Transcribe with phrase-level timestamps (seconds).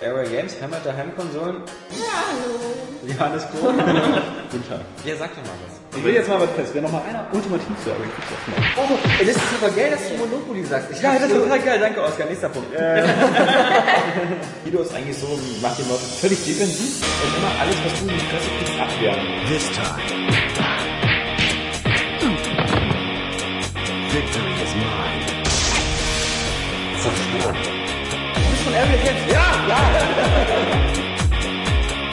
[0.00, 1.56] Airway Games, Heimat der Heimkonsolen.
[1.90, 2.58] Ja, hallo.
[3.06, 3.72] Johannes Kohl.
[4.50, 4.80] Guten Tag.
[5.04, 5.98] Ja, sag doch mal was.
[5.98, 6.70] Ich will jetzt mal was fest.
[6.72, 8.78] Wer noch mal einer ultimativ zu Airway Games macht.
[8.78, 10.90] Oh, ey, das ist aber geil, dass du Monopoly sagst.
[10.92, 11.78] Ich Ja, das ist total geil.
[11.78, 12.26] Danke, Oskar.
[12.26, 12.72] Nächster Punkt.
[14.64, 18.14] Guido ist eigentlich so, macht die Leute völlig defensiv und immer alles, was du in
[18.14, 19.20] die Fresse kriegst, abwehren.
[19.46, 20.00] This time.
[24.10, 25.36] Victory is mine.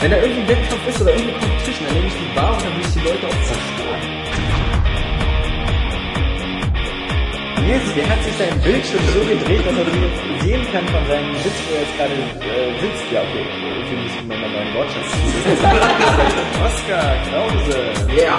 [0.04, 2.66] Wenn da irgendwie ein Wettkampf ist oder irgendeine Competition, dann nehme ich die Bar und
[2.66, 4.04] dann will ich die Leute auch zerstören.
[7.64, 11.36] Nils, der hat sich sein Bildschirm so gedreht, dass er sie sehen kann von seinem
[11.40, 13.08] Sitz, wo er jetzt gerade äh, sitzt.
[13.14, 13.46] Ja, okay.
[13.88, 15.08] Für mich ist mein neuen Wortschatz.
[16.68, 17.80] Oskar Krause.
[18.20, 18.36] Ja.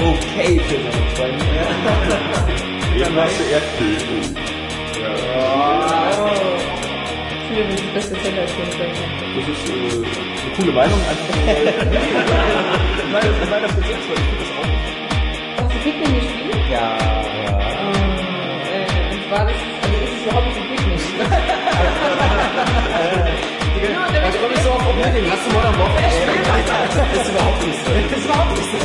[0.00, 1.44] Okay für seine Freunde.
[3.04, 4.53] Eben hast du RP.
[7.94, 8.20] Das ist das.
[8.24, 9.78] Das äh,
[10.44, 10.98] eine coole Meinung.
[11.08, 11.64] Einfach weil-
[13.12, 14.70] Nein, das ist meiner Präsenz, weil ich finde das auch.
[15.62, 16.62] Hast du Pikmin gespielt?
[16.70, 17.54] Ja, ja.
[18.74, 20.98] Äh, und zwar, das ist, also ist es überhaupt nicht Pikmin.
[23.82, 25.26] genau, der Da komme ich so auf Opening.
[25.30, 26.46] Hast du Modern Warfare gespielt?
[26.94, 27.90] Das ist überhaupt nicht so.
[27.94, 28.76] Das ist überhaupt nicht so.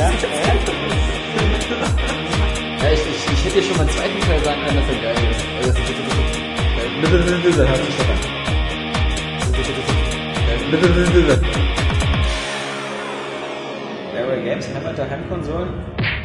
[2.80, 5.00] Ja, ich, ich, ich hätte dir schon mal im zweiten Teil sagen können, dass er
[5.02, 5.42] geil ist.
[5.58, 6.14] Also, das ist, das ist,
[7.02, 7.10] das
[7.50, 8.39] ist, Dann hört sich doch an.
[14.16, 15.68] Airway Games, Heimat der Heimkonsolen,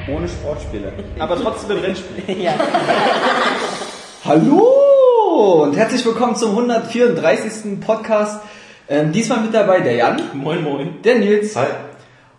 [0.08, 0.94] ohne Sportspiele.
[1.20, 2.24] Aber trotzdem im Rennspiel.
[4.24, 7.82] Hallo und herzlich willkommen zum 134.
[7.82, 8.40] Podcast.
[8.88, 11.02] Ähm, diesmal mit dabei der Jan, Moin, moin.
[11.04, 11.58] der Nils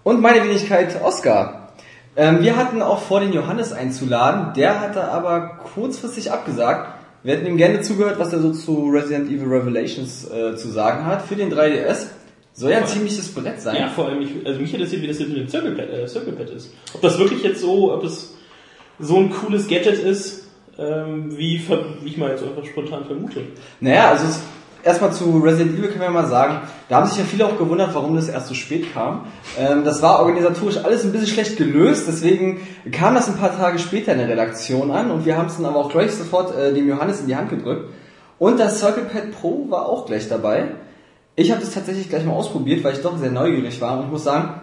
[0.02, 1.72] und meine Wenigkeit Oskar.
[2.16, 6.95] Ähm, wir hatten auch vor, den Johannes einzuladen, der hatte aber kurzfristig abgesagt.
[7.22, 11.04] Wir hätten ihm gerne zugehört, was er so zu Resident Evil Revelations äh, zu sagen
[11.06, 12.06] hat für den 3DS.
[12.52, 13.76] Soll ja ein ziemliches Brett sein.
[13.76, 16.08] Ja, vor allem, ich, also mich interessiert, wie das jetzt mit dem Circle Pad, äh,
[16.08, 16.72] Circle Pad ist.
[16.94, 18.34] Ob das wirklich jetzt so, ob es
[18.98, 20.44] so ein cooles Gadget ist,
[20.78, 21.60] ähm, wie,
[22.02, 23.42] wie ich mal jetzt einfach spontan vermute.
[23.80, 24.40] Naja, also es-
[24.86, 27.94] erstmal zu Resident Evil können wir mal sagen, da haben sich ja viele auch gewundert,
[27.94, 29.26] warum das erst so spät kam.
[29.58, 32.60] Ähm, das war organisatorisch alles ein bisschen schlecht gelöst, deswegen
[32.92, 35.66] kam das ein paar Tage später in der Redaktion an und wir haben es dann
[35.66, 37.90] aber auch gleich sofort äh, dem Johannes in die Hand gedrückt.
[38.38, 40.68] Und das Circle Pad Pro war auch gleich dabei.
[41.34, 44.10] Ich habe das tatsächlich gleich mal ausprobiert, weil ich doch sehr neugierig war und ich
[44.10, 44.60] muss sagen,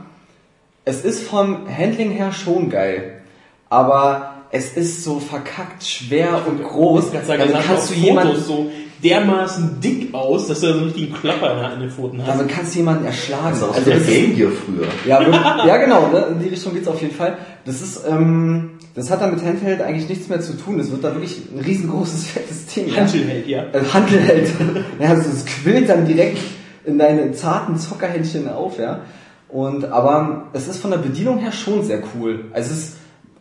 [0.85, 3.21] es ist vom Handling her schon geil,
[3.69, 7.07] aber es ist so verkackt schwer und groß.
[7.07, 8.71] Ich kann sagen, sah kannst du jemanden Fotos so
[9.03, 12.27] dermaßen dick aus, dass du so einen richtigen Klapper in der- an den Pfoten hast.
[12.39, 13.49] Damit kannst du jemanden erschlagen.
[13.49, 14.87] Das ist Also der das Game Gear früher.
[15.05, 16.27] ja, ja, genau, ne?
[16.31, 17.37] in die Richtung geht's auf jeden Fall.
[17.65, 20.79] Das ist, ähm, das hat da mit Handheld eigentlich nichts mehr zu tun.
[20.79, 22.87] Es wird da wirklich ein riesengroßes, fettes Ding.
[22.89, 23.01] ja.
[23.01, 23.63] Hantelheld, ja.
[23.73, 24.49] Äh, Handelheld.
[24.99, 26.37] ja, also es quillt dann direkt
[26.85, 29.01] in deine zarten Zockerhändchen auf, ja.
[29.49, 32.45] Und, aber es ist von der Bedienung her schon sehr cool.
[32.53, 32.92] Also es ist,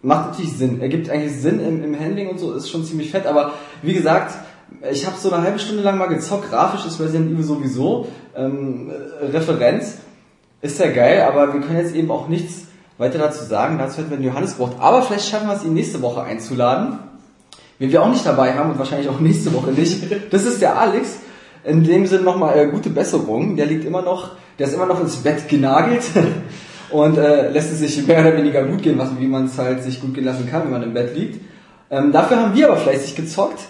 [0.03, 0.81] macht natürlich Sinn.
[0.81, 3.27] Ergibt eigentlich Sinn im, im Handling und so, ist schon ziemlich fett.
[3.27, 3.53] Aber
[3.83, 4.35] wie gesagt,
[4.91, 6.51] ich habe so eine halbe Stunde lang mal gezockt.
[6.51, 9.99] Grafisch ist Resident Evil sowieso ähm, äh, Referenz.
[10.61, 12.67] Ist ja geil, aber wir können jetzt eben auch nichts
[12.99, 13.79] weiter dazu sagen.
[13.79, 14.77] Dazu hätten wir den Johannes gebraucht.
[14.79, 16.99] Aber vielleicht schaffen wir es, ihn nächste Woche einzuladen.
[17.79, 20.05] Wen wir auch nicht dabei haben und wahrscheinlich auch nächste Woche nicht.
[20.31, 21.19] Das ist der Alex.
[21.65, 23.57] In dem Sinne nochmal äh, gute Besserung.
[23.57, 26.03] Der liegt immer noch, der ist immer noch ins Bett genagelt
[26.93, 29.83] und äh, lässt es sich mehr oder weniger gut gehen, was, wie man es halt
[29.83, 31.41] sich gut gehen lassen kann, wenn man im Bett liegt.
[31.91, 33.61] Ähm, dafür haben wir aber fleißig gezockt.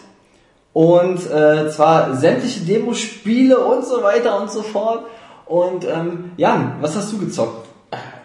[0.73, 5.05] Und äh, zwar sämtliche Demospiele und so weiter und so fort.
[5.47, 7.69] Und ähm, Jan, was hast du gezockt?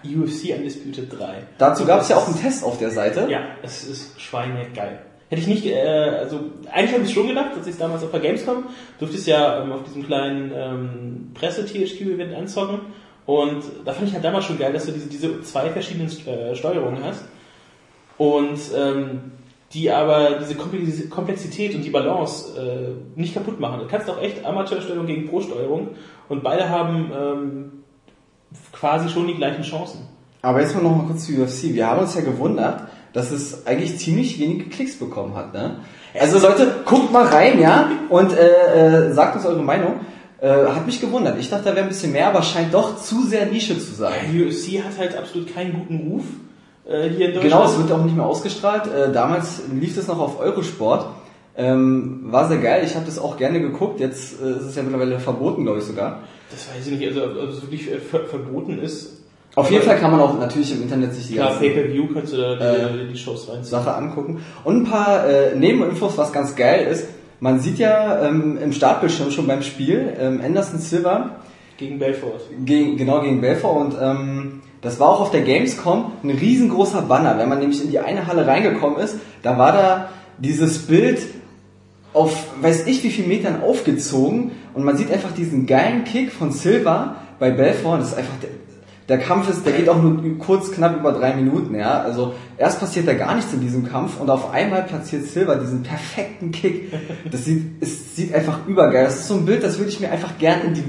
[0.04, 1.28] UFC Undisputed 3.
[1.58, 3.28] Dazu gab es ja auch einen Test auf der Seite.
[3.30, 5.00] Ja, es ist schweinegeil.
[5.30, 6.40] Hätte ich nicht, äh, also
[6.72, 8.64] eigentlich habe ich schon gedacht, dass ich damals auf der Gamescom
[8.98, 12.80] durfte es ja ähm, auf diesem kleinen ähm, Presse-THQ-Event anzocken.
[13.28, 16.56] Und da fand ich halt damals schon geil, dass du diese, diese zwei verschiedenen äh,
[16.56, 17.24] Steuerungen hast.
[18.18, 19.34] Und ähm,
[19.74, 23.82] die aber diese Komplex- Komplexität und die Balance äh, nicht kaputt machen.
[23.82, 25.90] Du kannst auch echt Amateursteuerung gegen Pro-Steuerung
[26.30, 27.72] und beide haben ähm,
[28.72, 30.08] quasi schon die gleichen Chancen.
[30.42, 31.74] Aber jetzt mal noch mal kurz zu UFC.
[31.76, 35.54] Wir haben uns ja gewundert, dass es eigentlich ziemlich wenige Klicks bekommen hat.
[35.54, 35.80] Ne?
[36.18, 40.00] Also Leute, guckt mal rein, ja, und äh, äh, sagt uns eure Meinung.
[40.40, 41.40] Äh, hat mich gewundert.
[41.40, 44.14] Ich dachte, da wäre ein bisschen mehr, aber scheint doch zu sehr Nische zu sein.
[44.36, 46.24] UFC hat halt absolut keinen guten Ruf
[46.88, 47.44] äh, hier in Deutschland.
[47.44, 48.84] Genau, es wird auch nicht mehr ausgestrahlt.
[48.86, 51.08] Äh, damals lief das noch auf Eurosport.
[51.56, 52.84] Ähm, war sehr geil.
[52.86, 54.00] Ich habe das auch gerne geguckt.
[54.00, 56.20] Jetzt äh, ist es ja mittlerweile verboten, glaube ich sogar.
[56.52, 59.14] Das weiß ich nicht, also ob es wirklich äh, ver verboten ist.
[59.56, 62.32] Auf jeden Fall kann man auch natürlich im Internet sich die Klar, ganzen Pay-Per-View kannst
[62.34, 63.64] du da die, Äh, die Shows reinziehen.
[63.64, 64.44] Sache angucken.
[64.64, 67.08] Und ein paar äh, Nebeninfos, was ganz geil ist.
[67.40, 71.38] Man sieht ja ähm, im Startbildschirm schon beim Spiel ähm, Anderson Silva
[71.78, 72.42] Gegen Belfort.
[72.66, 77.38] gegen, genau gegen Belfort und ähm, das war auch auf der Gamescom ein riesengroßer Banner.
[77.38, 81.20] Wenn man nämlich in die eine Halle reingekommen ist, da war da dieses Bild
[82.14, 86.52] auf weiß ich wie viel Metern aufgezogen und man sieht einfach diesen geilen Kick von
[86.52, 88.00] Silva bei Belfort.
[88.00, 88.36] Das ist einfach
[89.10, 92.02] der, Kampf ist, der geht auch nur kurz knapp über drei Minuten, ja.
[92.02, 95.84] Also erst passiert da gar nichts in diesem Kampf und auf einmal platziert Silva diesen
[95.84, 96.92] perfekten Kick.
[97.32, 99.06] Das sieht, es sieht einfach übergeil.
[99.06, 100.84] Das ist so ein Bild, das würde ich mir einfach gern in die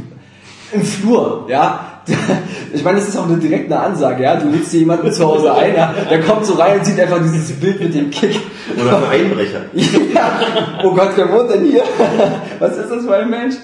[0.72, 2.02] im Flur, ja.
[2.72, 4.36] Ich meine, das ist auch eine direkte Ansage, ja.
[4.36, 5.94] Du lädst dir jemanden zu Hause ein, ja.
[6.10, 8.38] Der kommt so rein und sieht einfach dieses Bild mit dem Kick.
[8.78, 9.60] Oder ein Einbrecher.
[10.14, 10.40] Ja.
[10.82, 11.82] Oh Gott, wer wohnt denn hier?
[12.58, 13.54] Was ist das für ein Mensch?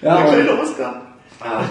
[0.00, 1.00] Ja, Der kleine Oscar.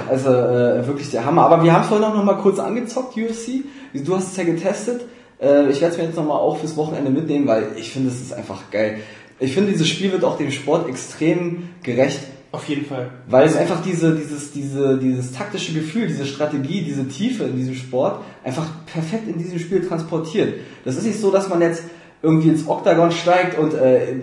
[0.09, 1.44] Also äh, wirklich der Hammer.
[1.44, 3.63] Aber wir haben es vorhin auch noch mal kurz angezockt, UFC.
[3.94, 5.01] Du hast es ja getestet.
[5.41, 8.09] Äh, ich werde es mir jetzt noch mal auch fürs Wochenende mitnehmen, weil ich finde,
[8.09, 9.00] es ist einfach geil.
[9.39, 12.19] Ich finde, dieses Spiel wird auch dem Sport extrem gerecht.
[12.51, 13.09] Auf jeden Fall.
[13.27, 17.75] Weil es einfach diese, dieses, diese, dieses taktische Gefühl, diese Strategie, diese Tiefe in diesem
[17.75, 20.56] Sport einfach perfekt in diesem Spiel transportiert.
[20.83, 21.83] Das ist nicht so, dass man jetzt
[22.21, 24.15] irgendwie ins Oktagon steigt und äh,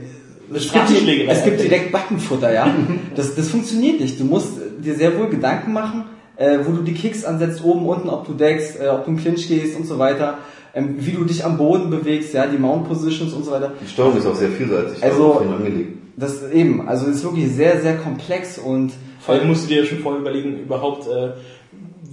[0.54, 2.74] es, gibt, es gibt direkt Backenfutter, ja.
[3.14, 4.18] Das, das funktioniert nicht.
[4.18, 4.52] Du musst
[4.82, 6.04] dir sehr wohl Gedanken machen,
[6.36, 9.16] äh, wo du die Kicks ansetzt, oben, unten, ob du deckst, äh, ob du im
[9.18, 10.38] Clinch gehst und so weiter,
[10.74, 13.72] ähm, wie du dich am Boden bewegst, ja, die Mount Positions und so weiter.
[13.82, 15.02] Die Steuerung ist auch sehr vielseitig.
[15.02, 15.98] Also- angelegt.
[16.16, 19.84] Das eben, also ist wirklich sehr, sehr komplex und Vor allem musst du dir ja
[19.84, 21.30] schon vorher überlegen, überhaupt äh,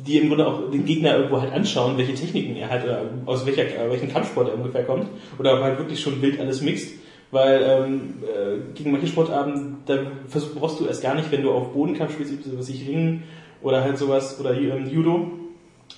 [0.05, 3.45] die im Grunde auch den Gegner irgendwo halt anschauen, welche Techniken er hat oder aus
[3.45, 5.07] welcher, äh, welchem Kampfsport er ungefähr kommt.
[5.39, 6.89] Oder ob halt wirklich schon wild alles mixt.
[7.31, 11.51] Weil ähm, äh, gegen manche Sportarten, da versuch, brauchst du erst gar nicht, wenn du
[11.51, 13.23] auf Bodenkampf spielst, wie was ich Ringen
[13.61, 15.31] oder halt sowas oder ähm, Judo,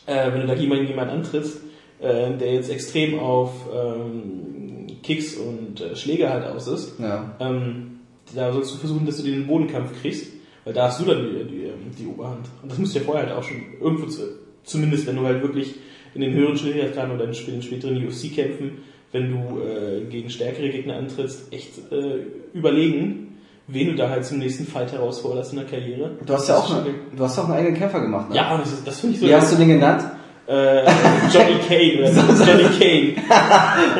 [0.06, 1.62] äh, wenn du da jemanden jemand antrittst,
[2.00, 7.36] äh, der jetzt extrem auf ähm, Kicks und äh, Schläge halt aus ist, ja.
[7.40, 8.00] ähm,
[8.36, 10.32] da sollst du versuchen, dass du den Bodenkampf kriegst,
[10.64, 12.48] weil da hast du dann die, die, ähm, die Oberhand.
[12.62, 14.22] Und das musst du ja vorher halt auch schon irgendwo, zu,
[14.64, 15.76] zumindest wenn du halt wirklich
[16.14, 18.80] in den höheren Schwierigkeitsgraden oder in den späteren UFC-Kämpfen,
[19.12, 23.38] wenn du äh, gegen stärkere Gegner antrittst, echt äh, überlegen,
[23.68, 26.12] wen du da halt zum nächsten Fight herausforderst in der Karriere.
[26.26, 28.36] Du hast ja auch, eine, du hast auch einen eigenen Kämpfer gemacht, ne?
[28.36, 29.28] Ja, das, das finde ich so.
[29.28, 30.04] Wie hast du den genannt?
[30.48, 30.86] äh,
[31.32, 33.14] Johnny Kane oder Johnny Kane.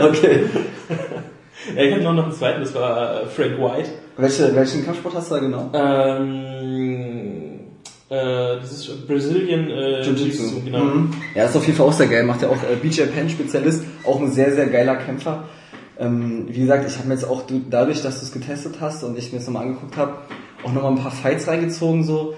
[0.10, 0.46] Okay.
[1.76, 3.90] Ja, ich hatte noch, noch einen zweiten, das war äh, Frank White.
[4.16, 5.70] Welche, welchen Kampfsport hast du da genau?
[5.74, 7.37] Ähm,
[8.10, 10.80] äh, das ist Brazilian äh, Jiu-Jitsu, genau.
[10.84, 11.14] Mhm.
[11.36, 12.24] Ja, ist auf jeden Fall auch sehr geil.
[12.24, 15.44] Macht ja auch äh, BJ Penn Spezialist, auch ein sehr, sehr geiler Kämpfer.
[16.00, 19.04] Ähm, wie gesagt, ich habe mir jetzt auch du- dadurch, dass du es getestet hast
[19.04, 20.14] und ich mir das nochmal angeguckt habe,
[20.64, 22.04] auch nochmal ein paar Fights reingezogen.
[22.04, 22.36] So,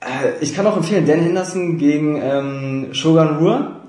[0.00, 3.80] äh, ich kann auch empfehlen, Dan Henderson gegen ähm, Shogun Rua.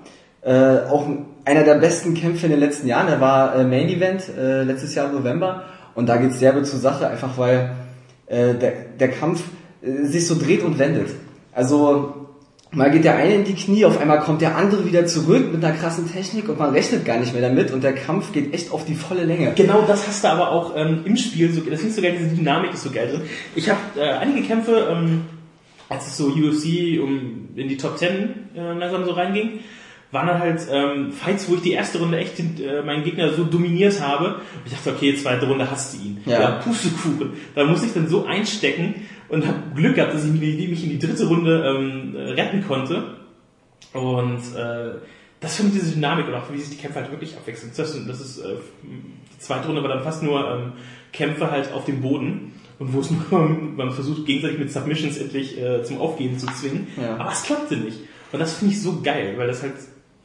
[0.41, 3.07] Äh, auch ein- einer der besten Kämpfe in den letzten Jahren.
[3.07, 5.63] Er war äh, Main Event äh, letztes Jahr im November
[5.95, 7.71] und da geht's derbe zur Sache, einfach weil
[8.27, 9.43] äh, der, der Kampf
[9.81, 11.09] sich so dreht und wendet.
[11.53, 12.27] Also
[12.71, 15.63] mal geht der eine in die Knie, auf einmal kommt der andere wieder zurück mit
[15.63, 18.71] einer krassen Technik und man rechnet gar nicht mehr damit und der Kampf geht echt
[18.71, 19.53] auf die volle Länge.
[19.55, 22.35] Genau das hast du aber auch ähm, im Spiel, so, das ich so geil, diese
[22.35, 23.21] Dynamik ist so geil drin.
[23.55, 25.21] Ich habe äh, einige Kämpfe, ähm,
[25.89, 28.09] als es so UFC um in die Top 10
[28.55, 29.59] äh, langsam so reinging,
[30.11, 33.43] waren dann halt ähm, Fights, wo ich die erste Runde echt äh, meinen Gegner so
[33.43, 34.35] dominiert habe.
[34.35, 36.17] Und ich dachte, okay, zweite Runde hast du ihn.
[36.25, 36.39] Ja.
[36.39, 37.33] Ja, Pustekuchen.
[37.55, 38.95] Da muss ich dann so einstecken
[39.29, 43.15] und habe Glück gehabt, dass ich mich in die dritte Runde ähm, retten konnte.
[43.93, 44.91] Und äh,
[45.39, 47.71] das finde ich diese Dynamik und auch wie sich die Kämpfe halt wirklich abwechseln.
[47.75, 50.71] Das, ist- das ist äh, die zweite Runde war dann fast nur ähm,
[51.13, 55.59] Kämpfe halt auf dem Boden und wo es nur man versucht gegenseitig mit Submissions endlich
[55.61, 56.87] äh, zum Aufgeben zu zwingen.
[56.99, 57.17] Ja.
[57.17, 57.99] Aber es klappte nicht.
[58.31, 59.73] Und das finde ich so geil, weil das halt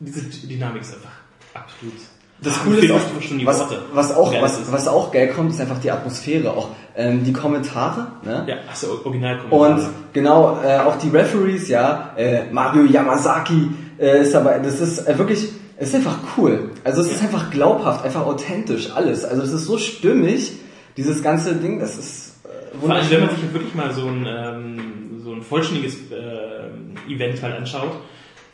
[0.01, 1.13] diese Dynamik ist einfach
[1.55, 1.95] absolut.
[2.43, 3.01] Das Coole ist auch,
[3.45, 6.71] was, was auch, was, was auch geil kommt, ist einfach die Atmosphäre, auch.
[6.97, 8.45] Ähm, die Kommentare, ne?
[8.47, 9.81] ja, hast du original Und
[10.13, 15.17] genau, äh, auch die Referees, ja, äh, Mario Yamazaki äh, ist dabei, das ist äh,
[15.17, 16.71] wirklich, es ist einfach cool.
[16.85, 19.25] Also es ist einfach glaubhaft, einfach authentisch, alles.
[19.25, 20.53] Also es ist so stimmig,
[20.97, 24.27] dieses ganze Ding, das ist äh, Vor allem, wenn man sich wirklich mal so ein,
[24.29, 27.93] ähm, so ein vollständiges äh, Event halt anschaut,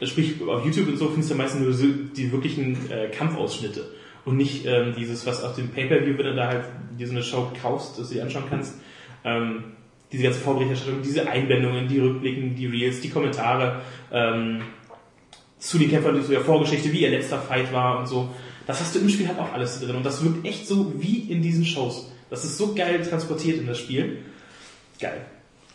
[0.07, 3.87] sprich auf YouTube und so findest du meistens nur die wirklichen äh, Kampfausschnitte
[4.25, 6.65] und nicht ähm, dieses, was auf dem Pay-Per-View, wenn du da halt
[6.99, 8.75] dir so eine Show kaufst, dass du die anschauen kannst,
[9.25, 9.65] ähm,
[10.13, 14.63] diese ganze Vorberichterstattung, diese Einblendungen, die Rückblicken, die Reels, die Kommentare ähm,
[15.59, 18.29] zu den Kämpfern, zu der Vorgeschichte, wie ihr letzter Fight war und so.
[18.67, 21.31] Das hast du im Spiel halt auch alles drin und das wirkt echt so wie
[21.31, 22.13] in diesen Shows.
[22.31, 24.19] Das ist so geil transportiert in das Spiel.
[25.01, 25.25] Geil.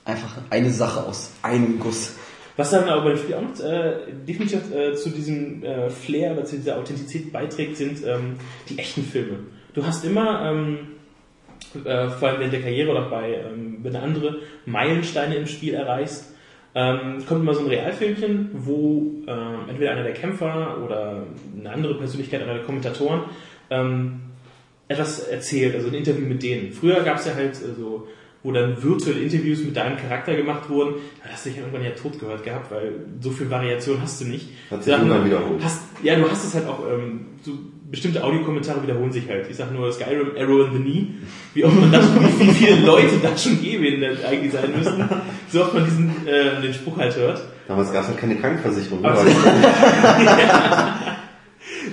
[0.05, 2.13] Einfach eine Sache aus einem Guss.
[2.55, 3.93] Was dann aber beim Spiel auch noch äh,
[4.27, 8.35] definitiv äh, zu diesem äh, Flair oder zu dieser Authentizität beiträgt, sind ähm,
[8.69, 9.39] die echten Filme.
[9.73, 10.77] Du hast immer ähm,
[11.83, 15.73] äh, vor allem während der Karriere oder bei, ähm, wenn du andere Meilensteine im Spiel
[15.73, 16.33] erreichst,
[16.75, 21.23] ähm, kommt immer so ein Realfilmchen, wo ähm, entweder einer der Kämpfer oder
[21.59, 23.21] eine andere Persönlichkeit, einer der Kommentatoren
[23.69, 24.21] ähm,
[24.87, 26.71] etwas erzählt, also ein Interview mit denen.
[26.71, 28.07] Früher gab es ja halt äh, so,
[28.43, 30.95] wo dann virtuelle Interviews mit deinem Charakter gemacht wurden.
[31.23, 34.25] Da hast du dich irgendwann ja tot gehört gehabt, weil so viel Variation hast du
[34.25, 34.49] nicht.
[34.69, 35.63] Hat sich irgendwann wiederholt.
[35.63, 37.53] Hast, ja, du hast es halt auch, ähm, so
[37.89, 39.47] bestimmte Audiokommentare wiederholen sich halt.
[39.49, 41.07] Ich sag nur Skyrim, Arrow in the Knee.
[41.53, 42.05] Wie oft man das,
[42.39, 43.83] wie, viele Leute da schon gehen
[44.27, 45.07] eigentlich sein müssen.
[45.49, 47.41] So oft man diesen, äh, den Spruch halt hört.
[47.67, 49.05] Damals gab es halt keine Krankenversicherung.
[49.05, 49.33] Also- Weil-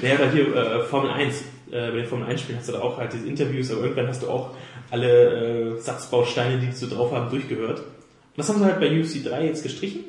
[0.03, 2.81] Naja, aber hier äh, Formel 1, äh, bei den Formel 1 Spielen hast du da
[2.81, 4.51] auch halt diese Interviews, aber irgendwann hast du auch
[4.91, 7.81] alle äh, Satzbausteine, die die so drauf haben, durchgehört.
[7.81, 7.87] Und
[8.37, 10.05] das haben sie halt bei UFC 3 jetzt gestrichen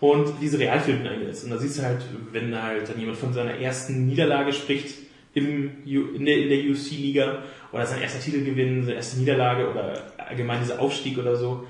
[0.00, 1.44] und diese Realfilme eingesetzt.
[1.44, 2.02] Und da siehst du halt,
[2.32, 4.94] wenn halt dann jemand von seiner ersten Niederlage spricht
[5.34, 10.60] im, in, der, in der UFC-Liga oder sein erster Titelgewinn, seine erste Niederlage oder allgemein
[10.60, 11.66] dieser Aufstieg oder so.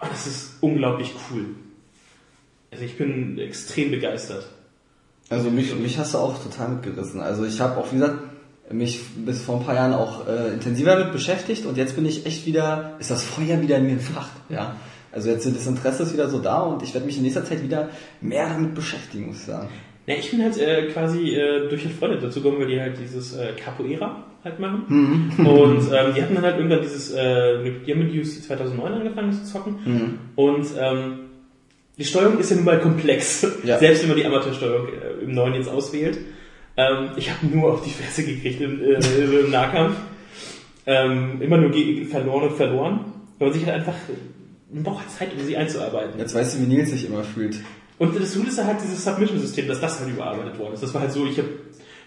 [0.00, 1.46] Und das ist unglaublich cool.
[2.70, 4.48] Also ich bin extrem begeistert.
[5.28, 7.20] Also mich, mich hast du auch total mitgerissen.
[7.20, 8.18] Also ich habe auch, wie gesagt,
[8.72, 12.26] mich bis vor ein paar Jahren auch äh, intensiver damit beschäftigt und jetzt bin ich
[12.26, 14.76] echt wieder, ist das Feuer wieder in mir entfacht, ja.
[15.12, 17.62] Also jetzt das Interesse ist wieder so da und ich werde mich in nächster Zeit
[17.62, 17.88] wieder
[18.20, 19.68] mehr damit beschäftigen, muss ich sagen.
[20.06, 23.34] Ja, ich bin halt äh, quasi äh, durch Freunde dazu gekommen, weil die halt dieses
[23.34, 25.32] äh, Capoeira halt machen.
[25.38, 28.92] Und ähm, die hatten dann halt irgendwann dieses, äh, mit- die haben mit UFC 2009
[28.92, 30.18] angefangen zu zocken.
[30.36, 31.18] Und ähm,
[31.98, 33.46] die Steuerung ist ja nun mal komplex.
[33.64, 33.78] Ja.
[33.80, 36.18] Selbst wenn man die Amateursteuerung äh, im neuen jetzt auswählt.
[36.76, 39.96] Ähm, ich habe nur auf die Fresse gekriegt im, äh, im Nahkampf.
[40.86, 41.72] Ähm, immer nur
[42.06, 43.04] verloren und verloren.
[43.38, 43.94] Weil man sich halt einfach
[44.70, 46.18] man braucht halt Zeit, um sie einzuarbeiten.
[46.18, 47.60] Jetzt weißt du, wie Nils sich immer fühlt.
[47.98, 50.82] Und das Coole ist halt dieses Submission-System, dass das halt überarbeitet worden ist.
[50.82, 51.48] Das war halt so, ich habe,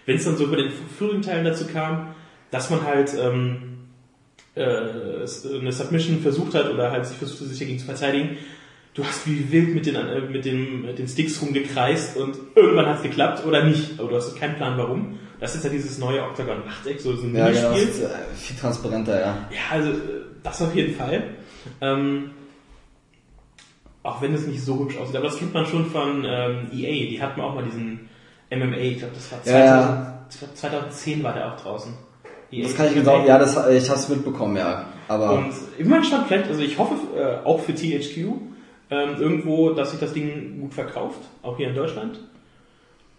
[0.06, 2.14] wenn es dann so bei den vorigen Teilen dazu kam,
[2.50, 3.78] dass man halt ähm,
[4.54, 8.36] äh, eine Submission versucht hat oder halt sich versucht sich dagegen zu verteidigen,
[8.94, 12.86] du hast wie wild mit den, äh, mit den, mit den Sticks rumgekreist und irgendwann
[12.86, 13.98] hat es geklappt oder nicht.
[13.98, 15.18] Aber du hast keinen Plan warum.
[15.40, 17.70] Das ist ja dieses neue Octagon 8 so, so ein Ja, genau.
[17.70, 17.86] Minispiel.
[17.86, 19.26] Das ist, äh, viel transparenter, ja.
[19.50, 19.94] Ja, also äh,
[20.42, 21.22] das auf jeden Fall.
[21.80, 22.30] Ähm,
[24.02, 27.08] auch wenn es nicht so hübsch aussieht, aber das kennt man schon von ähm, EA.
[27.10, 28.08] Die hatten auch mal diesen
[28.50, 31.92] MMA, ich glaube, das war Ja, 2000, 2010 war der auch draußen.
[32.50, 34.86] EA Das kann ich genau, ja, das, ich hab's mitbekommen, ja.
[35.08, 38.49] Aber Und mal gespannt, vielleicht, also ich hoffe äh, auch für THQ
[38.90, 42.20] ähm, irgendwo, dass sich das Ding gut verkauft, auch hier in Deutschland.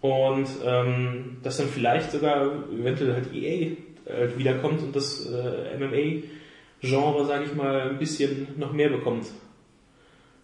[0.01, 3.71] Und ähm, dass dann vielleicht sogar eventuell halt EA
[4.05, 9.27] äh, wiederkommt und das äh, MMA-Genre, sage ich mal, ein bisschen noch mehr bekommt.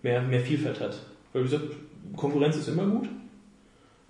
[0.03, 0.97] Mehr, mehr Vielfalt hat.
[1.33, 1.65] Weil wie gesagt,
[2.15, 3.09] Konkurrenz ist immer gut.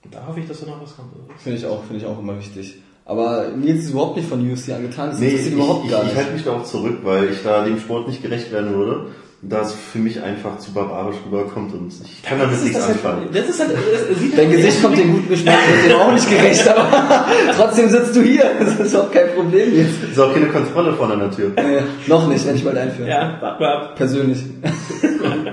[0.04, 1.14] Und da hoffe ich, dass da noch was kommt.
[1.40, 2.76] finde ich auch, finde ich auch immer wichtig.
[3.06, 5.10] Aber Nils ist überhaupt nicht von UFC angetan.
[5.12, 6.18] Das Nee, ich, interessiert ich, überhaupt ich, gar ich nicht.
[6.18, 9.06] halte mich da auch zurück, weil ich da dem Sport nicht gerecht werden würde,
[9.50, 12.80] da es für mich einfach zu barbarisch rüberkommt und ich kann damit Das ist nichts
[12.80, 13.30] das halt, anfangen.
[13.32, 13.72] das ist halt,
[14.10, 17.26] das sieht Dein Gesicht kommt dem guten Geschmack wird dem auch nicht gerecht, aber
[17.56, 18.46] trotzdem sitzt du hier.
[18.60, 20.04] Das ist auch kein Problem jetzt.
[20.12, 21.52] Ist auch keine Kontrolle vorne an der Tür.
[21.56, 23.10] Äh, noch nicht, wenn ich mal einführen.
[23.10, 23.96] Ja, warte mal ab.
[23.96, 24.40] Persönlich.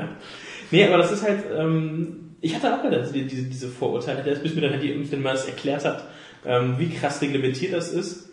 [0.71, 4.43] Nee, aber das ist halt, ähm, ich hatte auch leider diese, diese, diese Vorurteile, erst
[4.43, 6.05] bis mir dann halt die irgendwann mal das erklärt hat,
[6.45, 8.31] ähm, wie krass reglementiert das ist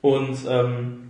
[0.00, 1.03] und ähm,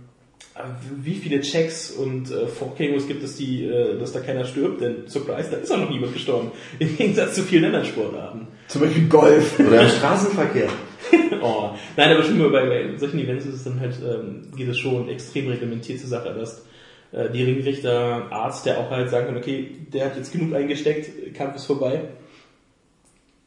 [1.03, 5.07] wie viele Checks und äh, Vorkehrungen gibt es, die, äh, dass da keiner stirbt, denn
[5.07, 6.51] Surprise, da ist auch noch niemand gestorben.
[6.79, 8.47] Im Gegensatz zu vielen anderen Sportarten.
[8.67, 9.59] Zum Beispiel Golf.
[9.59, 10.69] Oder im Straßenverkehr.
[11.41, 11.71] oh.
[11.97, 14.77] Nein, aber schon mal bei, bei solchen Events ist es dann halt, ähm, geht es
[14.77, 16.65] schon extrem reglementiert zur Sache, dass
[17.11, 21.35] äh, die Ringrichter, Arzt, der auch halt sagen kann, okay, der hat jetzt genug eingesteckt,
[21.35, 22.01] Kampf ist vorbei.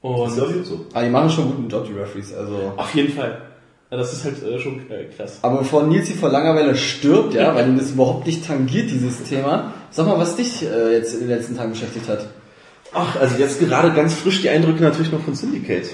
[0.02, 0.86] Und Das ist so.
[0.92, 2.34] Aber die machen schon guten Job, die Referees.
[2.34, 2.74] Also.
[2.76, 3.47] auf jeden Fall.
[3.90, 5.38] Ja, Das ist halt äh, schon äh, krass.
[5.42, 9.22] Aber bevor Nils hier vor Langeweile stirbt, ja, weil ihn das überhaupt nicht tangiert, dieses
[9.24, 12.26] Thema, sag mal, was dich äh, jetzt in den letzten Tagen beschäftigt hat.
[12.92, 15.88] Ach, also jetzt gerade ganz frisch die Eindrücke natürlich noch von Syndicate.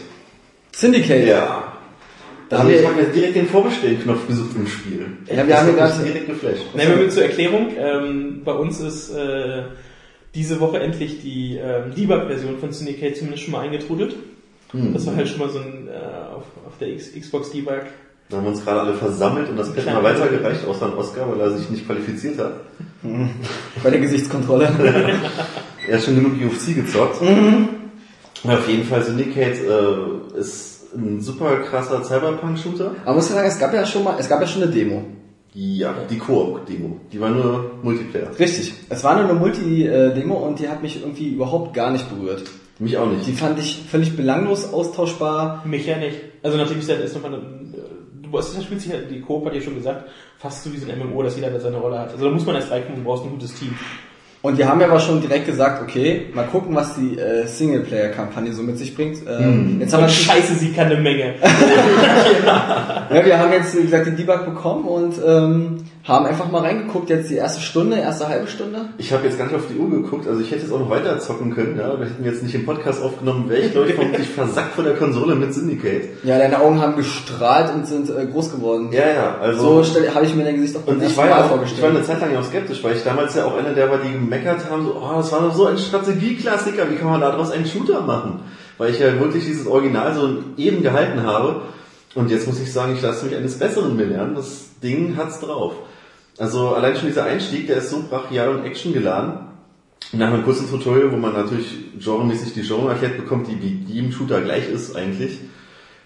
[0.72, 1.26] Syndicate.
[1.26, 1.72] Ja.
[2.48, 5.06] Da haben also wir- ich habe mir direkt den Vorbestellen-Knopf gesucht im Spiel.
[5.28, 6.62] Ja, wir haben hat gerade- direkt geflasht.
[6.74, 7.68] Nein, wir müssen zur Erklärung.
[7.78, 9.62] Ähm, bei uns ist äh,
[10.34, 14.16] diese Woche endlich die ähm, Debug-Version von Syndicate zumindest schon mal eingetrudelt.
[14.72, 17.82] Das war halt schon mal so ein äh, auf, auf der X Xbox Debug.
[18.28, 21.30] Da haben wir uns gerade alle versammelt und das Pad mal weitergereicht, außer an Oscar,
[21.30, 22.54] weil er sich nicht qualifiziert hat.
[23.82, 24.70] Bei der Gesichtskontrolle.
[25.86, 27.20] Er hat schon genug UFC gezockt.
[27.20, 27.68] Mhm.
[28.44, 32.92] Auf jeden Fall Syndicate äh, ist ein super krasser Cyberpunk-Shooter.
[33.04, 35.04] Aber muss ich sagen, es gab ja schon mal, es gab ja schon eine Demo.
[35.54, 37.00] Ja, die Koop-Demo.
[37.12, 38.36] Die war nur Multiplayer.
[38.38, 38.74] Richtig.
[38.88, 42.42] Es war nur eine Multi-Demo und die hat mich irgendwie überhaupt gar nicht berührt.
[42.80, 43.24] Mich auch nicht.
[43.26, 45.62] Die fand ich völlig belanglos austauschbar.
[45.64, 46.16] Mich ja nicht.
[46.42, 49.46] Also nachdem ich dann erst nochmal äh, du hast, das spielt sich halt, die Coop
[49.46, 50.08] hat ja schon gesagt,
[50.38, 52.10] fast so wie so ein MMO, dass jeder da seine Rolle hat.
[52.10, 53.78] Also da muss man erst reinkommen, du brauchst ein gutes Team.
[54.44, 58.52] Und wir haben ja aber schon direkt gesagt, okay, mal gucken, was die äh, Singleplayer-Kampagne
[58.52, 59.20] so mit sich bringt.
[59.26, 61.36] Ähm, Jetzt haben wir Und scheiße, sie kann eine Menge.
[63.10, 67.08] Ja, wir haben jetzt, wie gesagt, den Debug bekommen und ähm, haben einfach mal reingeguckt,
[67.08, 68.90] jetzt die erste Stunde, erste halbe Stunde.
[68.98, 70.90] Ich habe jetzt gar nicht auf die Uhr geguckt, also ich hätte jetzt auch noch
[70.90, 71.98] weiter zocken können, ja.
[71.98, 74.96] Wir hätten jetzt nicht im Podcast aufgenommen, wäre ich, glaube ich, vermutlich versackt von der
[74.96, 76.10] Konsole mit Syndicate.
[76.22, 78.90] Ja, deine Augen haben gestrahlt und sind äh, groß geworden.
[78.92, 79.82] Ja, ja, also.
[79.82, 82.02] So habe ich mir dein Gesicht auch Und ich war ja auch, ich war eine
[82.02, 84.70] Zeit lang ja auch skeptisch, weil ich damals ja auch einer der war, die gemeckert
[84.70, 88.02] haben, so, oh, das war doch so ein Strategieklassiker, wie kann man daraus einen Shooter
[88.02, 88.40] machen?
[88.76, 91.62] Weil ich ja wirklich dieses Original so eben gehalten habe.
[92.14, 94.34] Und jetzt muss ich sagen, ich lasse mich eines Besseren belehren.
[94.34, 95.72] Das Ding hat's drauf.
[96.38, 99.48] Also allein schon dieser Einstieg, der ist so brachial und actiongeladen.
[100.12, 101.66] Nach einem kurzen Tutorial, wo man natürlich
[101.98, 105.38] genremäßig die Genre erklärt bekommt, die wie im Shooter gleich ist eigentlich,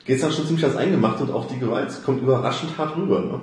[0.05, 3.21] geht's dann schon ziemlich ans Eingemacht und auch die Gewalt kommt überraschend hart rüber.
[3.21, 3.41] Ne?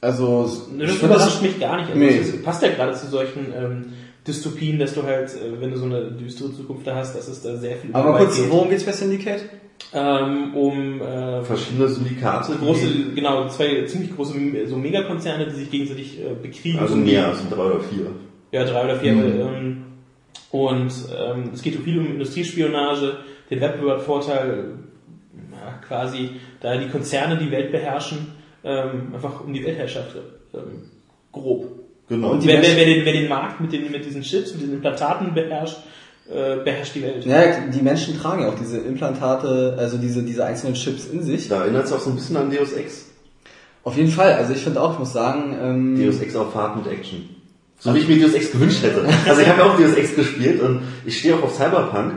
[0.00, 1.90] Also, Ne, ich Das überrascht das, mich gar nicht.
[1.90, 2.18] Also Nee.
[2.18, 3.84] Das passt ja gerade zu solchen ähm,
[4.26, 7.42] Dystopien, dass du halt, äh, wenn du so eine düstere Zukunft da hast, dass es
[7.42, 8.50] da sehr viel aber kurz, geht.
[8.50, 9.44] worum geht's bei Syndicate?
[9.92, 14.34] Ähm, um äh, Verschiedene Syndikate, große, genau, zwei ziemlich große
[14.66, 16.78] so Megakonzerne, die sich gegenseitig äh, bekriegen.
[16.78, 18.06] also mehr, also drei oder vier.
[18.52, 19.12] Ja, drei oder vier.
[19.12, 19.40] Mhm.
[19.40, 19.84] Ähm,
[20.52, 23.18] und ähm, es geht viel um Industriespionage,
[23.50, 24.74] den Wettbewerbsvorteil,
[25.52, 26.30] ja, quasi,
[26.60, 28.32] da die Konzerne die Welt beherrschen,
[28.62, 30.16] ähm, einfach um die Weltherrschaft,
[30.54, 30.90] ähm,
[31.32, 31.66] grob.
[32.08, 32.32] Genau.
[32.32, 34.74] Und wer, wer, wer, den, wer den Markt mit, den, mit diesen Chips, mit diesen
[34.74, 35.78] Implantaten beherrscht,
[36.30, 37.26] äh, beherrscht die Welt.
[37.26, 41.48] Ja, die Menschen tragen ja auch diese Implantate, also diese, diese einzelnen Chips in sich.
[41.48, 43.06] Da erinnert es auch so ein bisschen an Deus Ex.
[43.82, 46.76] Auf jeden Fall, also ich finde auch, ich muss sagen, ähm, Deus Ex auf Fahrt
[46.76, 47.28] mit Action.
[47.78, 49.04] So wie ich mir Deus Ex gewünscht hätte.
[49.26, 52.12] Also ich habe ja auch Deus Ex gespielt und ich stehe auch auf Cyberpunk.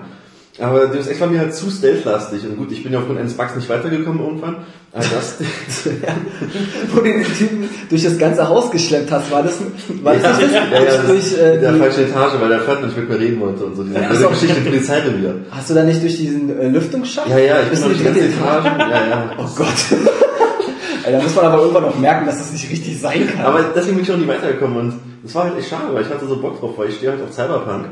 [0.59, 2.43] Aber Deus Ex war mir halt zu stealth-lastig.
[2.43, 4.57] Und gut, ich bin ja aufgrund eines Bugs nicht weitergekommen irgendwann.
[4.95, 5.37] Aber das,
[6.93, 9.59] wo du den Typen durch das ganze Haus geschleppt hast, war das,
[10.03, 12.59] war das ja, nicht ja, ja, das durch, äh, der die, falschen Etage, weil der
[12.59, 13.83] Pförtner nicht mit mir reden wollte und so.
[13.83, 14.29] Diese Ja, blöde so.
[14.29, 15.35] Geschichte mit Polizeirevier.
[15.49, 17.27] hast du da nicht durch diesen äh, Lüftungsschacht?
[17.27, 18.65] Ja, ja, ich bin Bist noch du die die ganze dritte Etage.
[18.65, 19.31] Ja, ja.
[19.39, 19.67] Oh Gott.
[21.11, 23.45] Da muss man aber irgendwann noch merken, dass das nicht richtig sein kann.
[23.45, 26.09] Aber deswegen bin ich auch nie weitergekommen und das war halt echt schade, weil ich
[26.09, 27.87] hatte so Bock drauf, weil ich stehe halt auf Cyberpunk.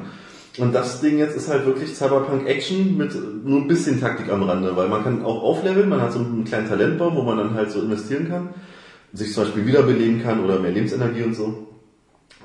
[0.57, 4.43] Und das Ding jetzt ist halt wirklich Cyberpunk Action mit nur ein bisschen Taktik am
[4.43, 7.53] Rande, weil man kann auch aufleveln, man hat so einen kleinen Talentbaum, wo man dann
[7.53, 8.49] halt so investieren kann,
[9.13, 11.67] sich zum Beispiel wiederbeleben kann oder mehr Lebensenergie und so.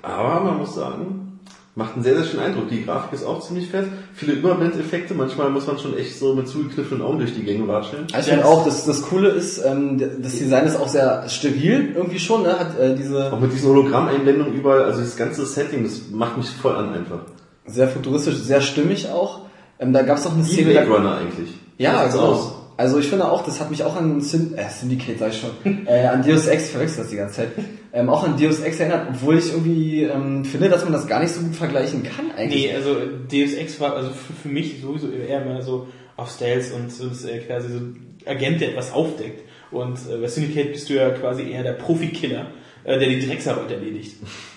[0.03, 1.41] Aber man muss sagen,
[1.75, 2.69] macht einen sehr, sehr schönen Eindruck.
[2.69, 3.87] Die Grafik ist auch ziemlich fett.
[4.15, 8.07] Viele Überblendeffekte, manchmal muss man schon echt so mit zugekniffenen Augen durch die Gänge watscheln.
[8.13, 11.93] Also ich finde auch, dass das Coole ist, ähm, das Design ist auch sehr steril
[11.95, 12.59] irgendwie schon, ne?
[12.59, 16.49] Hat äh, diese Auch mit diesen Hologrammeinblendungen überall, also das ganze Setting, das macht mich
[16.49, 17.21] voll an einfach.
[17.67, 19.41] Sehr futuristisch, sehr stimmig auch.
[19.79, 21.51] Ähm, da gab es auch eine Szene, Blade Runner eigentlich.
[21.79, 22.33] Ja, So sieht's genau.
[22.33, 22.53] aus.
[22.79, 25.51] Also ich finde auch, das hat mich auch an Syn äh, Syndicate, sag ich schon,
[25.87, 27.49] äh, an Deus Ex, ich verwechsel das die ganze Zeit,
[27.93, 31.21] ähm, auch an Deus Ex erinnert, obwohl ich irgendwie ähm, finde, dass man das gar
[31.21, 32.67] nicht so gut vergleichen kann eigentlich.
[32.67, 32.97] Nee, also
[33.31, 37.09] Deus Ex war also für, für mich sowieso eher mal so auf Stealth und so
[37.09, 37.81] ist äh, quasi so
[38.27, 39.43] Agent, der etwas aufdeckt.
[39.71, 42.49] Und äh, bei Syndicate bist du ja quasi eher der Profikiller,
[42.85, 44.17] äh, der die Drecksarbeit erledigt.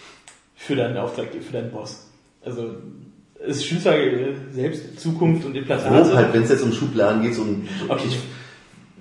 [0.56, 2.10] Für deinen Auftrag, für deinen Boss.
[2.44, 2.76] Also
[3.82, 6.04] zwar äh, selbst Zukunft und Implantate.
[6.04, 8.08] Grob halt, wenn es jetzt um Schubladen geht, so ein, Okay.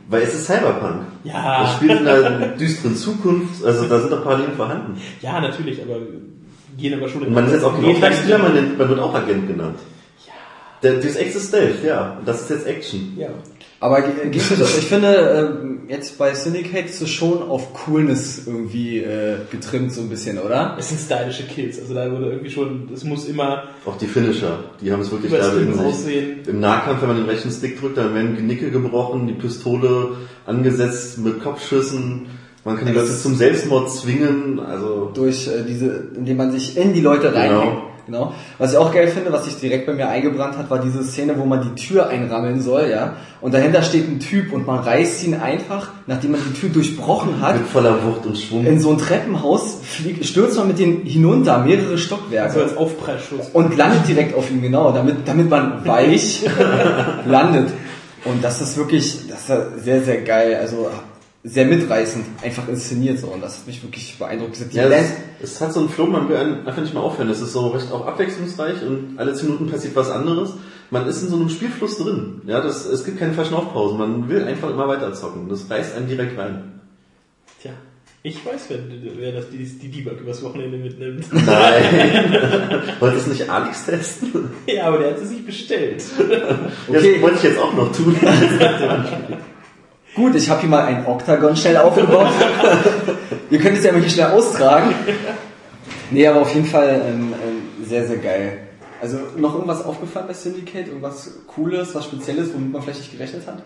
[0.09, 1.03] weil es ist Cyberpunk.
[1.25, 1.63] Ja.
[1.63, 5.01] Das spielt in einer düsteren Zukunft, also da sind doch Parallelen vorhanden.
[5.21, 5.97] Ja, natürlich, aber
[6.77, 9.49] gehen aber schon Und man ist jetzt auch Auftragskiller, man, nennt- man wird auch Agent
[9.49, 9.79] genannt.
[10.27, 10.33] Ja.
[10.83, 11.17] Der, das ist
[11.49, 12.17] Stealth, ja.
[12.19, 13.15] Und das ist jetzt Action.
[13.19, 13.29] Ja.
[13.81, 19.37] Aber ge- ich finde, ähm, jetzt bei Syndicate ist es schon auf Coolness irgendwie äh,
[19.53, 20.77] getrimmt so ein bisschen, oder?
[20.79, 24.59] Es sind stylische Kills, also da wurde irgendwie schon, es muss immer Auch die Finisher,
[24.81, 25.81] die haben es wirklich da in sich.
[25.81, 26.39] aussehen.
[26.49, 30.09] Im Nahkampf, wenn man den rechten Stick drückt, dann werden Genicke gebrochen, die Pistole
[30.45, 32.27] angesetzt mit Kopfschüssen.
[32.65, 36.93] Man kann die Leute zum Selbstmord zwingen, also Durch äh, diese, indem man sich in
[36.95, 37.63] die Leute reinhängt.
[37.77, 37.83] Genau.
[38.59, 41.35] Was ich auch geil finde, was sich direkt bei mir eingebrannt hat, war diese Szene,
[41.39, 43.17] wo man die Tür einrammeln soll, ja.
[43.41, 47.41] Und dahinter steht ein Typ und man reißt ihn einfach, nachdem man die Tür durchbrochen
[47.41, 48.67] hat, mit voller Wucht und Schwung.
[48.67, 52.49] in so ein Treppenhaus, fliegt, stürzt man mit denen hinunter, mehrere Stockwerke.
[52.49, 53.51] Also als Aufprallschuss.
[53.53, 56.45] und landet direkt auf ihm, genau, damit, damit man weich
[57.27, 57.69] landet.
[58.25, 60.91] Und das ist wirklich, das ist sehr, sehr geil, also
[61.49, 63.29] sehr mitreißend, einfach inszeniert so.
[63.29, 64.57] Und das hat mich wirklich beeindruckt.
[64.73, 67.31] Die Ja, es, es hat so einen Flow, man will einen einfach nicht mehr aufhören.
[67.31, 70.55] Es ist so recht auch abwechslungsreich und alle 10 Minuten passiert was anderes.
[70.91, 72.43] Man ist in so einem Spielfluss drin.
[72.47, 73.99] Ja, das, es gibt keine Verschnaufpausen.
[73.99, 75.49] Man will einfach immer weiter zocken.
[75.49, 76.81] Das reißt einen direkt rein.
[77.61, 77.73] Tja,
[78.23, 78.79] ich weiß, wer,
[79.17, 81.25] wer das, die, die Debug übers Wochenende mitnimmt.
[81.33, 82.33] Nein.
[83.01, 84.51] Wolltest du nicht Alex testen?
[84.67, 86.03] ja, aber der hat sie sich bestellt.
[86.89, 87.15] Okay.
[87.15, 88.17] Das wollte ich jetzt auch noch tun.
[90.19, 92.27] Gut, ich habe hier mal ein Oktagon schnell aufgebaut.
[93.51, 94.93] Ihr könnt es ja mal hier schnell austragen.
[96.11, 98.59] Nee, aber auf jeden Fall ähm, ähm, sehr, sehr geil.
[99.01, 100.89] Also noch irgendwas aufgefallen bei Syndicate?
[100.89, 103.63] Irgendwas Cooles, was Spezielles, womit man vielleicht nicht gerechnet hat?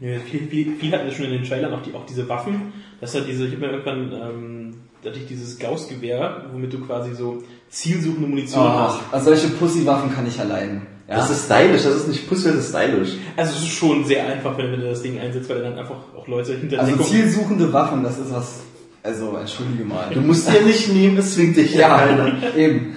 [0.00, 2.72] Nö, viel, viel, viel hatten wir schon in den Trailern, auch, die, auch diese Waffen.
[3.00, 6.80] Das hat diese, ich habe mir irgendwann, ähm, da hatte ich dieses Gauss-Gewehr, womit du
[6.80, 8.98] quasi so zielsuchende Munition hast.
[9.12, 10.86] also solche Pussy-Waffen kann ich allein.
[11.08, 11.16] Ja?
[11.16, 13.12] Das ist stylisch, das ist nicht Pussy, das ist stylisch.
[13.36, 15.96] Also es ist schon sehr einfach, wenn, wenn du das Ding einsetzt, weil dann einfach
[16.14, 18.60] auch Leute hinter also zielsuchende Waffen, das ist was.
[19.02, 20.10] Also entschuldige mal.
[20.12, 22.54] Du musst dir nicht nehmen, es zwingt dich ja keiner.
[22.54, 22.96] eben.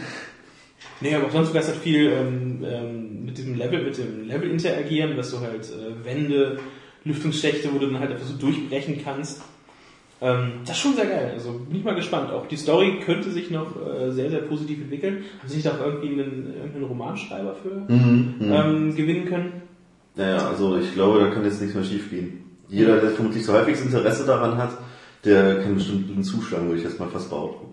[0.99, 5.15] Nee, aber auch sonst begeistert viel ähm, ähm, mit diesem Level, mit dem Level interagieren,
[5.15, 6.59] dass du halt äh, Wände,
[7.05, 9.41] Lüftungsschächte, wo du dann halt einfach so durchbrechen kannst.
[10.21, 11.31] Ähm, das ist schon sehr geil.
[11.33, 12.31] Also bin ich mal gespannt.
[12.31, 15.23] Auch die Story könnte sich noch äh, sehr, sehr positiv entwickeln.
[15.39, 19.53] Haben sie nicht auch irgendwie einen, irgendeinen Romanschreiber für Mhm, ähm, gewinnen können?
[20.15, 22.43] Naja, also ich glaube, da kann jetzt nichts mehr schief gehen.
[22.69, 24.71] Jeder, der vermutlich so halbwegs Interesse daran hat,
[25.25, 27.67] der kann bestimmt einen zuschlagen, würde ich jetzt mal fast behaupten.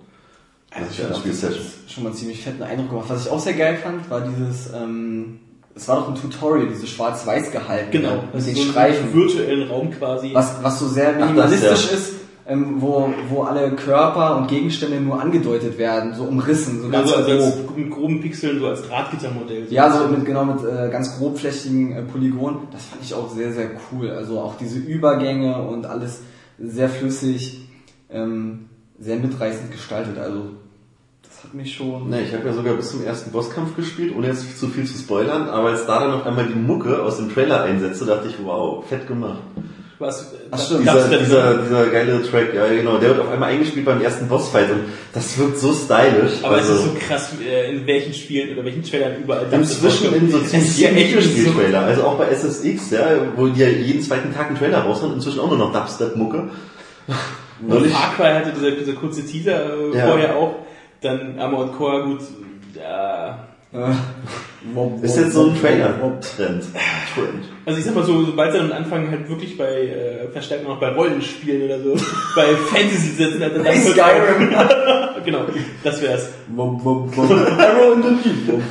[0.70, 3.06] Also Das ich ist auch, das hat schon mal einen ziemlich fetten Eindruck gemacht.
[3.08, 5.38] Was ich auch sehr geil fand, war dieses, ähm,
[5.74, 7.90] es war doch ein Tutorial, dieses schwarz-weiß gehalten.
[7.90, 8.16] Genau.
[8.16, 9.14] Mit Das den ist so Streifen.
[9.14, 10.30] virtuellen Raum quasi.
[10.32, 11.96] Was, was so sehr das, minimalistisch ja.
[11.96, 12.12] ist,
[12.48, 17.30] ähm, wo, wo alle Körper und Gegenstände nur angedeutet werden, so umrissen, so ganz also,
[17.30, 17.68] also grob.
[17.68, 19.66] als, mit groben Pixeln, so als Drahtgittermodell.
[19.68, 22.60] Ja, so mit, genau mit äh, ganz grobflächigen äh, Polygonen.
[22.72, 24.10] Das fand ich auch sehr, sehr cool.
[24.10, 26.22] Also auch diese Übergänge und alles
[26.58, 27.68] sehr flüssig,
[28.10, 30.16] ähm, sehr mitreißend gestaltet.
[30.16, 30.44] Also
[31.22, 32.08] das hat mich schon...
[32.08, 34.96] Ne, ich habe ja sogar bis zum ersten Bosskampf gespielt, ohne jetzt zu viel zu
[34.96, 38.36] spoilern, aber als da dann auf einmal die Mucke aus dem Trailer einsetzte, dachte ich,
[38.42, 39.42] wow, fett gemacht.
[40.00, 40.82] Was, Ach, stimmt.
[40.82, 44.28] Dieser, du dieser, dieser geile Track, ja genau, der wird auf einmal eingespielt beim ersten
[44.28, 46.34] Bossfight und das wirkt so stylisch.
[46.44, 50.14] Aber also, es ist so krass, äh, in welchen Spielen oder welchen Trailern überall Inzwischen
[50.14, 53.60] in so ziemlich ist ja jedem echt so, also auch bei SSX, ja, wo die
[53.60, 56.48] ja jeden zweiten Tag einen Trailer raushauen, inzwischen auch nur noch Dubstep-Mucke.
[57.60, 60.06] Neulich, Far Cry hatte dieser, dieser kurze Teaser äh, Ja.
[60.06, 60.54] vorher auch.
[61.00, 62.20] Dann Armored Core, gut,
[62.76, 63.48] ja.
[63.72, 65.60] Äh, ist jetzt so ein.
[65.60, 66.22] Trailer-Trend.
[66.32, 67.57] Trend.
[67.68, 70.80] Also ich sag mal so, sobald sie dann anfangen, halt wirklich bei, äh, verstärkt noch
[70.80, 71.94] bei Rollenspielen oder so,
[72.34, 74.48] bei Fantasy sitzen, dann Bei hört's Skyrim.
[75.26, 75.44] genau,
[75.84, 76.30] das wär's.
[76.56, 78.62] Arrow in the knee.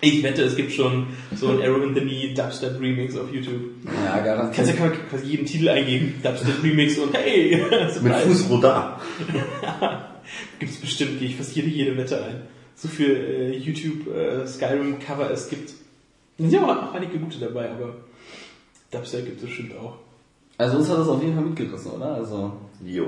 [0.00, 1.06] Ich wette, es gibt schon
[1.36, 3.70] so ein Arrow in the Knee Dubstep Remix auf YouTube.
[4.04, 4.66] Ja, garantiert.
[4.66, 8.26] Kannst ja quasi jeden Titel eingeben, Dubstep Remix und hey, Mit Surprise.
[8.26, 9.00] Fußrodar.
[10.58, 12.42] Gibt's bestimmt, gehe ich fast jede, jede Wette ein.
[12.74, 15.83] So viel äh, YouTube äh, Skyrim Cover es gibt.
[16.38, 17.94] Sind ja auch einige gute dabei, aber
[18.90, 19.94] Dubstep gibt es bestimmt auch.
[20.58, 22.14] Also uns hat das auf jeden Fall mitgerissen, oder?
[22.14, 22.52] Also,
[22.84, 23.06] Jo.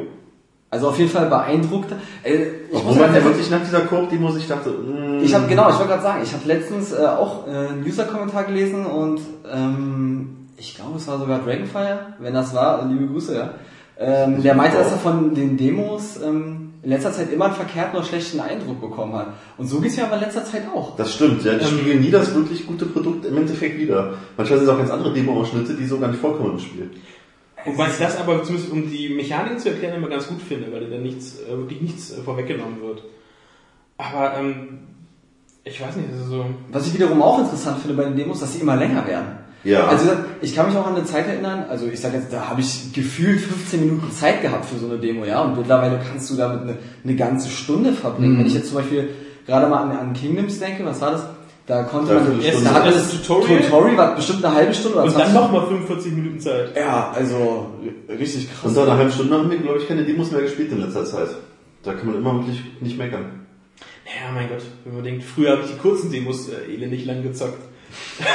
[0.71, 1.93] also auf jeden Fall beeindruckt.
[2.25, 2.35] Äh,
[2.71, 5.77] ich Obwohl man ja wirklich nach dieser Koop-Demo sich dachte, mm, Ich habe genau, ich
[5.77, 9.21] wollte gerade sagen, ich habe letztens äh, auch äh, einen User-Kommentar gelesen und
[9.53, 13.55] ähm, ich glaube, es war sogar Dragonfire, wenn das war, liebe Grüße, ja.
[13.99, 17.97] Ähm, der meinte, dass er von den Demos ähm, in letzter Zeit immer einen verkehrten
[17.97, 19.35] oder schlechten Eindruck bekommen hat.
[19.59, 20.95] Und so geht's mir aber in letzter Zeit auch.
[20.95, 24.15] Das stimmt, ja, die Ähm, spiegeln nie das wirklich gute Produkt im Endeffekt wieder.
[24.37, 26.93] Manchmal sind es auch ganz andere Demo-Ausschnitte, die so gar nicht vorkommen im Spiel.
[27.65, 30.89] Wobei ich das aber zumindest um die Mechanik zu erklären immer ganz gut finde, weil
[30.89, 33.03] da nichts, äh, wirklich nichts äh, vorweggenommen wird.
[33.97, 34.79] Aber ähm,
[35.65, 36.47] ich weiß nicht, also so.
[36.71, 39.39] Was ich wiederum auch interessant finde bei den Demos, dass sie immer länger werden.
[39.67, 39.87] Ja.
[39.89, 42.61] Also ich kann mich auch an eine Zeit erinnern, also ich sage jetzt, da habe
[42.61, 46.37] ich gefühlt 15 Minuten Zeit gehabt für so eine Demo, ja, und mittlerweile kannst du
[46.37, 48.35] damit eine, eine ganze Stunde verbringen.
[48.35, 48.39] Mhm.
[48.39, 49.11] Wenn ich jetzt zum Beispiel
[49.45, 51.27] gerade mal an, an Kingdoms denke, was war das?
[51.67, 53.61] Da konnte Ja, man, eine da hatte Das das Tutorial?
[53.61, 56.77] Tutorial war bestimmt eine halbe Stunde oder Und dann 20 nochmal 45 Minuten Zeit.
[56.77, 57.73] Ja, also
[58.09, 58.71] richtig krass.
[58.71, 61.05] Und nach einer halben Stunde haben wir, glaube ich, keine Demos mehr gespielt in letzter
[61.05, 61.29] Zeit.
[61.83, 63.47] Da kann man immer wirklich nicht meckern.
[64.05, 67.25] Ja, mein Gott, wenn man denkt, früher habe ich die kurzen Demos äh, elendig lang
[67.25, 67.59] gezockt.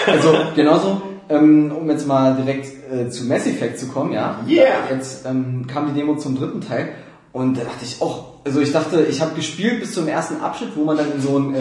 [0.06, 4.40] Also genauso, ähm, um jetzt mal direkt äh, zu Mass Effect zu kommen, ja.
[4.48, 4.68] Yeah.
[4.90, 6.90] Jetzt ähm, kam die Demo zum dritten Teil
[7.32, 10.72] und da dachte ich auch, also ich dachte, ich habe gespielt bis zum ersten Abschnitt,
[10.76, 11.56] wo man dann in so einen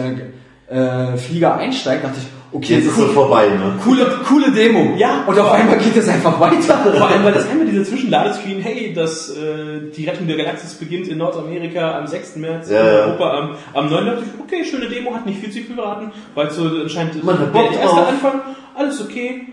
[0.69, 3.73] äh, äh, Flieger einsteigt, dachte ich, okay, Jetzt ist so cool, vorbei, ne?
[3.83, 4.95] coole, coole Demo.
[4.97, 5.23] Ja.
[5.25, 6.77] Und auf einmal geht es einfach weiter.
[6.97, 11.07] Vor allem, weil das einmal dieser Zwischenladescreen, hey, das, äh, die Rettung der Galaxis beginnt
[11.07, 12.35] in Nordamerika am 6.
[12.37, 13.09] März, Ja, in.
[13.09, 14.05] Europa am, am 9.
[14.05, 17.39] dachte ich, okay, schöne Demo, hat nicht viel zu viel verraten, weil so anscheinend Man
[17.39, 18.07] hat der Bock erste drauf.
[18.09, 18.41] Anfang,
[18.75, 19.47] alles okay,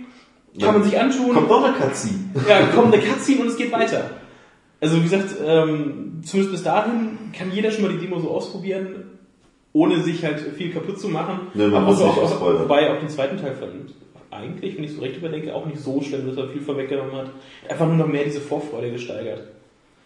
[0.60, 1.32] kann man sich anschauen.
[1.34, 2.18] Kommt noch eine Cutscene.
[2.48, 4.10] Ja, kommt eine Cutscene und es geht weiter.
[4.80, 9.04] Also wie gesagt, ähm, zumindest bis dahin kann jeder schon mal die Demo so ausprobieren,
[9.72, 11.40] ohne sich halt viel kaputt zu machen.
[11.54, 12.62] Nee, man muss nicht auch- spoilern.
[12.62, 13.94] Wobei auch den zweiten Teil fand
[14.30, 17.30] eigentlich, wenn ich so recht überdenke, auch nicht so schlimm, dass er viel vorweggenommen hat.
[17.68, 19.42] Einfach nur noch mehr diese Vorfreude gesteigert.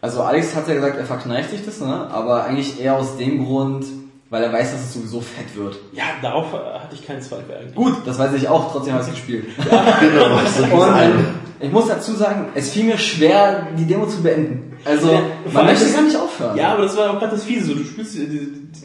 [0.01, 1.87] Also Alex hat ja gesagt, er verkneift sich das, ne?
[2.11, 3.85] aber eigentlich eher aus dem Grund,
[4.33, 5.77] weil er weiß, dass es sowieso fett wird.
[5.93, 7.75] Ja, darauf äh, hatte ich keinen Zweifel eigentlich.
[7.75, 9.45] Gut, das weiß ich auch, trotzdem habe ich es gespielt.
[10.01, 11.13] Genau, so Und, ein.
[11.61, 14.77] ich muss dazu sagen, es fiel mir schwer, die Demo zu beenden.
[14.87, 15.21] Also, Ja,
[15.53, 16.57] man möchte das- gar nicht aufhören.
[16.57, 17.67] Ja, aber das war auch gerade das Fiese.
[17.67, 18.17] So, du spielst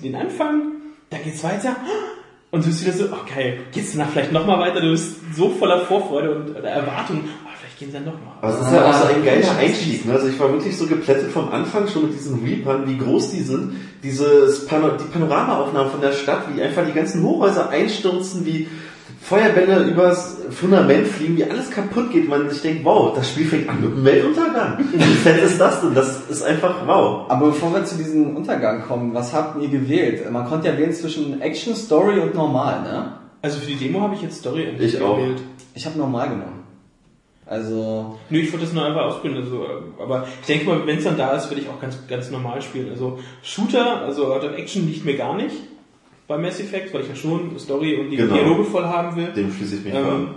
[0.04, 0.64] den Anfang,
[1.10, 1.78] dann geht's weiter
[2.52, 4.82] und du bist wieder so, okay, geht's danach vielleicht nochmal weiter?
[4.82, 7.24] Du bist so voller Vorfreude und oder Erwartung,
[7.78, 8.42] gehen sie dann doch noch.
[8.42, 10.06] Aber es ist halt auch so ein geiler Einstieg.
[10.06, 10.13] Ne?
[10.13, 13.42] Also ich war wirklich so geplättet vom Anfang schon mit diesen Reapern, wie groß die
[13.42, 13.74] sind.
[14.04, 18.68] Dieses Pano die Panoramaaufnahmen von der Stadt, wie einfach die ganzen Hochhäuser einstürzen, wie
[19.22, 22.30] Feuerbälle übers Fundament fliegen, wie alles kaputt geht.
[22.30, 24.78] Man sich denkt, wow, das Spiel fängt an mit einem Weltuntergang.
[24.94, 25.94] Wie fett ist das denn?
[25.94, 27.26] Das ist einfach wow.
[27.30, 30.32] Aber bevor wir zu diesem Untergang kommen, was habt ihr gewählt?
[30.32, 33.13] Man konnte ja wählen zwischen Action, Story und Normal, ne?
[33.42, 35.18] Also für die Demo habe ich jetzt Story Ich auch.
[35.18, 35.42] gewählt.
[35.74, 36.57] Ich habe Normal genommen.
[37.48, 39.42] Also, Nö, ich wollte das nur einfach ausprobieren.
[39.44, 42.06] Also, äh, aber ich denke mal, wenn es dann da ist, werde ich auch ganz,
[42.08, 42.90] ganz normal spielen.
[42.90, 45.56] Also Shooter, also Art of Action liegt mir gar nicht
[46.28, 48.34] bei Mass Effect, weil ich ja schon Story und die Genau.
[48.36, 49.28] Dialoge voll haben will.
[49.34, 50.30] Dem schließe ich mich Ähm, an.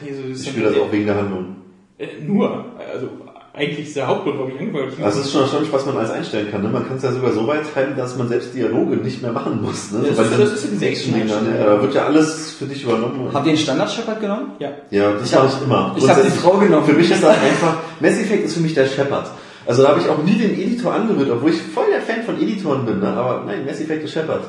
[0.00, 1.56] nicht, so, Ich spiele das auch wegen der Handlung.
[1.98, 3.08] Äh, nur, also
[3.52, 5.08] eigentlich ist der Hauptgrund, warum ich angefangen habe.
[5.10, 6.62] Es ist schon erstaunlich, was man alles einstellen kann.
[6.62, 6.68] Ne?
[6.68, 9.60] Man kann es ja sogar so weit treiben, dass man selbst Dialoge nicht mehr machen
[9.60, 9.90] muss.
[9.90, 10.00] Ne?
[10.06, 11.58] Das So ist- das ist Action-Dingern, Action-Einstellung.
[11.58, 13.28] ja, Da wird ja alles für dich übernommen.
[13.32, 14.52] habt ihr den Standard Shepard genommen?
[14.60, 14.68] ja.
[14.90, 15.94] Ja, das Ich hab- mache ich immer.
[15.98, 16.86] ich hab die Frau genommen.
[16.86, 19.30] Für mich ist das einfach, Mass Effect ist für mich der Shepard.
[19.66, 22.40] Also da habe ich auch nie den Editor angerührt, obwohl ich voll der Fan von
[22.40, 23.08] Editoren bin, ne?
[23.08, 24.40] aber nein, Mass Effect ist Shepard.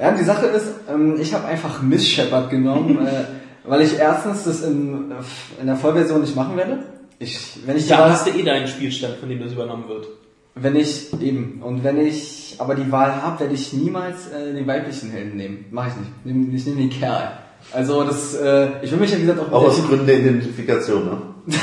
[0.00, 4.44] Ja, die Sache ist, ähm, ich habe einfach Miss Shepard genommen, äh, weil ich erstens
[4.44, 5.12] das in,
[5.60, 6.78] in der Vollversion nicht machen werde.
[7.22, 9.88] Ich, wenn ich die Da Wahl, hast du eh deinen Spielstand, von dem das übernommen
[9.88, 10.06] wird.
[10.54, 14.66] wenn ich eben und wenn ich aber die Wahl habe, werde ich niemals äh, den
[14.66, 15.64] weiblichen Helden nehmen.
[15.70, 16.10] Mache ich nicht.
[16.26, 17.32] Nehm- Ich nehme den Kerl.
[17.72, 21.04] Also das, äh, ich will mich ja wie gesagt auch Auch aus Gründen der Identifikation.
[21.04, 21.22] Ne?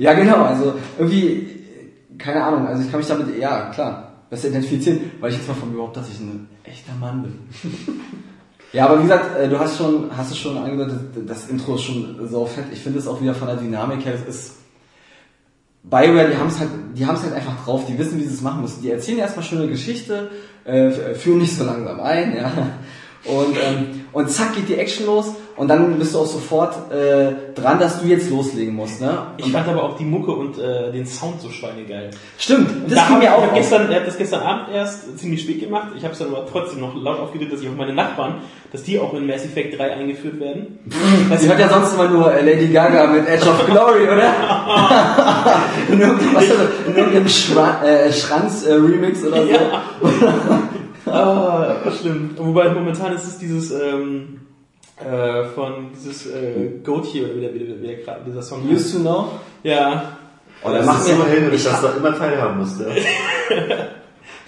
[0.00, 1.48] Ja, genau, also irgendwie,
[2.18, 5.54] keine Ahnung, also ich kann mich damit, ja, klar, besser identifizieren, weil ich jetzt mal
[5.54, 7.32] von mir behaupte, dass ich ein echter Mann bin.
[8.72, 11.82] ja, aber wie gesagt, äh, du hast schon, hast es schon angedeutet, das Intro ist
[11.82, 12.66] schon so fett.
[12.72, 14.52] Ich finde es auch wieder von der Dynamik her, das ist,
[15.82, 18.34] Bioware, die haben es halt, die haben es halt einfach drauf, die wissen, wie sie
[18.34, 18.82] es machen müssen.
[18.82, 20.30] Die erzählen erstmal schon eine Geschichte,
[20.64, 22.52] äh, führen nicht so langsam ein, ja.
[23.24, 27.32] Und, ähm, und zack geht die Action los und dann bist du auch sofort äh,
[27.60, 29.26] dran, dass du jetzt loslegen musst, ne?
[29.38, 32.10] Ich Und fand aber auch die Mucke und äh, den Sound so schweinegeil.
[32.38, 35.42] Stimmt, das da hab mir auch ich gestern, er hat das gestern Abend erst ziemlich
[35.42, 35.88] spät gemacht.
[35.96, 38.36] Ich habe es dann aber trotzdem noch laut aufgedreht, dass ich auch meine Nachbarn,
[38.70, 40.78] dass die auch in Mass Effect 3 eingeführt werden.
[41.36, 44.32] Sie hört ja sonst immer nur äh, Lady Gaga mit Edge of Glory, oder?
[45.90, 46.00] in
[46.96, 49.50] irgendeinem Schra äh, Schranz-Remix oder so.
[49.50, 49.82] Ja.
[51.12, 52.30] ah, schlimm.
[52.36, 54.38] Wobei momentan ist es dieses ähm,
[55.04, 58.62] äh, von dieses äh, Goat hier oder wie der, wie der, wie der, dieser Song
[58.64, 58.72] heißt.
[58.72, 59.28] Used to know?
[59.62, 60.18] Ja.
[60.64, 62.80] Oh, das machen ist hellhörig, ich dass du immer teilhaben musst.
[62.80, 62.86] Ja.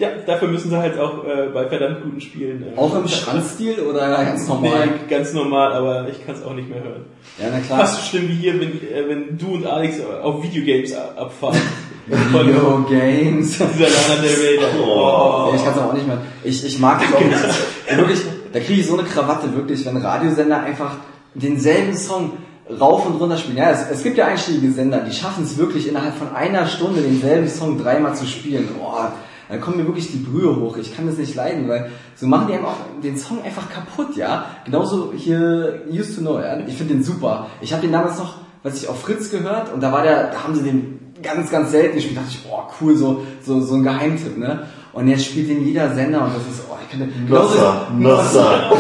[0.01, 2.65] Ja, dafür müssen sie halt auch äh, bei verdammt guten Spielen.
[2.75, 4.87] Äh, Auch im Schranzstil oder ganz normal?
[4.87, 7.05] Nee, ganz normal, aber ich kann es auch nicht mehr hören.
[7.39, 7.81] Ja, na klar.
[7.81, 11.61] Fast so schlimm wie hier, wenn, äh, wenn du und Alex auf Videogames abfahren.
[12.33, 13.59] Von Video Games.
[13.59, 14.59] dieser Lana Del Rey.
[14.59, 14.67] da.
[14.83, 15.51] Oh.
[15.51, 16.19] Ja, ich kann es auch nicht mehr.
[16.45, 17.39] Ich, ich mag das auch nicht.
[17.99, 18.21] Wirklich,
[18.53, 20.97] da kriege ich so eine Krawatte, wirklich, wenn Radiosender einfach
[21.35, 22.33] denselben Song
[22.79, 23.59] rauf und runter spielen.
[23.59, 27.01] Ja, es, es gibt ja einschlägige Sender, die schaffen es wirklich innerhalb von einer Stunde
[27.01, 28.69] denselben Song dreimal zu spielen.
[28.79, 29.13] Boah,
[29.49, 30.77] da kommen mir wirklich die Brühe hoch.
[30.77, 34.17] Ich kann das nicht leiden, weil so machen die einem auch den Song einfach kaputt,
[34.17, 34.47] ja.
[34.65, 36.59] Genauso hier Used to Know, ja.
[36.67, 37.49] Ich finde den super.
[37.61, 40.45] Ich habe den damals noch, was ich auf Fritz gehört und da war der, da
[40.45, 42.19] haben sie den ganz, ganz selten gespielt.
[42.19, 44.67] Da dachte ich, boah, cool, so, so, so ein Geheimtipp, ne?
[44.93, 48.71] Und jetzt spielt den jeder Sender und das ist, oh, ich kann den, Nossa, Nossa.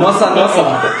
[0.00, 0.82] Nossa, Nossa.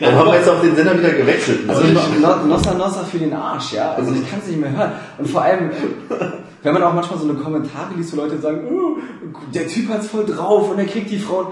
[0.00, 1.60] Warum haben wir jetzt auf den Sender wieder gewechselt?
[1.68, 3.94] Also no, Nossa Nossa für den Arsch, ja.
[3.94, 4.92] Also ich kann es nicht mehr hören.
[5.16, 5.70] Und vor allem,
[6.62, 8.98] wenn man auch manchmal so eine Kommentare liest, wo Leute sagen, oh,
[9.54, 11.46] der Typ hat's voll drauf und er kriegt die Frauen.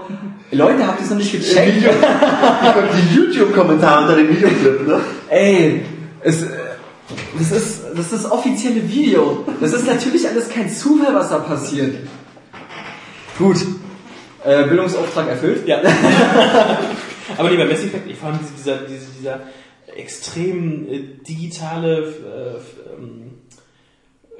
[0.51, 1.77] Leute, habt ihr es noch nicht gecheckt?
[1.83, 4.99] die YouTube-Kommentare unter dem Videoclip, ne?
[5.29, 5.85] Ey,
[6.21, 6.45] es,
[7.37, 9.45] das ist das ist offizielle Video.
[9.61, 11.95] Das ist natürlich alles kein Zufall, was da passiert.
[13.37, 13.57] Gut.
[14.43, 15.67] Äh, Bildungsauftrag erfüllt.
[15.67, 15.81] Ja.
[17.37, 19.39] Aber nee, bei Mass Effect, ich fand dieser, dieser, dieser
[19.95, 22.77] extrem äh, digitale äh, f-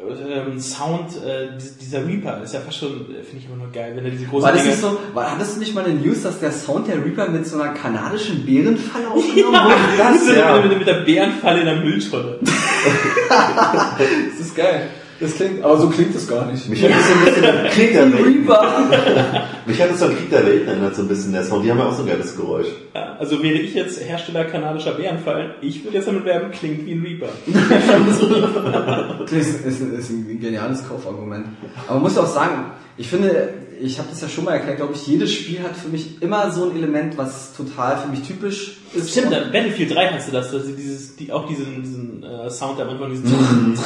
[0.09, 1.49] ähm, Sound, äh,
[1.81, 4.25] dieser Reaper, ist ja fast schon, äh, finde ich immer nur geil, wenn er diese
[4.25, 6.51] großen War das Dinger- nicht so, war, hattest du nicht mal eine News, dass der
[6.51, 9.75] Sound der Reaper mit so einer kanadischen Bärenfalle aufgenommen wurde?
[9.97, 10.61] das Das, ja.
[10.61, 12.37] mit, mit der Bärenfalle in der Mülltonne.
[13.29, 14.89] das ist geil.
[15.19, 16.67] Das klingt, aber so klingt es gar nicht.
[16.67, 18.47] Mich hat das so ein bisschen Krieg der Welten.
[18.47, 19.47] Reaper.
[19.65, 21.63] Mich hat das so an Krieg der Welten erinnert, so ein bisschen der Sound.
[21.63, 22.67] Die haben ja auch so ein geiles Geräusch.
[22.93, 26.91] Ja, also wäre ich jetzt Hersteller kanadischer Bärenfallen, ich würde jetzt damit werben, klingt wie
[26.93, 27.29] ein Reaper.
[29.25, 31.47] Das ist, ist, ist ein geniales Kaufargument.
[31.87, 33.49] Aber man muss auch sagen, ich finde,
[33.81, 36.51] ich habe das ja schon mal erklärt, glaube ich, jedes Spiel hat für mich immer
[36.51, 39.11] so ein Element, was total für mich typisch ist.
[39.11, 42.49] Stimmt, dann Battlefield 3 hast du das, dass sie dieses, die, auch diesen, diesen äh,
[42.49, 43.77] Sound am Anfang, diesen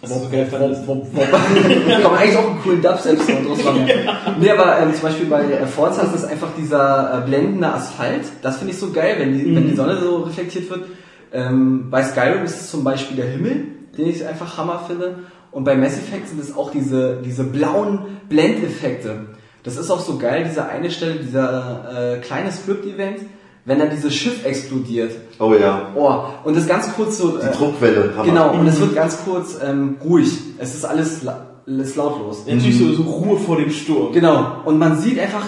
[0.00, 0.86] was du so geil fandest.
[0.86, 3.88] Kann man eigentlich auch einen coolen Dubstep-Sound draus machen.
[4.40, 8.22] Nee, aber ähm, zum Beispiel bei äh, Forza ist das einfach dieser äh, blendende Asphalt.
[8.42, 10.84] Das finde ich so geil, wenn die, wenn die Sonne so reflektiert wird.
[11.32, 15.24] Ähm, bei Skyrim ist es zum Beispiel der Himmel, den ich einfach Hammer finde.
[15.50, 19.26] Und bei Mass Effect sind es auch diese, diese blauen Blendeffekte.
[19.62, 23.20] Das ist auch so geil, diese eine Stelle, dieser äh, kleine Script-Event,
[23.64, 25.12] wenn dann dieses Schiff explodiert.
[25.38, 25.92] Oh ja.
[25.94, 27.38] Oh, und das ganz kurz so...
[27.38, 28.12] Die äh, Druckwelle.
[28.16, 28.24] Hammer.
[28.24, 30.30] Genau, und es wird ganz kurz ähm, ruhig.
[30.58, 32.46] Es ist alles la ist lautlos.
[32.46, 34.14] Natürlich so, so Ruhe vor dem Sturm.
[34.14, 34.62] Genau.
[34.64, 35.44] Und man sieht einfach,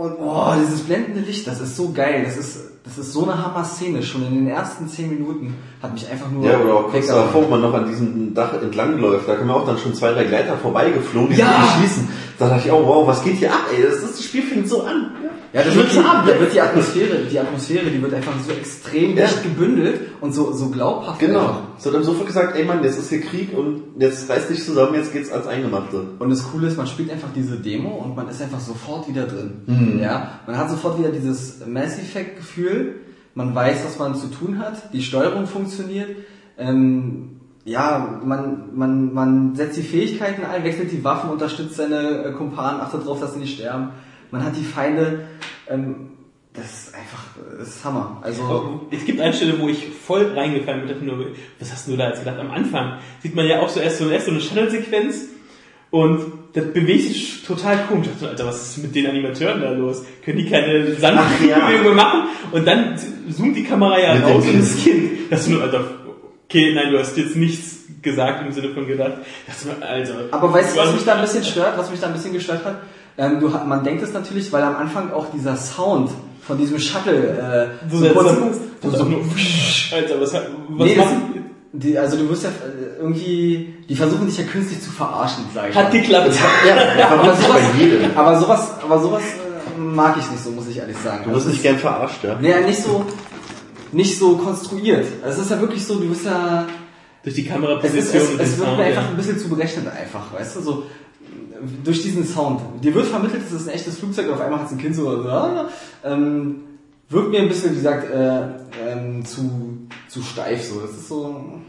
[0.00, 2.22] und oh, dieses blendende Licht, das ist so geil.
[2.24, 4.02] Das ist, das ist so eine Hammer-Szene.
[4.02, 7.44] Schon in den ersten zehn Minuten hat mich einfach nur Ja, oder auch kurz davor,
[7.44, 10.24] wo man noch an diesem Dach entlang läuft, da kommen auch dann schon zwei, drei
[10.24, 11.46] Gleiter vorbeigeflogen, die Ja.
[11.76, 12.08] sich schießen.
[12.38, 13.82] Da dachte ich, oh wow, was geht hier ab, ey?
[13.82, 15.10] Das, das Spiel fängt so an.
[15.22, 19.16] Ja, da wird, die, da wird die Atmosphäre, die Atmosphäre, die wird einfach so extrem
[19.16, 19.26] Ja.
[19.26, 21.18] dicht gebündelt und so, so glaubhaft.
[21.18, 21.40] Genau.
[21.40, 21.62] einfach.
[21.78, 24.64] Es wird einem sofort gesagt, ey Mann, jetzt ist hier Krieg und jetzt reiß dich
[24.64, 26.04] zusammen, jetzt geht's ans Eingemachte.
[26.18, 29.26] Und das Coole ist, man spielt einfach diese Demo und man ist einfach sofort wieder
[29.26, 29.98] drin.
[30.00, 33.00] Ja, man hat sofort wieder dieses Mass Effect Gefühl.
[33.34, 34.92] Man weiß, was man zu tun hat.
[34.92, 36.10] Die Steuerung funktioniert.
[36.58, 42.32] Ähm, ja, man, man, man setzt die Fähigkeiten ein, wechselt die Waffen, unterstützt seine äh,
[42.32, 43.90] Kumpanen, achtet darauf, dass sie nicht sterben.
[44.30, 45.26] Man hat die Feinde.
[45.68, 46.10] Ähm,
[46.52, 47.26] das ist einfach,
[47.58, 48.18] das ist Hammer.
[48.22, 51.26] Also, Es gibt eine Stelle, wo ich voll reingefallen bin, nur,
[51.60, 52.40] was hast du da jetzt gedacht?
[52.40, 55.26] Am Anfang sieht man ja auch so erst so, erst so eine Shuttle-Sequenz
[55.90, 58.08] und das bewegt sich total komisch.
[58.08, 60.02] Ich dachte, Alter, was ist mit den Animateuren da los?
[60.24, 61.92] Können die keine Ach ja.
[61.92, 62.22] Machen?
[62.50, 62.98] Und dann
[63.30, 65.30] zoomt die Kamera ja Mit raus und das Kind.
[65.30, 65.84] Das nur, Alter,
[66.48, 69.18] okay, nein, du hast jetzt nichts gesagt im Sinne von gedacht.
[69.46, 72.12] Das also, Aber weißt du, was mich da ein bisschen stört, was mich da ein
[72.12, 72.82] bisschen gestört hat?
[73.18, 76.10] Ähm, du, man denkt es natürlich, weil am Anfang auch dieser Sound
[76.46, 78.32] von diesem Shuttle äh, so, kurz-
[78.82, 79.04] so,
[79.94, 83.94] Alter, was, hat- was nee, das, machen die, also du wirst ja äh, irgendwie, die
[83.94, 86.00] versuchen dich ja künstlich zu verarschen, sag ich Hat mal.
[86.00, 86.34] geklappt.
[86.66, 87.60] Ja, ja aber, sowas,
[88.16, 91.22] aber sowas, aber sowas äh, mag ich nicht so, muss ich ehrlich sagen.
[91.24, 92.36] Du wirst nicht gern verarscht, ja?
[92.40, 93.04] Nee, nicht so,
[93.92, 95.06] nicht so konstruiert.
[95.24, 96.66] Es ist ja wirklich so, du bist ja,
[97.22, 99.08] Durch die es, ist, Kameraposition es, und es den wird Sound, mir einfach ja.
[99.10, 100.82] ein bisschen zu berechnet einfach, weißt du, so
[101.84, 102.60] durch diesen Sound.
[102.82, 104.94] Dir wird vermittelt, es ist ein echtes Flugzeug und auf einmal hat es ein Kind
[104.94, 105.68] so, ah,
[106.04, 106.62] ähm,
[107.08, 108.42] wirkt mir ein bisschen, wie gesagt, äh,
[108.86, 110.80] ähm, zu, zu steif so.
[110.80, 111.60] Das ist so,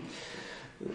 [0.82, 0.86] äh,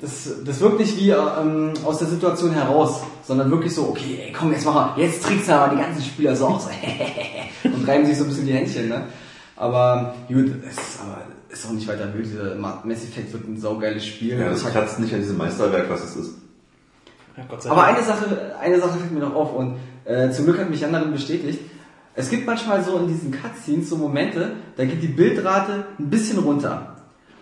[0.00, 4.32] das, das wirkt nicht wie ähm, aus der Situation heraus, sondern wirklich so, okay, ey,
[4.32, 6.68] komm, jetzt machen wir, jetzt trickst du aber die ganzen Spieler so aus
[7.64, 9.04] und reiben sich so ein bisschen die Händchen, ne?
[9.56, 12.58] Aber gut, es ist aber ist auch nicht weiter wild.
[12.58, 14.38] Mass Effect wird ein saugeiles Spiel.
[14.38, 16.34] Ja, das kratzt nicht an diesem Meisterwerk, was es ist.
[17.40, 20.44] Ja, Gott sei Aber eine Sache, eine Sache fällt mir noch auf und äh, zum
[20.44, 21.60] Glück hat mich Jan darin bestätigt.
[22.14, 26.38] Es gibt manchmal so in diesen Cutscenes so Momente, da geht die Bildrate ein bisschen
[26.38, 26.96] runter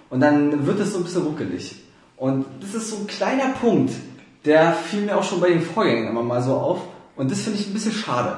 [0.09, 1.83] und dann wird es so ein bisschen ruckelig.
[2.17, 3.93] Und das ist so ein kleiner Punkt,
[4.45, 6.81] der fiel mir auch schon bei den Vorgängen immer mal so auf
[7.17, 8.37] und das finde ich ein bisschen schade.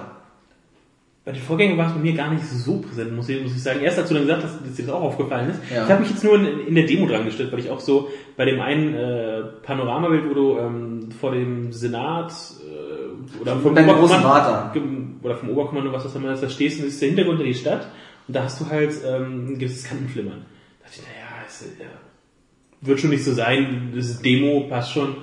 [1.23, 3.63] Bei den Vorgängen war es bei mir gar nicht so präsent, muss ich, muss ich
[3.63, 3.81] sagen.
[3.81, 5.61] Erst als du dann gesagt hast, dass dir das auch aufgefallen ist.
[5.71, 5.85] Ja.
[5.85, 8.09] Ich habe mich jetzt nur in, in der Demo dran gestellt, weil ich auch so
[8.39, 14.81] bei dem einen äh, Panoramabild, wo du ähm, vor dem Senat äh, oder vom Oberkommando,
[15.23, 17.55] oder vom Oberkommando, was das immer ist, da stehst und siehst der Hintergrund der die
[17.55, 17.87] Stadt
[18.27, 20.47] und da hast du halt ähm, ein gewisses Kantenflimmern.
[20.81, 21.85] Da dachte ich, naja, es, äh,
[22.81, 25.17] wird schon nicht so sein, das ist Demo, passt schon.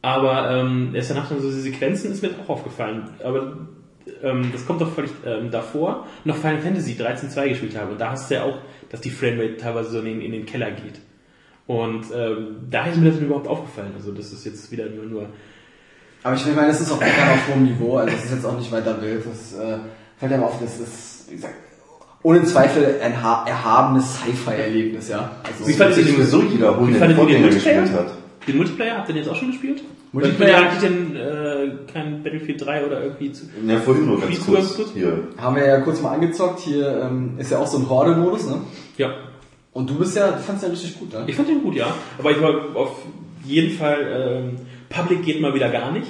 [0.00, 3.10] Aber ähm, erst danach dann so diese Sequenzen ist mir auch aufgefallen.
[3.22, 3.68] Aber
[4.22, 7.92] ähm, das kommt doch völlig ähm, davor, noch Final Fantasy 13.2 gespielt habe.
[7.92, 8.58] Und da hast du ja auch,
[8.90, 11.00] dass die Framerate teilweise so in den, in den Keller geht.
[11.66, 13.92] Und ähm, da ist mir das überhaupt aufgefallen.
[13.96, 15.26] Also das ist jetzt wieder nur, nur
[16.22, 18.56] Aber ich meine, das ist auch meckern auf hohem Niveau, also das ist jetzt auch
[18.58, 19.22] nicht weiter wild.
[19.26, 19.78] Das äh,
[20.18, 21.54] fällt einem auf, das ist, wie gesagt,
[22.22, 25.30] ohne Zweifel ein ha- erhabenes Sci-Fi-Erlebnis, ja.
[25.44, 27.80] Also, Ich fand- sich sowieso jeder holen, Wie der den fandet ihr den Vorgänger Multiplayer?
[27.82, 28.12] gespielt hat.
[28.48, 29.82] Den Multiplayer habt ihr den jetzt auch schon gespielt?
[30.12, 33.44] Multiplayer- hatte ich denn äh, kein Battlefield 3 oder irgendwie zu.
[33.66, 34.76] Ja, vorhin nur ganz kurz.
[34.76, 34.92] kurz?
[34.92, 35.28] Hier.
[35.36, 38.60] haben wir ja kurz mal angezockt, hier ähm, ist ja auch so ein Horde-Modus, ne?
[38.96, 39.12] Ja.
[39.72, 41.24] Und du bist ja, du fandst ja richtig gut, ne?
[41.26, 41.86] Ich fand den gut, ja.
[42.18, 43.02] Aber ich war auf
[43.44, 44.56] jeden Fall, ähm,
[44.88, 46.08] Public geht mal wieder gar nicht.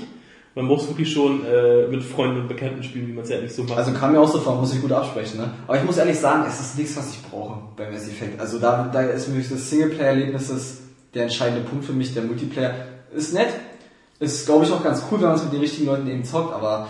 [0.55, 3.55] Man muss wirklich schon äh, mit Freunden und Bekannten spielen, wie man es ja nicht
[3.55, 3.79] so macht.
[3.79, 5.51] Also kam mir auch so vor, muss ich gut absprechen, ne?
[5.67, 8.41] Aber ich muss ehrlich sagen, es ist nichts, was ich brauche bei Mass Effect.
[8.41, 10.79] Also da, da ist mir das Singleplayer-Erlebnis
[11.15, 12.13] der entscheidende Punkt für mich.
[12.15, 12.75] Der Multiplayer
[13.15, 13.49] ist nett,
[14.21, 16.53] ist glaube ich auch ganz cool, wenn man es mit den richtigen Leuten eben zockt,
[16.55, 16.89] aber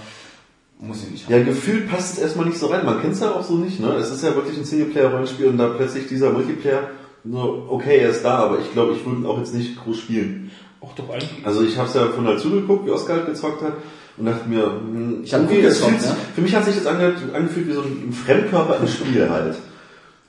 [0.81, 1.33] muss ich nicht haben.
[1.35, 2.85] Ja, gefühlt passt es erstmal nicht so rein.
[2.87, 3.89] Man kennt es ja auch so nicht, ne?
[3.95, 6.91] Es ist ja wirklich ein Singleplayer-Rollenspiel und da plötzlich dieser Multiplayer,
[7.29, 9.99] so, okay, er ist da, aber ich glaube, ich würde ihn auch jetzt nicht groß
[9.99, 10.51] spielen.
[10.81, 11.31] auch doch eigentlich.
[11.45, 13.73] Also ich habe es ja von halt zugeguckt, wie Oscar halt gezockt hat.
[14.17, 16.17] und dachte mir, hm, Ich gut es gezockt, fühlt sich- ne?
[16.35, 19.57] für mich hat sich das ange, angefühlt wie so ein Fremdkörper im Spiel halt.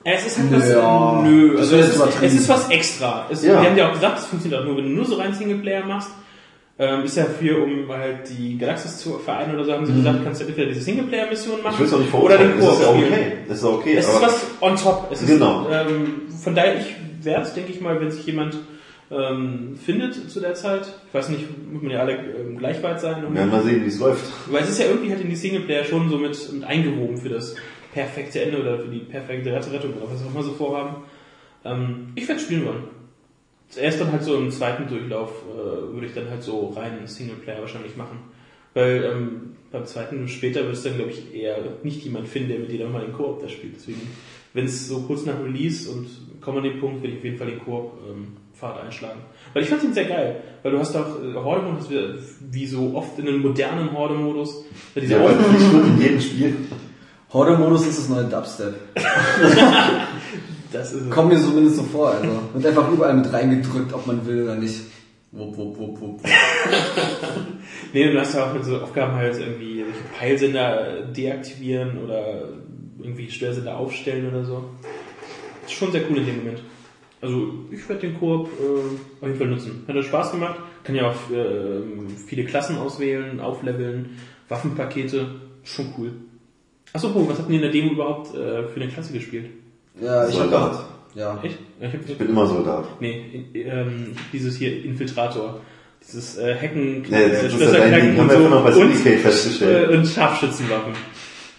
[0.02, 3.26] Es ist halt was, Ja, nö, also es ist, es ist was extra.
[3.30, 3.60] Es, Ja.
[3.62, 5.84] Wir haben ja auch gesagt, es funktioniert auch nur, wenn du nur so rein Singleplayer
[5.86, 6.10] machst.
[6.82, 10.20] Ähm, ist ja für, um halt die Galaxis zu vereinen oder so, haben sie gesagt,
[10.24, 11.92] kannst du entweder diese Singleplayer-Mission machen Mhm.
[11.92, 13.04] Ich nicht oder den ist ja Koop okay.
[13.04, 13.32] spielen.
[13.48, 15.08] Das ist okay, Es ist was on top.
[15.12, 15.68] Es ist, Genau.
[15.70, 16.86] ähm, von daher, ich
[17.22, 18.56] werde es, denke ich mal, wenn sich jemand
[19.10, 22.98] ähm, findet zu der Zeit, ich weiß nicht, muss man ja alle ähm, gleich weit
[22.98, 23.24] sein.
[23.28, 24.24] wir werden mal sehen, wie es läuft.
[24.50, 27.28] Weil es ist ja irgendwie halt in die Singleplayer schon so mit, mit eingewoben für
[27.28, 27.56] das
[27.92, 31.02] perfekte Ende oder für die perfekte Rettung oder was auch immer so vorhaben.
[31.64, 32.84] Ähm, ich werde spielen wollen.
[33.76, 37.60] Erst dann halt so im zweiten Durchlauf äh, würde ich dann halt so rein Singleplayer
[37.60, 38.18] wahrscheinlich machen.
[38.74, 39.40] Weil ähm,
[39.70, 42.80] beim zweiten später wird es dann, glaube ich, eher nicht jemand finden, der mit dir
[42.80, 43.76] dann mal den Koop da spielt.
[43.76, 44.00] Deswegen,
[44.54, 46.08] wenn es so kurz nach Release und
[46.40, 49.20] kommen an den Punkt, werde ich auf jeden Fall den Koop-Pfad einschlagen.
[49.54, 50.36] Weil ich fand ihn sehr geil.
[50.62, 52.14] Weil du hast auch äh, Horde-Modus, wie-
[52.50, 54.64] wie so oft in einem modernen Horde-Modus.
[54.94, 56.56] Ja, diese Ja, in jedem Spiel.
[57.32, 58.74] Horde-Modus ist das neue Dubstep.
[60.72, 62.28] das ist Kommt mir zumindest so vor, also.
[62.54, 64.80] Wird einfach überall mit reingedrückt, ob man will oder nicht.
[65.32, 66.20] Wupp, wupp, wupp, wupp.
[67.92, 69.84] Nee, du hast ja auch mit so Aufgaben halt irgendwie
[70.18, 72.48] Peilsender deaktivieren oder
[72.98, 74.64] irgendwie Störsender aufstellen oder so.
[75.64, 76.62] Ist schon sehr cool in dem Moment.
[77.20, 79.84] Also ich werde den Koop äh, auf jeden Fall nutzen.
[79.86, 80.60] Hat Spaß gemacht.
[80.84, 81.82] Kann ja auch äh,
[82.26, 84.18] viele Klassen auswählen, aufleveln,
[84.48, 85.28] Waffenpakete.
[85.62, 86.12] Schon cool.
[86.92, 89.50] Achso, was habt ihr in der Demo überhaupt äh, für eine Klasse gespielt?
[90.00, 90.84] Ja, ich hab Soldat.
[91.14, 91.38] Ja.
[91.42, 91.58] Echt?
[91.80, 92.84] Ich hab, Ich bin immer Soldat.
[93.00, 95.60] nee, ähm, dieses hier Infiltrator.
[96.02, 98.12] Dieses äh, Hacken, Nee, das ist ja dein Ding.
[98.12, 98.48] Haben und wir so.
[98.48, 99.90] noch bei und, festgestellt.
[99.90, 100.92] äh, und Scharfschützenwaffen.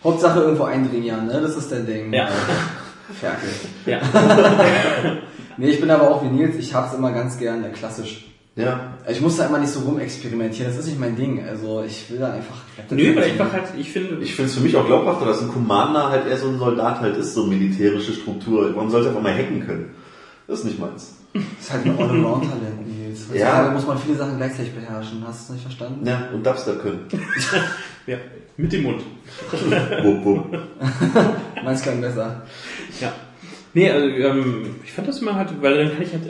[0.04, 1.40] Hauptsache irgendwo eindringen, ja, ne?
[1.42, 2.12] Das ist dein Ding.
[2.12, 2.28] Ja.
[3.20, 3.50] Ferkel.
[3.86, 4.00] Ja.
[5.58, 8.26] Nee, ich bin aber auch wie Nils, ich hab's immer ganz gern äh, klassisch.
[8.62, 8.94] Ja.
[9.10, 11.44] Ich muss da immer nicht so rumexperimentieren, das ist nicht mein Ding.
[11.48, 12.58] Also ich will da einfach.
[12.90, 15.50] Nö, weil einfach halt, ich finde, Ich finde es für mich auch glaubhafter, dass ein
[15.50, 18.72] Commander halt eher so ein Soldat halt ist, so militärische Struktur.
[18.76, 19.92] Warum sollte einfach mal hacken können?
[20.48, 21.16] Das ist nicht meins.
[21.34, 23.26] Das ist halt ein Allround-Talent, Nils.
[23.34, 23.48] Ja.
[23.48, 25.24] Heutzutage muss man viele Sachen gleichzeitig beherrschen.
[25.26, 26.06] Hast du nicht verstanden?
[26.06, 27.08] Ja, und Dubstep können.
[28.08, 28.18] ja,
[28.58, 29.02] mit dem Mund.
[30.04, 30.58] wupp, wupp.
[31.64, 32.44] Meins klang besser.
[33.00, 33.14] Ja.
[33.74, 36.24] Nee, also, ähm, ich fand das immer halt, weil dann kann ich halt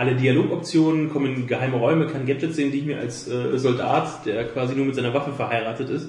[0.00, 4.24] alle Dialogoptionen, kommen in geheime Räume, kann Gadgets sehen, die ich mir als äh, Soldat,
[4.24, 6.08] der quasi nur mit seiner Waffe verheiratet ist,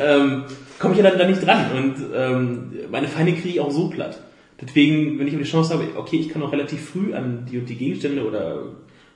[0.00, 0.42] ähm,
[0.80, 1.66] komme ich ja dann da nicht dran.
[1.76, 4.20] Und ähm, meine Feinde kriege ich auch so platt.
[4.60, 7.68] Deswegen, wenn ich die Chance habe, okay, ich kann auch relativ früh an die und
[7.68, 8.64] die Gegenstände oder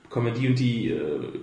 [0.03, 0.99] bekomme die und die äh,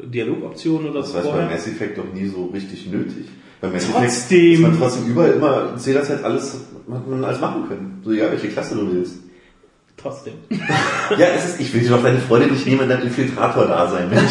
[0.06, 1.44] Dialogoptionen oder Das so war bei.
[1.44, 3.26] Mass Effect doch nie so richtig nötig.
[3.60, 4.38] Bei Mass Trotzdem.
[4.38, 6.60] Effect ist man trotzdem überall immer zu jeder Zeit alles,
[6.90, 8.00] hat man alles machen können.
[8.02, 9.18] So egal, welche Klasse du willst.
[10.04, 10.34] Trotzdem.
[11.18, 13.88] Ja, es ist, ich will dir doch deine Freunde nicht nehmen, wenn dein Infiltrator da
[13.90, 14.30] sein Mensch.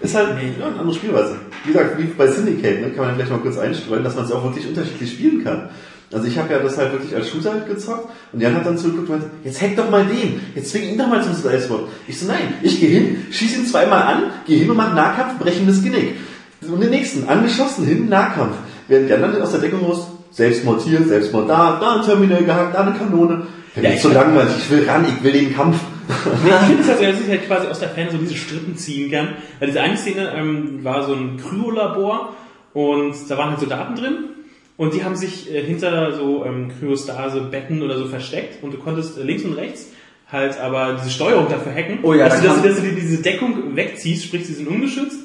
[0.00, 1.36] ist halt ja, eine andere Spielweise.
[1.64, 4.32] Wie gesagt, wie bei Syndicate, ne, kann man vielleicht mal kurz einstreuen, dass man es
[4.32, 5.68] auch wirklich unterschiedlich spielen kann.
[6.12, 8.78] Also ich habe ja das halt wirklich als Shooter halt gezockt und Jan hat dann
[8.78, 11.88] zugeguckt und meinte, jetzt hack doch mal den, jetzt zwing ihn doch mal zum Selbstmord.
[12.08, 15.38] Ich so, nein, ich gehe hin, schieß ihn zweimal an, gehe hin und mach Nahkampf,
[15.38, 16.14] breche ihm das Genick.
[16.66, 18.56] Und den nächsten, angeschossen, hin, Nahkampf.
[18.88, 22.74] Während Jan dann aus der Deckung raus, Selbstmord hier, Selbstmord da, da ein Terminal gehackt,
[22.74, 23.46] da eine Kanone.
[23.76, 25.76] Ja, Ja, ich- so langweilig, ich will ran, ich will den Kampf.
[26.08, 29.10] Ich finde es also, dass ich halt quasi aus der Ferne so diese Strippen ziehen
[29.10, 29.28] kann.
[29.58, 32.34] Weil diese eine Szene ähm, war so ein Kryolabor
[32.72, 34.14] und da waren halt Soldaten drin
[34.78, 39.18] und die haben sich äh, hinter so ähm, Kryostase-Betten oder so versteckt und du konntest
[39.18, 39.86] äh, links und rechts
[40.30, 42.82] halt aber diese Steuerung dafür hacken, Oh ja, dass, da du, dass, du, dass du
[42.82, 45.20] dir diese Deckung wegziehst, sprich sie sind ungeschützt.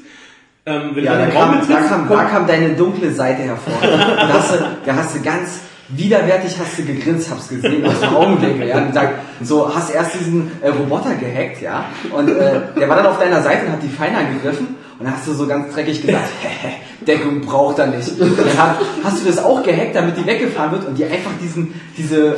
[0.66, 3.74] Ähm, wenn Ja, du da kam, da, kam, da kam deine dunkle Seite hervor.
[3.82, 5.60] Da hast du, da hast du ganz
[5.90, 8.78] widerwärtig hast du gegrinst, hab's gesehen aus dem Augenwinkel, ja.
[8.78, 11.86] Und sag, so hast erst diesen äh, Roboter gehackt, ja.
[12.12, 14.76] Und äh, der war dann auf deiner Seite und hat die Feinde angegriffen.
[15.00, 16.30] Und dann hast du so ganz dreckig gesagt,
[17.08, 18.20] Deckung braucht er nicht.
[18.20, 21.32] Und dann hast, hast du das auch gehackt, damit die weggefahren wird und die einfach
[21.42, 22.38] diesen, diese,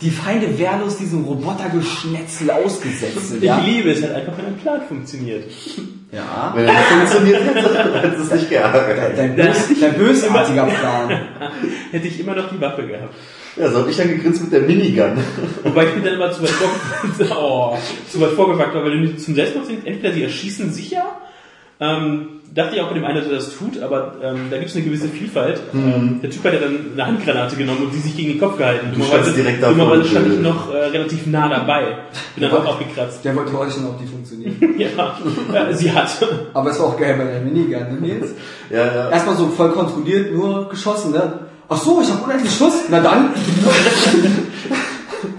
[0.00, 3.58] die Feinde wehrlos diesem Robotergeschnetzel ausgesetzt sind, ich ja.
[3.58, 5.44] liebe es halt einfach, wenn ein Plan funktioniert.
[6.12, 6.52] Ja.
[6.54, 9.18] Wenn er nicht funktioniert hätte, hätte es nicht geärgert.
[9.18, 11.08] Dein, bös, dein bösartiger Plan.
[11.90, 13.14] Hätte ich immer noch die Waffe gehabt.
[13.56, 15.16] Ja, so hab ich dann gegrinst mit der Minigun.
[15.64, 17.76] Wobei ich bin dann immer zu weit, vorge oh,
[18.08, 21.04] zu weit vorgewagt war, weil du nicht zum Selbstmord sind, entweder sie erschießen sicher,
[21.80, 24.70] ähm, dachte ich auch bei dem einen, dass er das tut, aber ähm, da gibt
[24.70, 25.60] es eine gewisse Vielfalt.
[25.74, 28.56] Ähm, der Typ hat ja dann eine Handgranate genommen und die sich gegen den Kopf
[28.56, 28.92] gehalten.
[28.94, 31.98] Du standst direkt dummerweise stand ich noch äh, relativ nah dabei.
[32.34, 33.24] Bin dann auch abgekratzt.
[33.24, 34.54] Der wollte heute schon, ob die funktioniert.
[34.78, 36.08] ja, äh, sie hat.
[36.54, 38.30] Aber es war auch geil bei der Minigun, ne Nils?
[38.68, 39.10] Ja, ja.
[39.10, 41.38] Erstmal so voll kontrolliert, nur geschossen, ne?
[41.68, 42.74] Ach so, ich habe unendlich Schuss.
[42.88, 43.30] Na dann.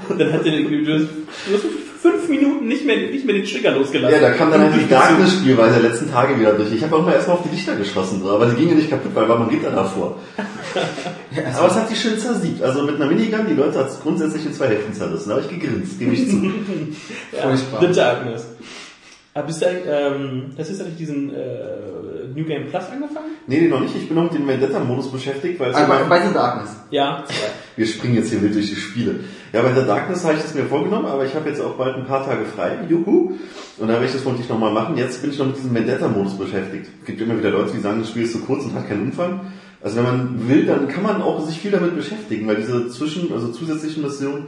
[0.09, 1.65] Dann hat er, hast, du hast
[2.01, 4.21] fünf Minuten nicht mehr, nicht mehr den Trigger losgelassen.
[4.21, 4.87] Ja, da kam dann halt die.
[4.89, 6.71] Darkness-Spielweise der letzten Tage wieder durch.
[6.71, 9.11] Ich habe auch mal erstmal auf die Lichter geschossen, so, aber die gingen nicht kaputt,
[9.13, 10.17] weil war man Gitter davor.
[11.57, 12.61] aber es hat die schön zersiebt.
[12.61, 15.29] Also mit einer Minigun, die Leute hat es grundsätzlich in zwei Hälften zerrissen.
[15.29, 16.41] Da habe ich gegrinst, gebe ich zu.
[17.31, 17.81] Furchtbar.
[17.81, 18.47] The Darkness.
[19.37, 21.37] Aber bist du eigentlich, ähm, hast du jetzt eigentlich diesen äh,
[22.33, 23.27] New Game Plus angefangen?
[23.45, 23.95] nee, nee, noch nicht.
[23.95, 26.75] Ich bin noch mit dem Vendetta-Modus beschäftigt, weil es Aber ja bei The Darkness.
[26.89, 27.23] Ja.
[27.75, 29.19] Wir springen jetzt hier wild durch die Spiele.
[29.53, 31.97] Ja, bei The Darkness habe ich das mir vorgenommen, aber ich habe jetzt auch bald
[31.97, 32.79] ein paar Tage frei.
[32.89, 33.33] Juhu!
[33.77, 34.97] Und da werde ich das vermutlich nochmal machen.
[34.97, 36.87] Jetzt bin ich noch mit diesem Vendetta-Modus beschäftigt.
[37.01, 39.03] Es gibt immer wieder Leute, die sagen, das Spiel ist zu kurz und hat keinen
[39.03, 39.41] Umfang.
[39.83, 43.31] Also wenn man will, dann kann man auch sich viel damit beschäftigen, weil diese zwischen,
[43.31, 44.47] also zusätzlichen Missionen,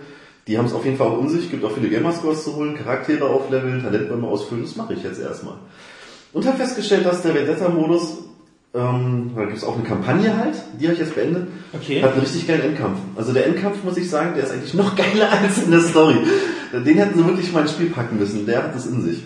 [0.50, 1.50] die haben es auf jeden Fall auch in sich.
[1.52, 4.64] gibt auch viele Gamerscores zu holen, Charaktere aufleveln, Talentbäume ausfüllen.
[4.64, 5.54] Das mache ich jetzt erstmal.
[6.34, 8.18] Und habe festgestellt, dass der Vendetta-Modus,
[8.74, 12.02] ähm, da gibt es auch eine Kampagne halt, die habe ich jetzt beendet, Okay.
[12.02, 12.98] hat einen richtig geilen Endkampf.
[13.16, 16.16] Also der Endkampf, muss ich sagen, der ist eigentlich noch geiler als in der Story.
[16.74, 18.46] Den hätten sie wirklich mal ins Spiel packen müssen.
[18.48, 19.24] Der hat das in sich.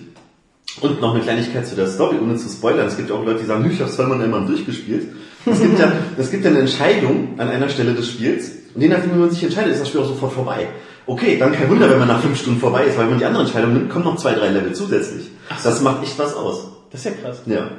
[0.82, 2.88] Und noch eine Kleinigkeit zu der Story, ohne zu spoilern.
[2.88, 5.08] Es gibt ja auch Leute, die sagen, ich habe zweimal immer durchgespielt.
[5.46, 8.52] Es gibt ja, es gibt ja eine Entscheidung an einer Stelle des Spiels.
[8.76, 10.68] Und je nachdem, wie man sich entscheidet, ist das Spiel auch sofort vorbei.
[11.06, 13.26] Okay, dann kein Wunder, wenn man nach fünf Stunden vorbei ist, weil wenn man die
[13.26, 15.32] andere Entscheidung nimmt, kommen noch zwei, drei Level zusätzlich.
[15.64, 16.68] Das macht echt was aus.
[16.92, 17.42] Das ist ja krass.
[17.46, 17.70] Ja.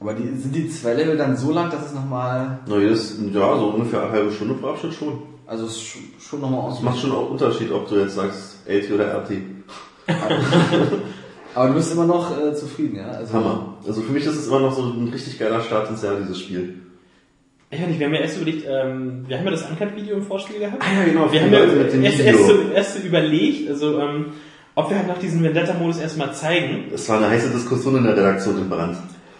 [0.00, 3.58] Aber die, sind die zwei Level dann so lang, dass es nochmal, Na, jedes, ja,
[3.58, 5.22] so ungefähr eine halbe Stunde pro Abschnitt schon.
[5.46, 6.74] also es ist schon nochmal aus.
[6.74, 9.30] Das macht schon auch Unterschied, ob du jetzt sagst LT oder RT.
[11.54, 13.08] Aber du bist immer noch äh, zufrieden, ja?
[13.08, 13.74] Also, Hammer.
[13.86, 16.38] Also für mich ist es immer noch so ein richtig geiler Start ins Jahr, dieses
[16.38, 16.74] Spiel.
[17.70, 20.22] Ich weiß nicht, wir haben ja erst überlegt, ähm, wir haben ja das Uncut-Video im
[20.22, 20.82] Vorspiel gehabt.
[20.82, 22.30] Ah ja, genau, Wir haben ja Leute mit dem erst, Video.
[22.32, 24.26] erst, so, erst so überlegt, also ähm,
[24.74, 28.16] ob wir halt nach diesem Vendetta-Modus erstmal zeigen, Es war eine heiße Diskussion in der
[28.16, 28.96] Redaktion in Brand.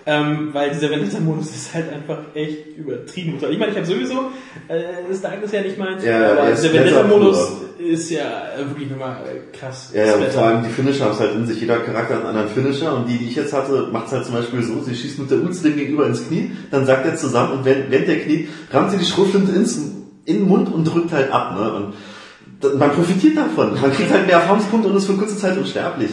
[0.08, 3.34] Ähm, weil dieser Vendetta-Modus ist halt einfach echt übertrieben.
[3.36, 4.30] Ich meine, ich habe sowieso,
[4.68, 7.48] äh, das Darkness ja nicht meins, Ja, aber er ist dieser Vendetta-Modus
[7.78, 9.90] ist ja äh, wirklich nochmal äh, krass.
[9.94, 11.60] Ja, ja, und vor allem die Finisher haben es halt in sich.
[11.60, 14.24] Jeder Charakter hat einen anderen Finisher und die, die ich jetzt hatte, macht es halt
[14.24, 17.14] zum Beispiel so, sie schießt mit der Uzi dem gegenüber ins Knie, dann sagt er
[17.14, 20.84] zusammen und während, während der Knie rammt sie die Schrotflinte ins, in den Mund und
[20.84, 21.70] drückt halt ab, ne?
[21.74, 23.78] Und man profitiert davon.
[23.78, 26.10] Man kriegt halt mehr Erfahrungspunkte und ist für kurze Zeit unsterblich.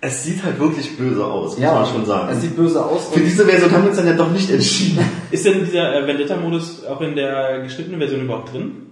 [0.00, 2.28] Es sieht halt wirklich böse aus, muss ja, man schon sagen.
[2.30, 3.08] Es sieht böse aus.
[3.12, 4.98] Für diese Version haben wir uns dann ja doch nicht entschieden.
[5.30, 8.82] Ist denn dieser äh, Vendetta-Modus auch in der geschnittenen Version überhaupt drin?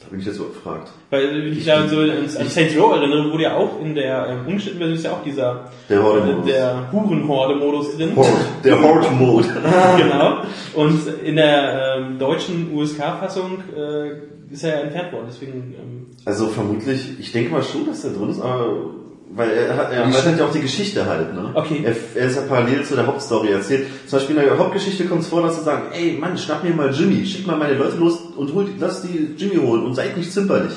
[0.00, 0.90] Da bin ich jetzt überfragt.
[1.10, 4.46] Weil wenn ich da so an, Saints Row erinnere, wurde ja auch in der ähm,
[4.46, 6.46] umgeschnittenen Version ist ja auch dieser Der äh, Horde-Modus.
[6.46, 8.16] der Hurenhorde-Modus drin.
[8.16, 8.30] Horde.
[8.64, 9.48] Der Horde-Mode.
[9.98, 10.38] genau.
[10.74, 15.26] Und in der ähm, deutschen USK-Fassung äh, ist er ja entfernt worden.
[15.28, 18.94] Deswegen ähm, Also vermutlich, ich denke mal schon, dass der drin ist, aber
[19.32, 21.50] weil er hat, er schon- ja auch die Geschichte halt, ne?
[21.54, 21.82] Okay.
[21.84, 23.86] Er, er ist ja parallel zu der Hauptstory erzählt.
[24.06, 26.74] Zum Beispiel in der Hauptgeschichte kommt es vor, dass sie sagen, ey Mann, schnapp mir
[26.74, 30.16] mal Jimmy, schick mal meine Leute los und hol, lass die Jimmy holen und seid
[30.16, 30.72] nicht zimperlich.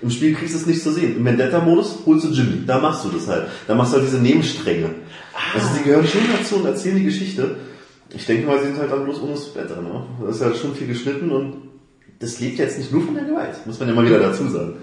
[0.00, 1.16] Im Spiel kriegst du es nicht zu sehen.
[1.16, 2.62] Im Vendetta-Modus holst du Jimmy.
[2.66, 3.48] Da machst du das halt.
[3.66, 4.90] Da machst du halt diese Nebenstränge.
[5.54, 7.56] Also die gehören schon dazu und erzählen die Geschichte.
[8.14, 10.04] Ich denke mal, sie sind halt dann bloß ohne Splatter, ne?
[10.24, 11.56] Das ist halt schon viel geschnitten und
[12.20, 13.54] das lebt jetzt nicht nur von der Gewalt.
[13.66, 14.74] Muss man ja mal wieder dazu sagen.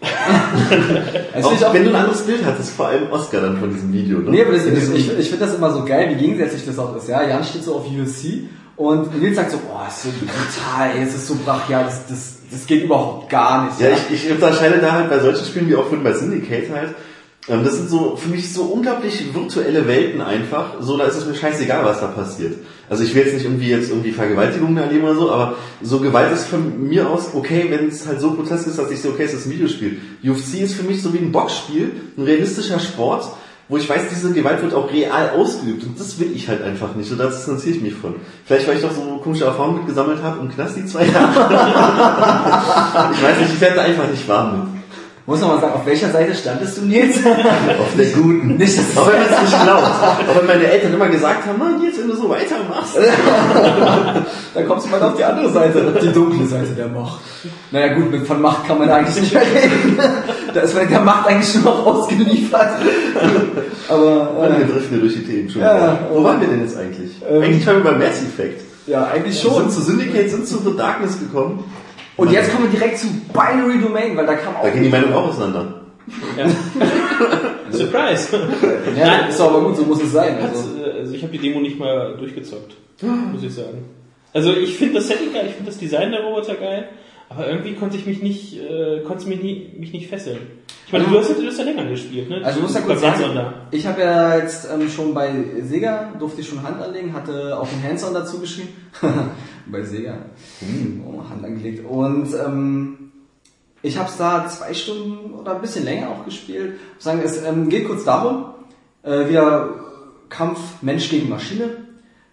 [1.34, 3.70] Es Auch, ich auch, wenn du ein anderes Bild hattest, vor allem Oscar dann von
[3.72, 4.30] diesem Video, ne?
[4.30, 6.94] nee, aber das, du- ich, ich finde das immer so geil, wie gegensätzlich das auch
[6.96, 7.08] ist.
[7.08, 11.02] Ja, Jan steht so auf UFC und Nils sagt so, oh, ist so brutal, ey,
[11.04, 13.80] es ist so brachial, das, das, das geht überhaupt gar nicht.
[13.80, 16.94] Ja, ich, ich unterscheide da halt bei solchen Spielen wie auch vorhin bei Syndicate halt.
[17.48, 20.74] Ähm, Das sind so für mich so unglaublich virtuelle Welten einfach.
[20.80, 22.54] So, da ist es mir scheißegal, was da passiert.
[22.88, 26.32] Also ich will jetzt nicht irgendwie jetzt irgendwie Vergewaltigungen erleben oder so, aber so Gewalt
[26.32, 29.24] ist von mir aus okay, wenn es halt so grotesk ist, dass ich so, okay,
[29.24, 29.98] es ist ein Videospiel.
[30.24, 33.30] UFC ist für mich so wie ein Boxspiel, ein realistischer Sport,
[33.68, 36.94] wo ich weiß, diese Gewalt wird auch real ausgeübt und das will ich halt einfach
[36.94, 38.14] nicht und da distanziere ich mich von.
[38.46, 43.12] Vielleicht, weil ich doch so komische Erfahrungen mitgesammelt habe im Knast die zwei Jahre.
[43.12, 44.77] ich weiß nicht, ich werde einfach nicht warm mit.
[45.28, 47.16] Muss noch mal sagen, auf welcher Seite standest du, Nils?
[47.26, 48.56] Auf der guten.
[48.56, 49.82] Nicht, Auch wenn man es nicht glaubt.
[49.84, 52.96] Auch wenn meine Eltern immer gesagt haben, Mann, jetzt wenn du so weitermachst.
[54.54, 57.20] Dann kommst du mal auf die andere Seite, die dunkle Seite der Macht.
[57.70, 59.98] Naja gut, mit von Macht kann man eigentlich nicht mehr reden.
[60.54, 62.70] Da ist man der Macht eigentlich schon noch ausgeliefert.
[63.90, 65.60] Aber Mann, wir äh, driften durch die Themen schon.
[65.60, 65.98] Ja.
[66.10, 67.10] Wo waren wir denn jetzt eigentlich?
[67.30, 68.62] ähm, eigentlich waren wir beim Mass Effect.
[68.86, 69.68] ja, eigentlich Wir schon.
[69.68, 71.64] sind zu Syndicate, sind zu The Darkness gekommen.
[72.18, 74.62] Und jetzt kommen wir direkt zu Binary Domain, weil da kam auch...
[74.62, 75.82] Da gehen die Meinungen auch auseinander.
[76.36, 76.48] ja.
[77.70, 78.36] Surprise!
[78.96, 80.36] Ja, Nein, ist aber gut, so muss es sein.
[80.40, 80.82] Also.
[80.82, 82.74] äh, also ich habe die Demo nicht mal durchgezockt,
[83.32, 83.84] muss ich sagen.
[84.32, 86.88] Also ich finde das Setting geil, ich finde das Design der Roboter geil,
[87.28, 90.38] aber irgendwie konnte ich mich nicht, äh, konnte es mich, nie, mich nicht fesseln.
[90.88, 92.40] Ich meine, du hast, ja- du hast ja länger gespielt, ne?
[92.42, 93.54] Also ich muss ja kurz sagen, Hands-on da.
[93.70, 95.30] ich habe ja jetzt ähm, schon bei
[95.62, 98.70] Sega, durfte ich schon Hand anlegen, hatte auch ein Hands-on dazu geschrieben.
[99.66, 100.14] bei Sega.
[101.06, 101.84] Oh, Hand angelegt.
[101.86, 103.12] Und ähm,
[103.82, 106.76] Ich habe es da zwei Stunden oder ein bisschen länger auch gespielt.
[106.76, 108.46] Ich muss sagen, es ähm, geht kurz darum,
[109.02, 109.68] äh, wieder
[110.30, 111.68] Kampf Mensch gegen Maschine.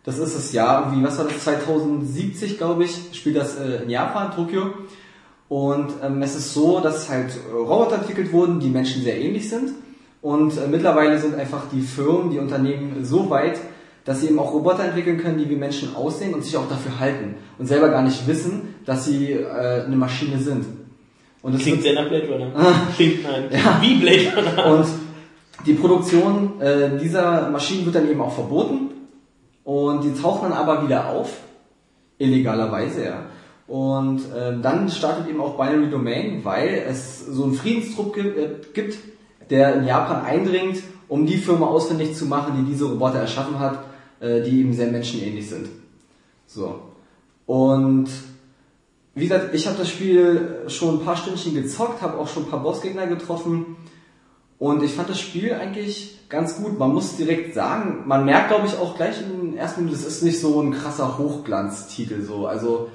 [0.05, 3.89] Das ist das Jahr, irgendwie, was war das, 2070, glaube ich, spielt das äh, in
[3.89, 4.71] Japan, Tokio.
[5.47, 9.71] Und ähm, es ist so, dass halt Roboter entwickelt wurden, die Menschen sehr ähnlich sind.
[10.21, 13.59] Und äh, mittlerweile sind einfach die Firmen, die Unternehmen so weit,
[14.05, 16.99] dass sie eben auch Roboter entwickeln können, die wie Menschen aussehen und sich auch dafür
[16.99, 17.35] halten.
[17.59, 20.65] Und selber gar nicht wissen, dass sie äh, eine Maschine sind.
[21.41, 22.51] Und es Klingt sehr nach Blade Runner.
[22.95, 23.45] Klingt nein.
[23.51, 23.79] Ja.
[23.81, 24.79] Wie Blade Runner.
[24.79, 24.87] Und
[25.65, 28.89] die Produktion äh, dieser Maschinen wird dann eben auch verboten.
[29.63, 31.37] Und die tauchen dann aber wieder auf.
[32.17, 33.25] Illegalerweise, ja.
[33.67, 38.97] Und äh, dann startet eben auch Binary Domain, weil es so einen Friedenstrupp äh, gibt,
[39.49, 43.79] der in Japan eindringt, um die Firma ausfindig zu machen, die diese Roboter erschaffen hat,
[44.19, 45.67] äh, die eben sehr menschenähnlich sind.
[46.45, 46.79] So.
[47.47, 48.09] Und
[49.15, 52.49] wie gesagt, ich habe das Spiel schon ein paar Stündchen gezockt, habe auch schon ein
[52.49, 53.77] paar Bossgegner getroffen
[54.59, 56.77] und ich fand das Spiel eigentlich ganz gut.
[56.77, 60.21] Man muss direkt sagen, man merkt glaube ich auch gleich im ersten Minuten, das ist
[60.21, 62.45] nicht so ein krasser Hochglanztitel so.
[62.45, 62.89] Also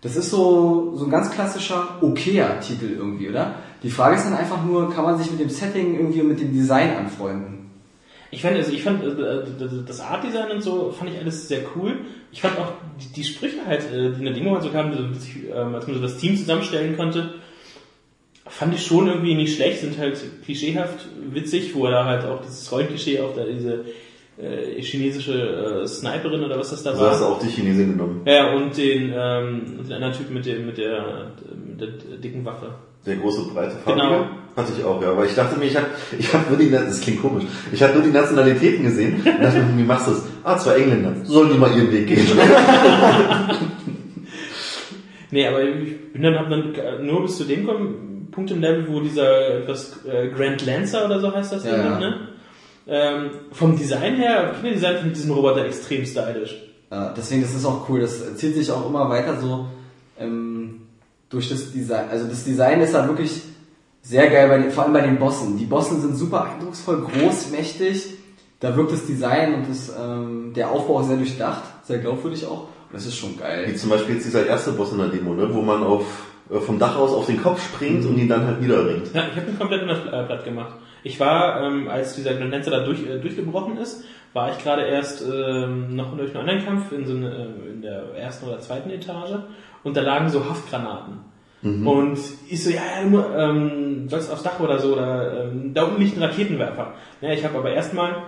[0.00, 3.56] das ist so, so ein ganz klassischer okayer Titel irgendwie, oder?
[3.82, 6.40] Die Frage ist dann einfach nur, kann man sich mit dem Setting irgendwie und mit
[6.40, 7.70] dem Design anfreunden?
[8.30, 9.42] Ich fand, also ich fand äh,
[9.86, 11.98] das Art-Design und so fand ich alles sehr cool.
[12.30, 14.92] Ich fand auch die, die Sprüche halt, äh, die in der Demo halt so kamen,
[15.52, 17.34] ähm, als man so das Team zusammenstellen konnte,
[18.46, 22.40] fand ich schon irgendwie nicht schlecht, sind halt klischeehaft witzig, wo er da halt auch
[22.40, 23.84] dieses Rollenklischee auf da diese
[24.42, 27.32] äh, chinesische äh, Sniperin oder was das da hast du war.
[27.32, 28.22] auch die Chinesin genommen.
[28.24, 31.26] Ja, und den, ähm, und den anderen Typen mit der, mit der,
[31.66, 31.88] mit der
[32.18, 32.66] dicken Waffe.
[33.06, 34.06] Der große breite Farbige?
[34.06, 34.26] Genau.
[34.56, 35.12] Hatte ich auch, ja.
[35.12, 35.86] Aber ich dachte mir, ich habe
[36.18, 39.58] ich hab nur die, das klingt komisch, ich habe nur die Nationalitäten gesehen und dachte
[39.62, 40.24] mir, wie machst du das?
[40.42, 41.14] Ah, zwei Engländer.
[41.24, 42.26] Sollen die mal ihren Weg gehen?
[45.32, 46.74] Nee, aber ich bin dann, hab dann
[47.06, 51.20] nur bis zu dem kommen, Punkt im Level, wo dieser etwas äh, Grand Lancer oder
[51.20, 51.98] so heißt das Ja, ja.
[51.98, 52.28] ne?
[52.86, 56.56] Ähm, vom Design her, ich finde Design von diesem Roboter extrem stylisch.
[56.90, 58.00] Ja, deswegen, das ist auch cool.
[58.00, 59.66] Das zieht sich auch immer weiter so
[60.18, 60.82] ähm,
[61.28, 62.08] durch das Design.
[62.10, 63.42] Also das Design ist da wirklich
[64.02, 65.56] sehr geil, bei den, vor allem bei den Bossen.
[65.58, 68.14] Die Bossen sind super eindrucksvoll, groß, mächtig.
[68.58, 72.62] Da wirkt das Design und das, ähm, der Aufbau sehr durchdacht, sehr glaubwürdig auch.
[72.62, 73.76] Und das ist schon Wie geil.
[73.76, 75.48] zum Beispiel jetzt dieser erste Boss in der Demo, ne?
[75.52, 76.04] wo man auf, äh,
[76.58, 79.14] vom Dach aus auf den Kopf springt und ihn dann halt niederringt.
[79.14, 80.74] Ja, ich habe ihn komplett äh, Blatt gemacht.
[81.02, 84.82] Ich war, ähm, als dieser Grand Lancer da durch, äh, durchgebrochen ist, war ich gerade
[84.82, 88.58] erst ähm, noch durch einen anderen Kampf in, so eine, äh, in der ersten oder
[88.60, 89.36] zweiten Etage
[89.84, 91.30] und da lagen so Haftgranaten.
[91.62, 95.84] Und ich so, ja, ja, du ähm, sollst aufs Dach oder so, oder ähm, da
[95.84, 96.94] unten liegt ein Raketenwerfer.
[97.20, 98.22] Ja, ich habe aber erstmal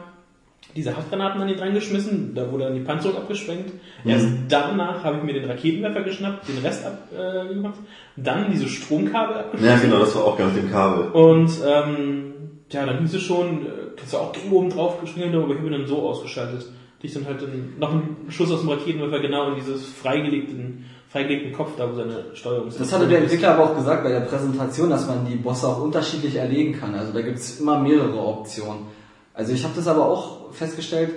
[0.75, 3.73] diese Haftgranaten an ihn dran geschmissen, da wurde dann die Panzerung abgesprengt.
[4.05, 7.79] Erst danach habe ich mir den Raketenwerfer geschnappt, den Rest abgemacht, äh, gemacht.
[8.17, 9.77] dann diese Stromkabel abgeschmissen.
[9.77, 11.09] Ja, genau, das war auch geil mit dem Kabel.
[11.11, 12.33] Und ähm,
[12.71, 15.67] ja, dann hieß es schon, äh, kannst du auch oben drauf geschwingen, aber ich habe
[15.67, 16.61] ihn dann so ausgeschaltet.
[16.61, 16.71] dass
[17.03, 21.53] Ich dann halt dann noch einen Schuss aus dem Raketenwerfer genau in dieses freigelegten, freigelegten
[21.53, 22.81] Kopf, da wo seine Steuerung ist.
[22.81, 25.83] Das hatte der Entwickler aber auch gesagt bei der Präsentation, dass man die Bosse auch
[25.83, 26.95] unterschiedlich erlegen kann.
[26.95, 29.02] Also da gibt's immer mehrere Optionen.
[29.35, 31.11] Also ich habe das aber auch festgestellt,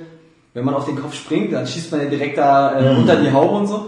[0.53, 3.31] wenn man auf den Kopf springt, dann schießt man ja direkt da äh, unter die
[3.31, 3.87] Haube und so.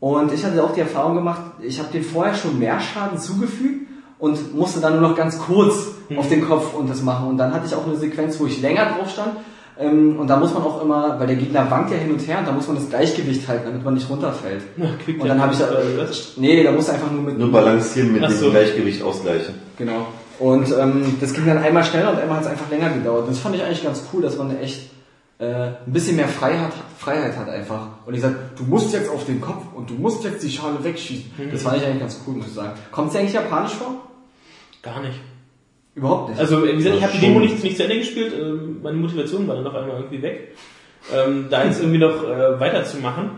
[0.00, 3.86] Und ich hatte auch die Erfahrung gemacht, ich habe dem vorher schon mehr Schaden zugefügt
[4.18, 7.28] und musste dann nur noch ganz kurz auf den Kopf und das machen.
[7.28, 9.32] Und dann hatte ich auch eine Sequenz, wo ich länger drauf stand.
[9.78, 12.40] Ähm, und da muss man auch immer, weil der Gegner wankt ja hin und her,
[12.40, 14.62] und da muss man das Gleichgewicht halten, damit man nicht runterfällt.
[15.04, 16.06] Quick Und dann habe ich, äh, äh,
[16.36, 18.50] nee, da muss einfach nur mit, Nur balancieren mit Ach dem so.
[18.50, 19.54] Gleichgewicht ausgleichen.
[19.78, 20.06] genau.
[20.42, 23.28] Und ähm, das ging dann einmal schneller und einmal hat es einfach länger gedauert.
[23.28, 24.90] Das fand ich eigentlich ganz cool, dass man echt
[25.38, 27.86] äh, ein bisschen mehr Freiheit, Freiheit hat einfach.
[28.04, 30.82] Und ich sag, du musst jetzt auf den Kopf und du musst jetzt die Schale
[30.82, 31.30] wegschießen.
[31.52, 32.72] Das fand ich eigentlich ganz cool, muss ich sagen.
[32.90, 33.94] Kommt es eigentlich japanisch vor?
[34.82, 35.20] Gar nicht.
[35.94, 36.40] Überhaupt nicht.
[36.40, 37.20] Also, wie gesagt, ich habe die.
[37.20, 40.56] Demo nicht, nicht zu Ende gespielt, ähm, meine Motivation war dann auf einmal irgendwie weg,
[41.14, 43.30] ähm, da jetzt irgendwie noch äh, weiterzumachen.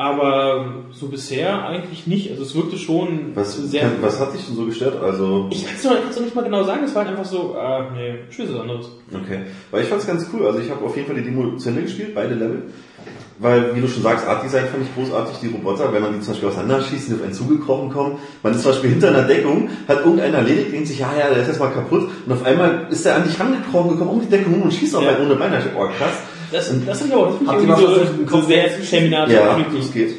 [0.00, 2.30] Aber so bisher eigentlich nicht.
[2.30, 3.90] Also es wirkte schon Was, sehr.
[4.00, 5.02] was hat dich denn so gestört?
[5.02, 7.54] Also, Ich kann es noch, noch nicht mal genau sagen, es war halt einfach so,
[7.54, 8.86] ah, nee, Spiel ist anderes.
[9.12, 9.40] okay.
[9.70, 10.46] Weil ich fand's ganz cool.
[10.46, 12.62] Also ich habe auf jeden Fall die Demo zu Ende gespielt, beide Level.
[13.40, 16.20] Weil, wie du schon sagst, Art Design fand ich großartig, die Roboter, wenn man die
[16.20, 18.16] zum Beispiel auseinanderschießt, die auf einen zugekrochen kommen.
[18.42, 21.42] Man ist zum Beispiel hinter einer Deckung, hat irgendeiner erledigt, denkt sich, ja, ja, der
[21.42, 22.08] ist jetzt mal kaputt.
[22.24, 24.96] Und auf einmal ist er an dich rangekrochen gekommen, um die Deckung rum und schießt
[24.96, 25.10] auf Ja.
[25.16, 26.20] einen ohne ich, Oh, krass.
[26.52, 28.84] Das, das finde ich aber, das Habt ihr mal so, so?
[28.90, 30.14] Terminator Ja, das geht.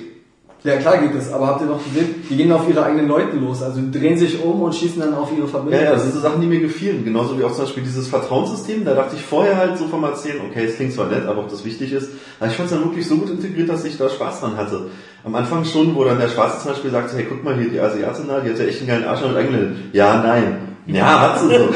[0.64, 3.36] Ja, klar geht es, aber habt ihr noch gesehen, die gehen auf ihre eigenen Leute
[3.36, 5.86] los, also die drehen sich um und schießen dann auf ihre Ja, Verbündeten.
[5.86, 7.04] ja, das sind so Sachen, die mir gefielen.
[7.04, 8.86] Genauso wie auch zum Beispiel dieses Vertrauenssystem.
[8.86, 11.50] Da dachte ich vorher halt so vom Erzählen, okay, es klingt zwar nett, aber ob
[11.50, 12.12] das wichtig ist.
[12.40, 14.92] Aber ich fand es dann wirklich so gut integriert, dass ich da Spaß dran hatte.
[15.24, 17.80] Am Anfang schon, wo dann der Schwarze zum Beispiel sagte, hey, guck mal hier, die
[17.80, 19.78] Asiatin da, die hat ja echt einen geilen Arsch und eingelendet.
[19.94, 20.71] Ja, nein.
[20.92, 21.70] Ja, hat sie so.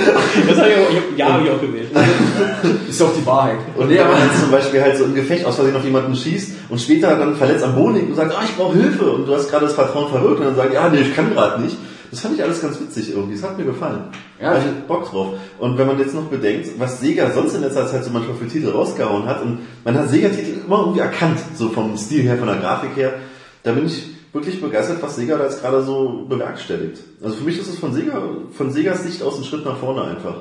[0.47, 1.89] Das habe ich auch, ich hab, ja, hab ich auch gewählt.
[2.89, 3.57] Ist doch die Wahrheit.
[3.75, 6.51] Und der aber dann zum Beispiel halt so im Gefecht aus Versehen auf jemanden schießt
[6.69, 9.35] und später dann verletzt am Boden liegt und sagt, ah, ich brauche Hilfe und du
[9.35, 11.77] hast gerade das Vertrauen verwirkt und dann sagt, ja, nee, ich kann gerade nicht.
[12.11, 13.35] Das fand ich alles ganz witzig irgendwie.
[13.35, 14.05] Das hat mir gefallen.
[14.39, 15.33] Ja, Ja, ich hab Bock drauf.
[15.59, 18.47] Und wenn man jetzt noch bedenkt, was Sega sonst in letzter Zeit so manchmal für
[18.47, 22.47] Titel rausgehauen hat und man hat Sega-Titel immer irgendwie erkannt, so vom Stil her, von
[22.47, 23.15] der Grafik her,
[23.63, 27.01] da bin ich wirklich begeistert, was Sega da jetzt gerade so bewerkstelligt.
[27.23, 28.21] Also für mich ist es von Sega,
[28.51, 30.35] von Segas Sicht aus ein Schritt nach vorne einfach.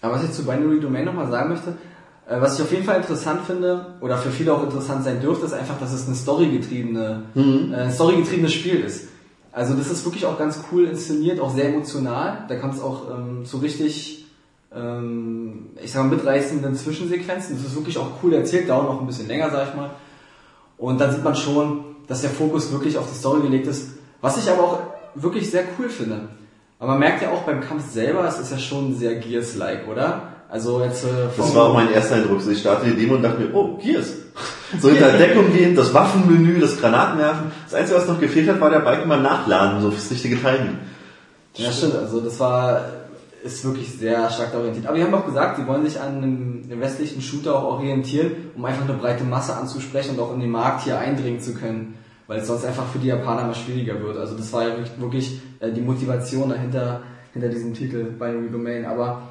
[0.00, 1.74] Aber was ich zu Binary Domain nochmal sagen möchte,
[2.26, 5.44] äh, was ich auf jeden Fall interessant finde, oder für viele auch interessant sein dürfte,
[5.44, 7.74] ist einfach, dass es eine storygetriebene, Mhm.
[7.74, 9.08] äh, storygetriebenes Spiel ist.
[9.52, 12.44] Also das ist wirklich auch ganz cool inszeniert, auch sehr emotional.
[12.48, 14.26] Da kommt es auch ähm, zu richtig,
[14.72, 17.56] ähm, ich sag mal, mitreißenden Zwischensequenzen.
[17.56, 19.90] Das ist wirklich auch cool erzählt, dauert noch ein bisschen länger, sag ich mal.
[20.78, 23.90] Und dann sieht man schon, dass der Fokus wirklich auf die Story gelegt ist,
[24.20, 24.78] was ich aber auch
[25.14, 26.22] wirklich sehr cool finde.
[26.80, 30.22] Aber man merkt ja auch beim Kampf selber, es ist ja schon sehr Gears-like, oder?
[30.48, 32.40] Also jetzt äh, Das war auch mein erster Eindruck.
[32.40, 34.08] So, Ich startete die Demo und dachte mir, oh, Gears.
[34.80, 37.52] So hinter Deckung gehen, das Waffenmenü, das Granatenwerfen.
[37.66, 40.78] Das Einzige, was noch gefehlt hat, war der Balken mal nachladen, so fürs richtige Timing.
[41.54, 41.94] Ja, stimmt.
[41.94, 42.86] Also das war
[43.42, 44.86] ist wirklich sehr stark orientiert.
[44.86, 48.32] Aber die haben auch gesagt, sie wollen sich an einem, einem westlichen Shooter auch orientieren,
[48.56, 51.94] um einfach eine breite Masse anzusprechen und auch in den Markt hier eindringen zu können,
[52.30, 54.16] weil es sonst einfach für die Japaner mal schwieriger wird.
[54.16, 57.02] Also das war ja wirklich, äh, die Motivation dahinter
[57.32, 58.84] hinter diesem Titel Binary Domain.
[58.84, 59.22] Aber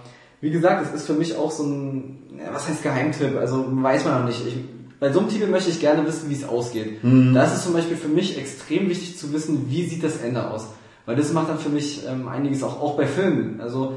[0.41, 2.17] wie gesagt, es ist für mich auch so ein,
[2.51, 3.37] was heißt Geheimtipp?
[3.37, 4.45] Also weiß man noch nicht.
[4.45, 4.57] Ich,
[4.99, 6.99] bei so einem Titel möchte ich gerne wissen, wie es ausgeht.
[7.33, 10.49] Da ist es zum Beispiel für mich extrem wichtig zu wissen, wie sieht das Ende
[10.49, 10.67] aus.
[11.05, 13.61] Weil das macht dann für mich ähm, einiges auch, auch bei Filmen.
[13.61, 13.93] Also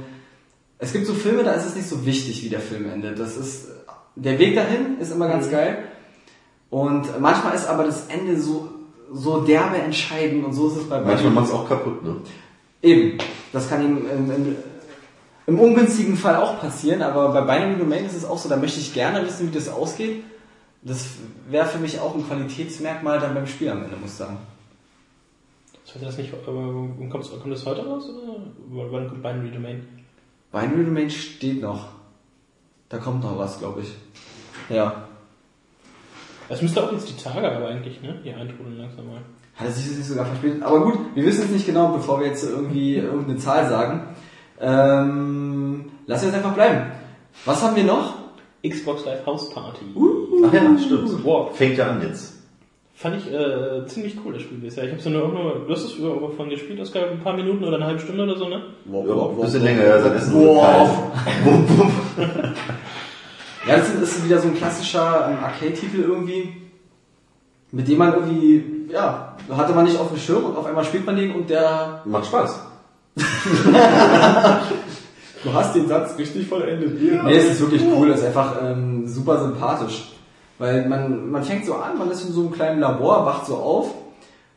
[0.78, 3.18] es gibt so Filme, da ist es nicht so wichtig, wie der Film endet.
[3.18, 3.66] Das ist
[4.14, 5.78] der Weg dahin ist immer ganz geil.
[6.70, 8.68] Und manchmal ist aber das Ende so
[9.12, 12.16] so derbe entscheidend und so ist es bei Manchmal Binary- macht es auch kaputt, ne?
[12.82, 13.18] Eben.
[13.52, 14.56] Das kann ihm im, im,
[15.46, 18.80] im ungünstigen Fall auch passieren, aber bei Binary Domain ist es auch so, da möchte
[18.80, 20.24] ich gerne wissen, wie das ausgeht.
[20.82, 21.06] Das
[21.48, 24.38] wäre für mich auch ein Qualitätsmerkmal dann beim Spiel am Ende, muss ich sagen.
[25.84, 26.36] Sollte das nicht, äh,
[27.08, 29.86] kommt, kommt das heute raus oder wann kommt Binary Domain?
[30.50, 31.88] Binary Domain steht noch.
[32.88, 33.94] Da kommt noch was, glaube ich.
[34.74, 35.04] Ja.
[36.48, 38.18] Das müsste auch jetzt die Tage aber eigentlich, ne?
[38.22, 39.20] Hier eintrudeln langsam mal.
[39.54, 40.62] Hat er sich das nicht sogar verspätet?
[40.62, 44.14] Aber gut, wir wissen es nicht genau, bevor wir jetzt irgendwie irgendeine Zahl sagen.
[44.60, 46.92] Ähm, lass uns einfach bleiben.
[47.44, 48.14] Was haben wir noch?
[48.66, 49.84] Xbox Live House Party.
[50.46, 51.24] Ach ja, stimmt.
[51.24, 51.56] Wow.
[51.56, 52.42] Fängt ja an jetzt.
[52.94, 54.84] Fand ich äh, ziemlich cool, das Spiel bisher.
[54.84, 57.86] Ich hab's nur, nur, du hast es von gespielt, Oskar, ein paar Minuten oder eine
[57.86, 58.62] halbe Stunde oder so, ne?
[58.84, 61.10] Ja, ein bisschen länger, ja, sein Essen Wow.
[63.66, 66.56] Ja, das ist- wieder so ein klassischer ähm, Arcade-Titel irgendwie,
[67.70, 71.06] mit dem man irgendwie, ja, hatte man nicht auf dem Schirm und auf einmal spielt
[71.06, 72.60] man den und der, Macht Spaß.
[75.44, 77.00] du hast den Satz richtig vollendet.
[77.24, 80.08] Nee, es ist wirklich cool, es ist einfach ähm, super sympathisch.
[80.58, 83.56] Weil man, man fängt so an, man ist in so einem kleinen Labor, wacht so
[83.56, 83.94] auf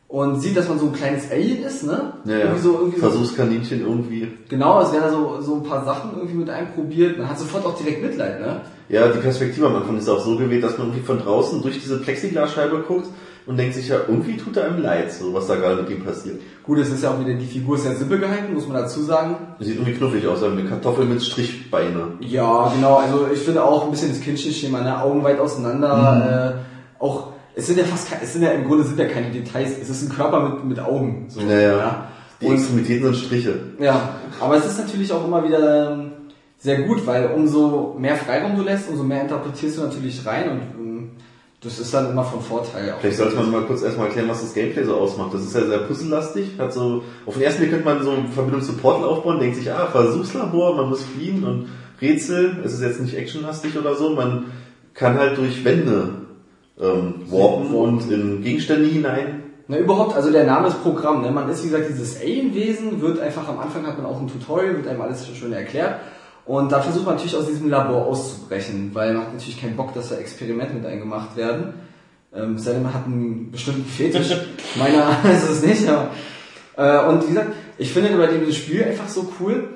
[0.08, 2.12] und sieht, dass man so ein kleines Alien ist, ne?
[2.24, 2.38] Ja, ja.
[2.38, 4.28] Irgendwie so, irgendwie so, Versuchskaninchen irgendwie.
[4.48, 7.18] genau, es werden da so, so ein paar Sachen irgendwie mit einprobiert.
[7.18, 8.60] Man hat sofort auch direkt Mitleid, ne?
[8.88, 11.80] Ja, die Perspektive am Anfang ist auch so gewählt, dass man irgendwie von draußen durch
[11.80, 13.08] diese Plexiglasscheibe guckt
[13.46, 16.04] und denkt sich ja, irgendwie tut er einem leid, so was da gerade mit ihm
[16.04, 16.40] passiert.
[16.62, 19.02] Gut, es ist ja auch wieder, die Figur ist sehr simpel gehalten, muss man dazu
[19.02, 19.36] sagen.
[19.58, 22.12] Sieht irgendwie knuffig aus, eine Kartoffel mit Strichbeine.
[22.20, 22.96] Ja, genau.
[22.96, 25.00] Also ich finde auch ein bisschen das Kindchenschema, ne?
[25.02, 26.58] Augen weit auseinander.
[27.00, 29.72] Äh, auch es sind ja fast, es sind ja im Grunde sind ja keine Details.
[29.82, 31.24] Es ist ein Körper mit mit Augen.
[31.28, 32.06] So, Naja,
[32.40, 33.54] die Und, Extremitäten sind Striche.
[33.80, 36.10] ja, aber es ist natürlich auch immer wieder ähm,
[36.58, 40.60] sehr gut, weil umso mehr Freiraum du lässt, umso mehr interpretierst du natürlich rein und
[40.78, 41.10] ähm,
[41.62, 42.92] das ist dann immer von Vorteil.
[42.92, 45.32] Auch Vielleicht sollte man mal kurz erstmal erklären, was das Gameplay so ausmacht.
[45.34, 46.50] Das ist ja sehr puzzellastig.
[46.58, 49.56] Hat so, auf den ersten Blick könnte man so eine Verbindung zu Portal aufbauen, denkt
[49.56, 51.68] sich, ah, Versuchslabor, man muss fliehen und
[52.00, 52.58] Rätsel.
[52.64, 54.10] Es ist jetzt nicht actionlastig oder so.
[54.10, 54.44] Man
[54.92, 56.25] kann halt durch Wände
[56.80, 59.42] ähm, warpen und in Gegenstände hinein.
[59.68, 61.22] Na, überhaupt, also der Name ist Programm.
[61.22, 61.30] Ne?
[61.30, 64.76] Man ist, wie gesagt, dieses Alien-Wesen, wird einfach am Anfang hat man auch ein Tutorial,
[64.76, 66.00] wird einem alles schön erklärt.
[66.44, 69.92] Und da versucht man natürlich aus diesem Labor auszubrechen, weil man hat natürlich keinen Bock,
[69.94, 71.74] dass da Experimente mit einem gemacht werden.
[72.32, 74.36] Ähm, es sei denn, man hat einen bestimmten Fetisch.
[74.76, 76.10] Meiner ist es nicht, aber.
[76.76, 79.70] Äh, und wie gesagt, ich finde bei dem Spiel einfach so cool,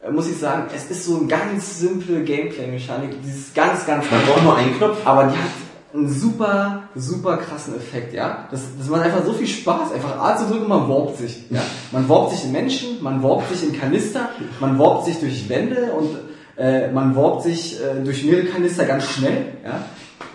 [0.00, 4.20] äh, muss ich sagen, es ist so eine ganz simple Gameplay-Mechanik, dieses ganz, ganz Man
[4.24, 4.98] braucht nur einen Knopf.
[5.04, 5.65] aber die hat
[5.96, 8.48] einen super, super krassen Effekt, ja.
[8.50, 11.62] Das, das macht einfach so viel Spaß, einfach A zu drücken man warpt sich, ja.
[11.92, 14.30] Man warpt sich in Menschen, man warpt sich in Kanister,
[14.60, 16.10] man warpt sich durch Wände und
[16.56, 19.84] äh, man warpt sich äh, durch mehrere Kanister ganz schnell, ja.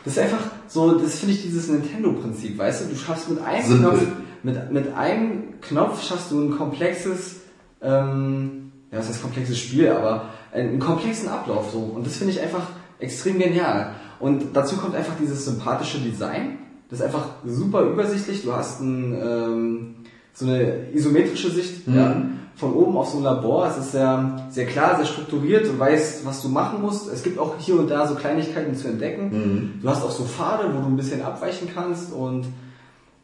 [0.04, 3.66] Das ist einfach so, das finde ich dieses Nintendo-Prinzip, weißt du, du schaffst mit einem
[3.66, 3.90] Simpel.
[3.92, 4.08] Knopf,
[4.44, 7.42] mit, mit einem Knopf schaffst du ein komplexes,
[7.82, 11.80] ähm, ja, was heißt komplexes Spiel, aber einen komplexen Ablauf so.
[11.80, 12.64] Und das finde ich einfach
[13.00, 13.94] extrem genial.
[14.22, 16.60] Und dazu kommt einfach dieses sympathische Design.
[16.90, 18.44] Das ist einfach super übersichtlich.
[18.44, 19.96] Du hast ein, ähm,
[20.34, 22.22] so eine isometrische Sicht ja,
[22.56, 23.68] von oben auf so ein Labor.
[23.68, 25.66] Es ist sehr, sehr klar, sehr strukturiert.
[25.66, 27.12] Du weißt, was du machen musst.
[27.12, 29.80] Es gibt auch hier und da so Kleinigkeiten zu entdecken.
[29.82, 32.14] Du hast auch so Pfade, wo du ein bisschen abweichen kannst.
[32.14, 32.46] Und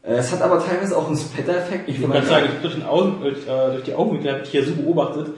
[0.02, 1.90] äh, es hat aber teilweise auch einen Splatter-Effekt.
[1.90, 4.74] Ich würde gerade sagen, durch, Augen, durch, äh, durch die Augenwinkel habe ich hier so
[4.74, 5.34] beobachtet,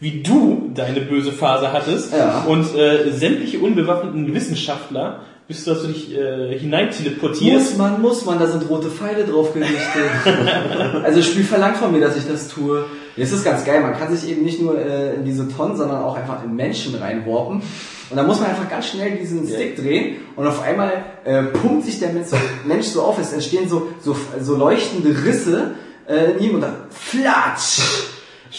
[0.00, 2.44] wie du deine böse Phase hattest Ja.
[2.46, 7.70] und äh, sämtliche unbewaffneten Wissenschaftler, bis du, dass du dich äh, hinein teleportierst.
[7.70, 9.84] Muss man, muss man, da sind rote Pfeile drauf gerichtet.
[11.04, 12.84] also das Spiel verlangt von mir, dass ich das tue.
[13.16, 16.02] Es ist ganz geil, man kann sich eben nicht nur äh, in diese Tonnen, sondern
[16.02, 17.62] auch einfach in Menschen reinwarpen.
[18.10, 21.84] Und dann muss man einfach ganz schnell diesen Stick drehen und auf einmal äh, pumpt
[21.84, 22.36] sich der Mensch so,
[22.66, 25.72] Mensch so auf, es entstehen so, so, so leuchtende Risse
[26.06, 27.80] äh, in ihm und dann flatsch!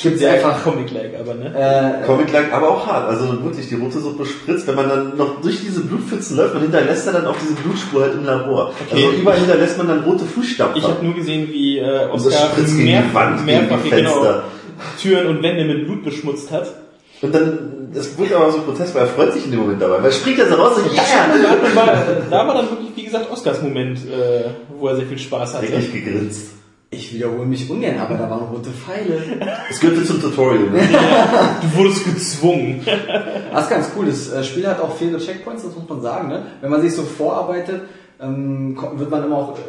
[0.01, 1.53] Gibt's Sehr einfach Comic-like, aber ne?
[1.55, 3.07] äh, Comic-like, aber auch hart.
[3.07, 4.67] Also wirklich, die rote Suppe spritzt.
[4.67, 8.15] Wenn man dann noch durch diese Blutpfützen läuft, man hinterlässt dann auch diese Blutspur halt
[8.15, 8.73] im Labor.
[8.87, 9.05] Okay.
[9.05, 10.81] Also überall hinterlässt man dann rote Fußstapfen.
[10.81, 13.83] Ich habe nur gesehen, wie äh, Und das Oscar spritzt gegen die Wand, gegen mehrfach
[13.83, 14.43] die genau, Fenster.
[15.01, 16.67] Türen und Wände mit Blut beschmutzt hat.
[17.21, 19.99] Und dann, das wird aber so grotesk, weil er freut sich in dem Moment dabei.
[19.99, 23.31] Weil er springt ja so raus und ja, äh, da war dann wirklich, wie gesagt,
[23.31, 25.71] Oscars Moment, äh, wo er sehr viel Spaß hatte.
[25.71, 26.51] richtig gegrinst.
[26.95, 29.21] Ich wiederhole mich ungern, aber da waren rote Pfeile.
[29.69, 30.69] Es gehörte zum Tutorial.
[30.69, 30.79] Ne?
[31.61, 32.81] Du wurdest gezwungen.
[33.51, 34.05] Das ist ganz cool.
[34.07, 36.27] Das äh, Spiel hat auch viele Checkpoints, das muss man sagen.
[36.29, 36.43] Ne?
[36.61, 37.81] Wenn man sich so vorarbeitet,
[38.21, 39.57] ähm, wird man immer auch.
[39.57, 39.61] Äh,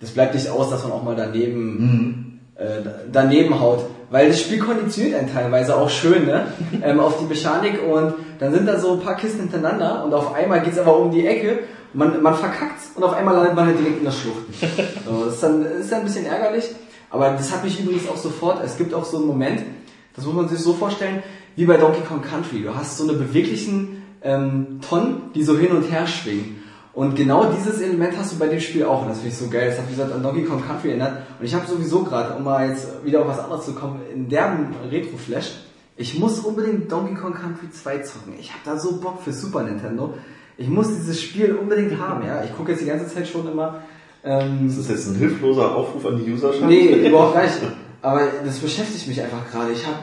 [0.00, 3.84] das bleibt nicht aus, dass man auch mal daneben äh, da- daneben haut.
[4.10, 6.46] Weil das Spiel konditioniert einen teilweise auch schön ne?
[6.82, 10.34] ähm, auf die Mechanik und dann sind da so ein paar Kisten hintereinander und auf
[10.34, 11.60] einmal geht's aber um die Ecke.
[11.92, 14.44] Man, man verkackt und auf einmal landet man halt direkt in der Schlucht.
[15.04, 16.64] So, das ist dann, ist dann ein bisschen ärgerlich.
[17.10, 19.62] Aber das hat mich übrigens auch sofort, es gibt auch so einen Moment,
[20.14, 21.22] das muss man sich so vorstellen,
[21.56, 22.62] wie bei Donkey Kong Country.
[22.62, 26.62] Du hast so eine beweglichen ähm, Tonnen, die so hin und her schwingen.
[26.92, 29.02] Und genau dieses Element hast du bei dem Spiel auch.
[29.02, 29.68] Und das finde ich so geil.
[29.68, 31.18] Das hat, wie gesagt, an Donkey Kong Country erinnert.
[31.38, 34.28] Und ich habe sowieso gerade, um mal jetzt wieder auf was anderes zu kommen, in
[34.28, 35.52] derben Retro-Flash,
[36.00, 38.32] ich muss unbedingt Donkey Kong Country 2 zocken.
[38.40, 40.14] Ich habe da so Bock für Super Nintendo.
[40.56, 42.42] Ich muss dieses Spiel unbedingt haben, ja.
[42.42, 43.82] Ich gucke jetzt die ganze Zeit schon immer...
[44.24, 46.66] Ähm, Das ist jetzt ein hilfloser Aufruf an die Userschaft.
[46.66, 47.58] Nee, überhaupt nicht.
[48.00, 49.72] Aber das beschäftigt mich einfach gerade.
[49.72, 49.98] Ich habe,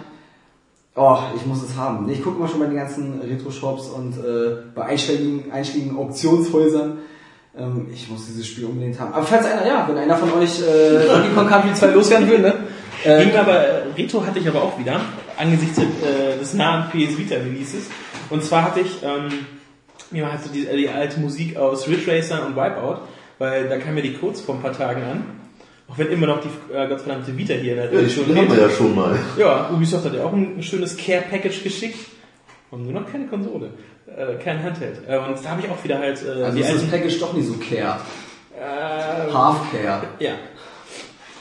[0.96, 2.08] oh, ich muss es haben.
[2.10, 7.00] Ich gucke immer schon bei den ganzen Retro-Shops und äh, bei einschlägigen, einschlägigen Auktionshäusern.
[7.58, 9.14] Ähm, ich muss dieses Spiel unbedingt haben.
[9.14, 12.40] Aber falls einer, ja, wenn einer von euch äh, Donkey Kong Country 2 loswerden will,
[12.40, 12.54] ne?
[13.04, 13.64] Ging Äh, aber,
[13.98, 15.00] Retro hatte ich aber auch wieder,
[15.38, 17.90] angesichts äh, des nahen PS Vita Releases.
[18.30, 19.46] Und zwar hatte ich, ähm,
[20.12, 23.02] mir halt so die, die alte Musik aus Ridge Racer und Wipeout,
[23.40, 25.26] weil da kamen ja die Codes vor ein paar Tagen an.
[25.90, 28.52] Auch wenn immer noch die äh, gottverdammte Vita hier in der Ja, die Spiele haben
[28.52, 29.18] wir ja schon mal.
[29.38, 32.00] Ja, Ubisoft hat ja auch ein, ein schönes Care-Package geschickt.
[32.70, 33.70] Und nur noch keine Konsole,
[34.08, 35.00] äh, kein Handheld.
[35.08, 36.92] Äh, und da habe ich auch wieder halt äh, also die ist das alten...
[36.92, 38.02] Package doch nicht so care.
[38.60, 40.04] Äh, Half care.
[40.20, 40.32] ja.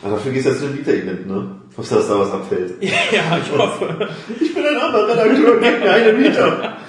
[0.06, 1.50] Aber dafür gehst du jetzt zu dem Vita-Event, ne?
[1.76, 2.74] Hoffst du, dass da was abfällt.
[2.80, 4.08] ja, ich hoffe.
[4.40, 6.76] Ich bin ein anderer Redakteur, gib mir eine Vita.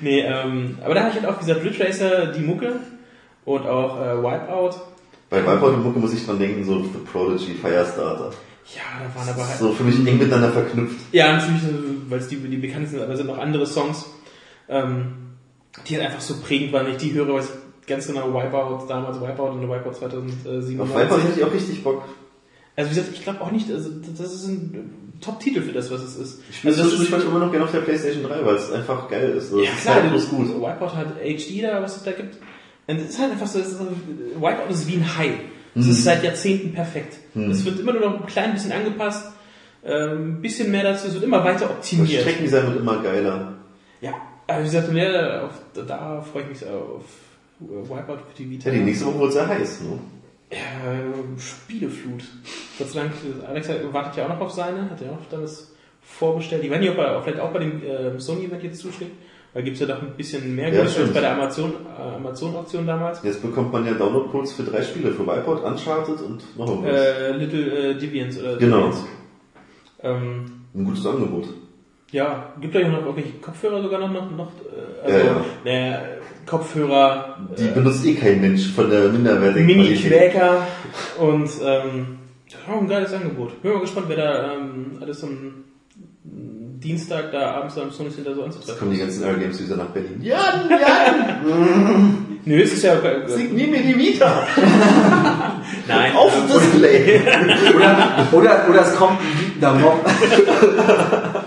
[0.00, 2.80] Nee, ähm, aber da habe ich halt auch, gesagt, Ridge Racer, die Mucke
[3.44, 4.70] und auch äh, Wipeout.
[5.28, 8.30] Bei Wipeout und Mucke muss ich dran denken, so The Prodigy, Firestarter.
[8.74, 9.58] Ja, da waren aber halt...
[9.58, 11.00] So für mich eng miteinander verknüpft.
[11.12, 11.62] Ja, natürlich,
[12.08, 14.06] weil es die, die bekannt sind, aber es sind noch andere Songs,
[14.68, 15.36] ähm,
[15.86, 16.86] die halt einfach so prägend waren.
[16.86, 20.80] Wenn ich die höre, weiß ich ganz genau Wipeout, damals Wipeout und Wipeout 2007.
[20.80, 22.04] Auf Wipeout hätte ich auch richtig Bock.
[22.78, 26.00] Also wie gesagt, ich glaube auch nicht, also das ist ein Top-Titel für das, was
[26.02, 26.40] es ist.
[26.48, 28.70] Ich spiele also das das zwischendurch immer noch gerne auf der Playstation 3, weil es
[28.70, 29.52] einfach geil ist.
[29.52, 30.48] Ja, ist klar, halt du bloß gut.
[30.48, 32.36] Wipeout hat HD da, was es da gibt.
[32.86, 35.30] Und es ist halt einfach so, ist, Wipeout ist wie ein Hai.
[35.74, 35.90] Es Mhm.
[35.90, 37.16] ist seit Jahrzehnten perfekt.
[37.34, 39.32] Es wird immer nur noch ein klein bisschen angepasst,
[39.84, 42.20] ähm, ein bisschen mehr dazu, es wird immer weiter Das optimiert.
[42.22, 43.54] Streckendesign wird immer geiler.
[44.00, 44.12] Ja,
[44.46, 47.02] aber wie gesagt, mehr auf, da freue ich mich sehr auf
[47.60, 48.70] äh, Wipeout für die Vita.
[48.70, 49.98] Ja, die nächste Woche wird sehr heiß, ne?
[50.50, 50.58] Ja,
[51.38, 52.22] Spieleflut.
[52.78, 53.12] Gott sei Dank,
[53.46, 56.64] Alex wartet ja auch noch auf seine, hat ja auch dann das vorbestellt.
[56.64, 59.12] Ich weiß nicht, ob er vielleicht auch bei dem äh, Sony-Event jetzt zuschlägt,
[59.52, 62.86] weil gibt's ja doch ein bisschen mehr Ja, Geld als bei der Amazon, äh, Amazon-Auktion
[62.86, 63.22] damals.
[63.22, 66.92] Jetzt bekommt man ja Download-Codes für drei Spiele, für Wipeout, Uncharted und noch irgendwas.
[66.98, 68.76] Äh, Little äh, Deviants oder Genau.
[68.78, 69.04] Deviants.
[70.02, 70.44] Ähm,
[70.74, 71.48] Ein gutes Angebot.
[72.10, 75.44] Ja, gibt da ja noch irgendwelche Kopfhörer sogar noch, noch, noch äh, also, Ja, ja.
[75.64, 76.02] naja,
[76.48, 80.66] Kopfhörer, Die benutzt eh kein Mensch von der minderwertigen Mini-Quäker
[81.18, 82.18] und ähm,
[82.50, 83.60] das war auch ein geiles Angebot.
[83.62, 85.64] Bin mal gespannt, wer da ähm, alles am
[86.24, 88.78] Dienstag da abends am Sony Center so Jetzt anzutreffen.
[88.78, 90.20] kommen die ganzen Games wieder nach Berlin.
[90.22, 92.94] Jan, Jan, Nö, es ist ja
[93.26, 94.46] signier mir die Vita.
[95.88, 96.14] nein.
[96.16, 97.20] Auf Display.
[97.76, 100.04] Oder, oder, oder es kommt ein wütender Mob.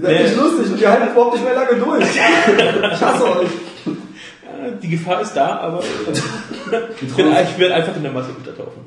[0.00, 0.22] Seid Nee.
[0.24, 2.04] nicht lustig und ihr haltet überhaupt nicht mehr lange durch.
[2.92, 3.48] Ich hasse euch.
[4.82, 5.80] Die Gefahr ist da, aber
[7.00, 8.86] ich bin, ich werde einfach in der Masse untertauchen.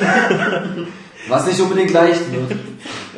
[1.28, 2.58] Was nicht unbedingt leicht wird.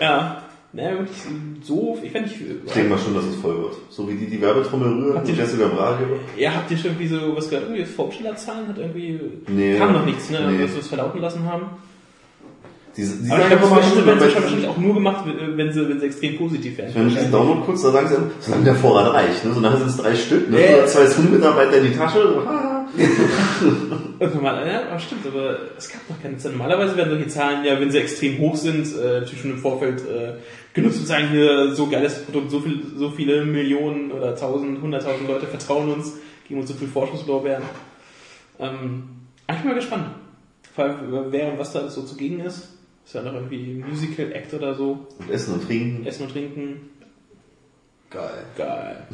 [0.01, 0.43] Ja.
[0.75, 1.19] Naja, wirklich
[1.63, 3.75] so, ich fände nicht Ich denke mal schon, dass es voll wird.
[3.91, 6.07] So wie die die Werbetrommel rühren, Habt die ihr- Jessica Radio.
[6.37, 7.67] Ja, habt ihr schon irgendwie so was gehört?
[7.69, 9.21] Irgendwie Vorstellerzahlen hat irgendwie.
[9.49, 9.77] Nee.
[9.77, 10.51] Kam noch nichts, ne?
[10.51, 10.63] Nee.
[10.63, 11.67] Dass wir es verlauten lassen haben.
[12.97, 15.25] Diese, die Aber ich sagen glaube, das schon, werden sie wenn wahrscheinlich auch nur gemacht,
[15.27, 17.09] wenn sie, wenn sie extrem positiv wenn werden.
[17.09, 19.55] ich diesen Download kurz, da sagen sie, solange der Vorrat reicht, ne?
[19.55, 20.59] So nachher sind es drei Stück, ne?
[20.59, 22.19] Oder zwei Zoom-Mitarbeiter in die Tasche.
[22.19, 22.87] so, haha.
[24.21, 26.59] Irgendwann mal, ja, stimmt, aber es gab noch keine Zahlen.
[26.59, 30.01] Normalerweise werden solche Zahlen ja, wenn sie extrem hoch sind, äh, natürlich schon im Vorfeld
[30.03, 30.35] äh,
[30.75, 35.27] genutzt und sagen, hier, so geiles Produkt, so viel, so viele Millionen oder tausend, hunderttausend
[35.27, 37.63] Leute vertrauen uns, geben uns so viel Vorschusslorbeeren.
[38.61, 39.05] Ähm,
[39.51, 40.07] ich bin mal gespannt.
[40.75, 42.69] Vor allem, wer und was da alles so zugegen ist.
[43.05, 45.07] Ist ja noch irgendwie Musical Act oder so.
[45.19, 46.07] Und essen und trinken.
[46.07, 46.91] Essen und trinken.
[48.11, 48.45] Geil.
[48.57, 49.07] Geil.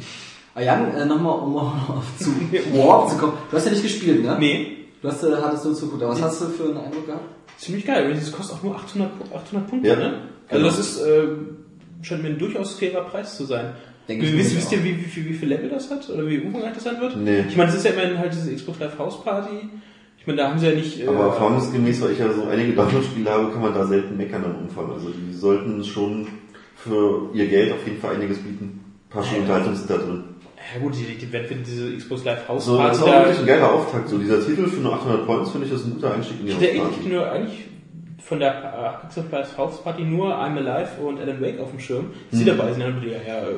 [0.55, 2.29] Ah, Jan, äh, nochmal, um auf zu
[2.73, 3.33] Warp zu kommen.
[3.49, 4.37] Du hast ja nicht gespielt, ne?
[4.39, 6.03] Nee, Du hast, äh, hattest nur zuguckt.
[6.03, 7.23] Aber was hast du für einen Eindruck gehabt?
[7.57, 8.13] ziemlich geil.
[8.13, 10.05] Das kostet auch nur 800, Pu- 800 Punkte, Ja, ne?
[10.47, 10.65] Also genau.
[10.67, 11.23] das ist, äh,
[12.01, 13.73] scheint mir ein durchaus fairer Preis zu sein.
[14.07, 16.09] Denke ich wisst, wisst ihr, wie, wie, viel- wie viel Level das hat?
[16.09, 17.15] Oder wie umfangreich das sein wird?
[17.17, 17.41] Nee.
[17.49, 19.69] Ich meine, das ist ja immerhin halt diese Xbox Live House Party.
[20.19, 20.99] Ich meine, da haben sie ja nicht...
[21.01, 24.43] Äh, Aber erfahrungsgemäß, weil ich ja so einige Download-Spiele habe, kann man da selten meckern
[24.45, 24.91] am Umfang.
[24.91, 26.27] Also die sollten schon
[26.75, 28.79] für ihr Geld auf jeden Fall einiges bieten.
[29.07, 30.23] Ein paar schöne Unterhaltungen sind da drin.
[30.75, 33.19] ja gut, die, die werden für diese Xbox Live House So, das ist auch da...
[33.23, 34.07] wirklich ein geiler Auftakt.
[34.09, 36.51] So dieser Titel für nur 800 Points finde ich das ein guter Einstieg in die
[36.51, 37.09] Ich hätte eigentlich Hausparty.
[37.09, 37.65] nur eigentlich
[38.23, 41.79] von der äh, Xbox Live House Party nur I'm Alive und Alan Wake auf dem
[41.79, 42.11] Schirm.
[42.31, 42.45] Die Mhm.
[42.45, 43.53] dabei sind, dann ja, ja, äh,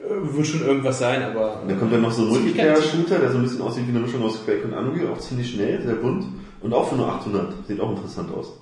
[0.00, 1.62] wird schon irgendwas sein, aber...
[1.66, 4.00] Dann kommt dann noch so ein Das Multiplayer-Shooter, der so ein bisschen aussieht wie eine
[4.00, 6.24] Mischung aus Quake und Unreal, auch ziemlich schnell, sehr bunt
[6.60, 7.66] und auch für nur 800.
[7.66, 8.52] Sieht auch interessant aus.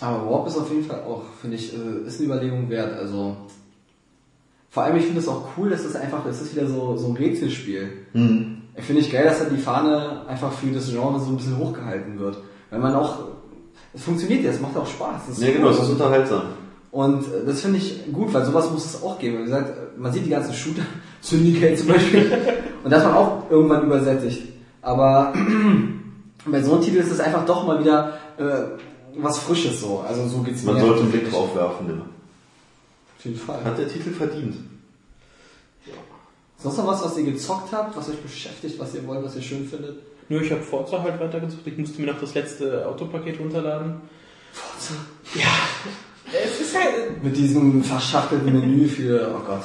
[0.00, 2.94] Aber Warp ist auf jeden Fall auch, finde ich, äh, ist eine Überlegung wert.
[2.94, 3.36] Also
[4.70, 7.08] vor allem, ich finde es auch cool, dass es einfach, es ist wieder so, so
[7.08, 7.90] ein Rätselspiel.
[8.12, 8.62] Mhm.
[8.76, 11.58] Ich finde ich geil, dass da die Fahne einfach für das Genre so ein bisschen
[11.58, 12.38] hochgehalten wird.
[12.70, 13.18] Weil man auch,
[13.92, 15.22] es funktioniert ja, es macht auch Spaß.
[15.28, 15.72] Das Ja, genau, cool.
[15.74, 16.42] das ist unterhaltsam.
[16.94, 19.40] Und äh, das finde ich gut, weil sowas muss es auch geben.
[19.40, 20.82] Wie gesagt, man sieht die ganzen Shooter,
[21.20, 22.30] Syndicate zum Beispiel,
[22.84, 24.42] und das man auch irgendwann übersättigt.
[24.80, 25.32] Aber
[26.46, 28.78] bei so einem Titel ist es einfach doch mal wieder äh,
[29.16, 30.04] was Frisches so.
[30.06, 30.82] Also so geht's Man mir.
[30.82, 31.90] sollte einen Blick drauf werfen.
[31.90, 32.06] immer.
[33.18, 33.64] Auf jeden Fall.
[33.64, 34.54] Hat der Titel verdient.
[36.58, 39.42] Sonst noch was, was ihr gezockt habt, was euch beschäftigt, was ihr wollt, was ihr
[39.42, 39.98] schön findet?
[40.28, 41.66] Nur ich habe Forza halt weitergesucht.
[41.66, 43.96] Ich musste mir noch das letzte Autopaket runterladen.
[44.52, 44.94] Forza.
[46.42, 47.22] Es ist halt...
[47.22, 49.62] Mit diesem verschachtelten Menü für, oh Gott,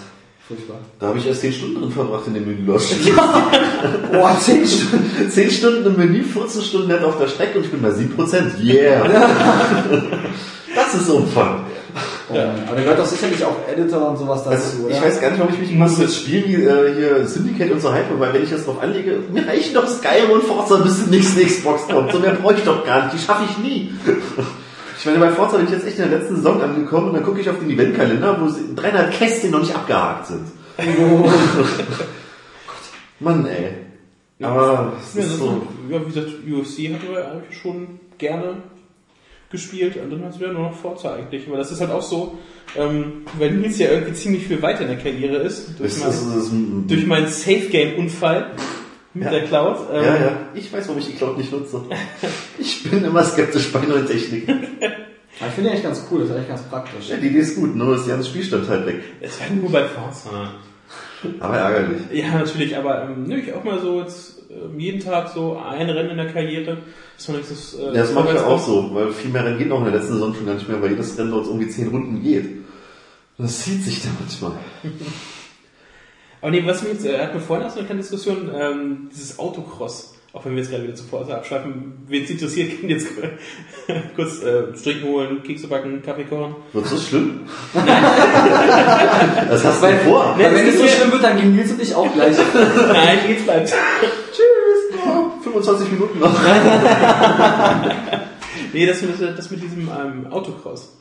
[0.48, 0.78] furchtbar.
[1.00, 2.66] Da habe ich erst 10 Stunden drin verbracht in dem Menü.
[2.66, 2.94] Los.
[4.12, 5.30] Boah, 10 Stunden.
[5.30, 8.62] 10 Stunden im Menü, 14 Stunden net auf der Strecke und ich bin bei 7%.
[8.62, 9.04] Yeah!
[10.76, 11.66] das ist Umfang.
[12.34, 12.54] Ja.
[12.68, 14.96] Aber da gehört doch sicherlich auch Editor und sowas dazu, Also, oder?
[14.96, 17.82] ich weiß gar nicht, warum ich mich so mit Spielen wie äh, hier Syndicate und
[17.82, 21.06] so hype, weil wenn ich das drauf anlege, mir reichen doch Skyrim und Forza, bis
[21.06, 22.12] die nächste Xbox kommt.
[22.12, 23.94] So mehr brauche ich doch gar nicht, die schaffe ich nie.
[25.00, 27.24] Ich meine, bei Forza bin ich jetzt echt in der letzten Saison angekommen und dann
[27.24, 30.42] gucke ich auf den Eventkalender, wo sie- 300 Kästchen noch nicht abgehakt sind.
[33.20, 33.72] Mann, ey.
[34.42, 35.62] Aber es Ja, ist so.
[35.90, 38.58] ja, wie gesagt, UFC hatten wir eigentlich schon gerne
[39.52, 41.48] gespielt und dann hast du ja nur noch Forza eigentlich.
[41.48, 42.38] Aber das ist halt auch so,
[42.78, 46.10] ähm, weil Nils ja irgendwie ziemlich viel weiter in der Karriere ist, durch, Es mein,
[46.10, 46.54] ist, es ist,
[46.88, 48.52] durch meinen Safe-Game-Unfall
[49.14, 49.32] mit Ja.
[49.32, 49.78] der Cloud.
[49.92, 50.32] Ähm, ja, ja.
[50.54, 51.82] Ich weiß, warum ich die Cloud nicht nutze.
[52.60, 54.50] Ich bin immer skeptisch bei neuen Techniken.
[55.40, 57.10] Aber ich finde die eigentlich ganz cool, das ist eigentlich ganz praktisch.
[57.10, 59.02] Ja, die Idee ist gut, nur das ganze Spielstand halt weg.
[59.22, 60.54] Es war nur bei Forza.
[61.40, 62.02] Aber ärgerlich.
[62.12, 65.90] Ja, natürlich, aber ähm, nö, ich auch mal so jetzt ähm, jeden Tag so ein
[65.90, 66.78] Rennen in der Karriere.
[67.18, 69.68] Das war nächstes, äh, Ja, das mache ich auch so, weil viel mehr Rennen geht
[69.70, 71.70] noch in der letzten Saison schon gar nicht mehr, weil jedes Rennen dort um die
[71.70, 72.50] 10 Runden geht.
[73.38, 74.52] Das zieht sich da manchmal.
[76.42, 79.10] Aber nee, was mir jetzt, er hat mir vorhin auch so eine kleine Diskussion, ähm,
[79.12, 82.90] dieses Autocross, auch wenn wir jetzt gerade wieder zu Forza abschweifen, wen es interessiert, kann
[82.90, 83.08] jetzt
[84.16, 86.56] kurz äh, Stricken holen, Kekse backen, Kaffee kochen.
[86.72, 87.42] Wird so schlimm?
[87.74, 87.86] das
[89.66, 90.36] hast du Weil, vor.
[90.38, 92.36] weil wenn das es so schlimm wird, dann gehen Nils und ich auch gleich.
[92.38, 93.70] Nein, jetzt bleibt.
[93.70, 95.00] Tschüss.
[95.06, 96.34] Oh, 25 Minuten noch.
[98.74, 100.94] Nee, das mit, das mit diesem ähm, Autocross.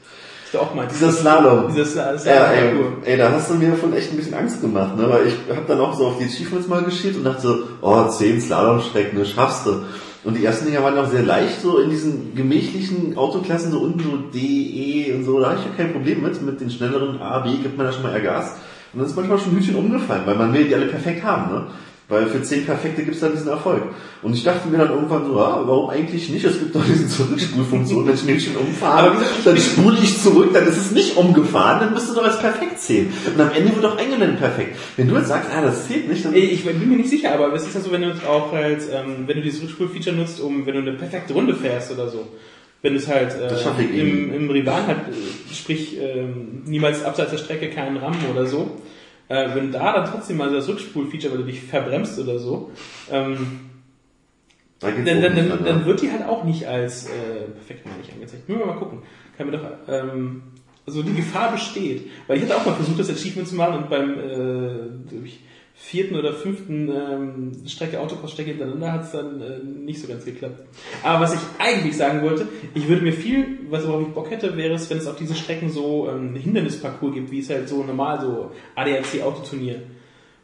[0.53, 0.96] Du auch meinst.
[0.96, 1.72] Dieser Slalom.
[1.74, 2.72] Dieser Sla- Ja, ey,
[3.05, 5.09] ey, da hast du mir von echt ein bisschen Angst gemacht, ne?
[5.09, 8.05] Weil ich habe dann auch so auf die Achievements mal geschielt und dachte so, oh,
[8.09, 9.82] 10 Slalomstrecken, das schaffst du.
[10.24, 14.01] Und die ersten Dinger waren auch sehr leicht, so in diesen gemächlichen Autoklassen, so unten
[14.01, 16.42] so D, E und so, da habe ich ja kein Problem mit.
[16.42, 18.57] Mit den schnelleren A, B gibt man da schon mal eher Gas.
[18.92, 21.53] Und dann ist manchmal schon ein Hütchen umgefallen, weil man will die alle perfekt haben,
[21.55, 21.66] ne?
[22.09, 23.82] Weil für 10 Perfekte gibt's dann diesen Erfolg.
[24.22, 26.42] Und ich dachte mir dann irgendwann so, ah, warum eigentlich nicht?
[26.42, 30.66] Es gibt doch diese Zurückspulfunktion, wenn ich ein Hütchen umfahre, dann spule ich zurück, dann
[30.66, 33.12] ist es nicht umgefahren, dann du doch als perfekt zählen.
[33.26, 34.78] Und am Ende wird doch eingeblendet perfekt.
[34.96, 36.34] Wenn du jetzt sagst, ah, das zählt nicht, dann...
[36.34, 39.24] Ich bin mir nicht sicher, aber es ist ja so, wenn du auch halt, ähm,
[39.26, 42.26] wenn du dieses Rückspul-Feature nutzt, um, wenn du eine perfekte Runde fährst oder so.
[42.80, 45.98] Wenn du es halt Das schaffe ich äh, eh im, im Rivalen halt, äh, sprich,
[46.00, 48.78] ähm, niemals abseits der Strecke keinen Rammen oder so,
[49.28, 52.70] äh, wenn da dann trotzdem mal das Rückspul-Feature, weil du dich verbremst oder so,
[53.10, 53.60] ähm,
[54.80, 57.96] da dann, dann, dann, mehr, dann wird die halt auch nicht als äh, perfekt mal
[57.96, 58.48] nicht angezeigt.
[58.48, 59.02] Müssen wir mal gucken.
[59.36, 60.42] Kann mir doch, ähm,
[60.86, 62.08] also die Gefahr besteht.
[62.26, 65.40] Weil ich hatte auch mal versucht, das Achievement zu machen und beim äh, ich,
[65.80, 70.60] vierten oder fünften ähm, Strecke, Autocross-Strecke hintereinander hat es dann äh, nicht so ganz geklappt.
[71.04, 74.56] Aber was ich eigentlich sagen wollte, ich würde mir viel, was worauf ich Bock hätte,
[74.56, 77.84] wäre es, wenn es auf diesen Strecken so ähm, Hindernisparcours gibt, wie es halt so
[77.84, 79.82] normal so ADAC-Autoturnier.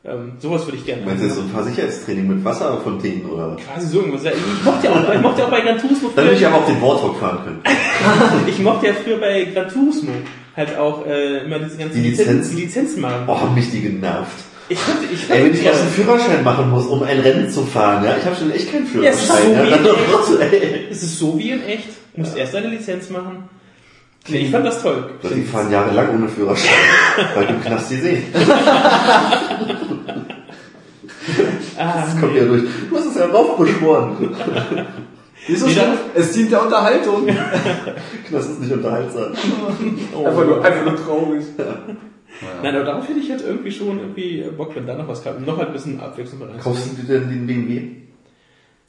[0.06, 3.56] Ähm, sowas würde ich gerne Meinst du so ein paar Sicherheitstraining mit Wasserfontänen oder?
[3.56, 4.22] Quasi so irgendwas.
[4.24, 6.46] Ja, Ich mochte ja auch, ich mochte ja auch bei Gran Turismo Dann würde ich
[6.46, 7.60] aber auch den Warthog fahren können.
[8.46, 10.12] ich mochte ja früher bei Gran Turismo
[10.56, 12.56] halt auch äh, immer diese ganzen Die Lizenzen?
[12.56, 13.24] die Lizenzen machen.
[13.26, 14.44] Oh, haben mich die genervt.
[14.68, 14.78] Ich
[15.12, 18.02] ich Ey, wenn ich ja, erst einen Führerschein machen muss, um ein Rennen zu fahren,
[18.04, 19.84] ja, ich habe schon echt keinen Ja, es ist Führerschein.
[19.84, 20.88] so ja, noch, ey.
[20.90, 21.88] es ist so wie in echt.
[22.14, 23.48] Du musst erst deine Lizenz machen.
[24.28, 25.10] Nee, ich fand das toll.
[25.22, 26.70] Die fahren jahrelang ohne Führerschein,
[27.34, 28.22] weil du Knast die sehen.
[31.76, 32.62] Ah, Das kommt ja durch.
[32.88, 34.16] Du hast es ja raufbeschworen.
[35.46, 35.76] Wieso Nee,
[36.14, 37.26] Es dient der Unterhaltung.
[38.28, 39.32] Knast ist nicht unterhaltsam.
[39.32, 41.44] Einfach, nur, einfach nur traurig.
[42.62, 45.44] Nein, aber darauf hätte ich halt irgendwie schon irgendwie Bock, wenn da noch was kam.
[45.44, 46.58] Noch halt ein bisschen Abwechslung rein.
[46.62, 48.03] Du dir denn den BMW?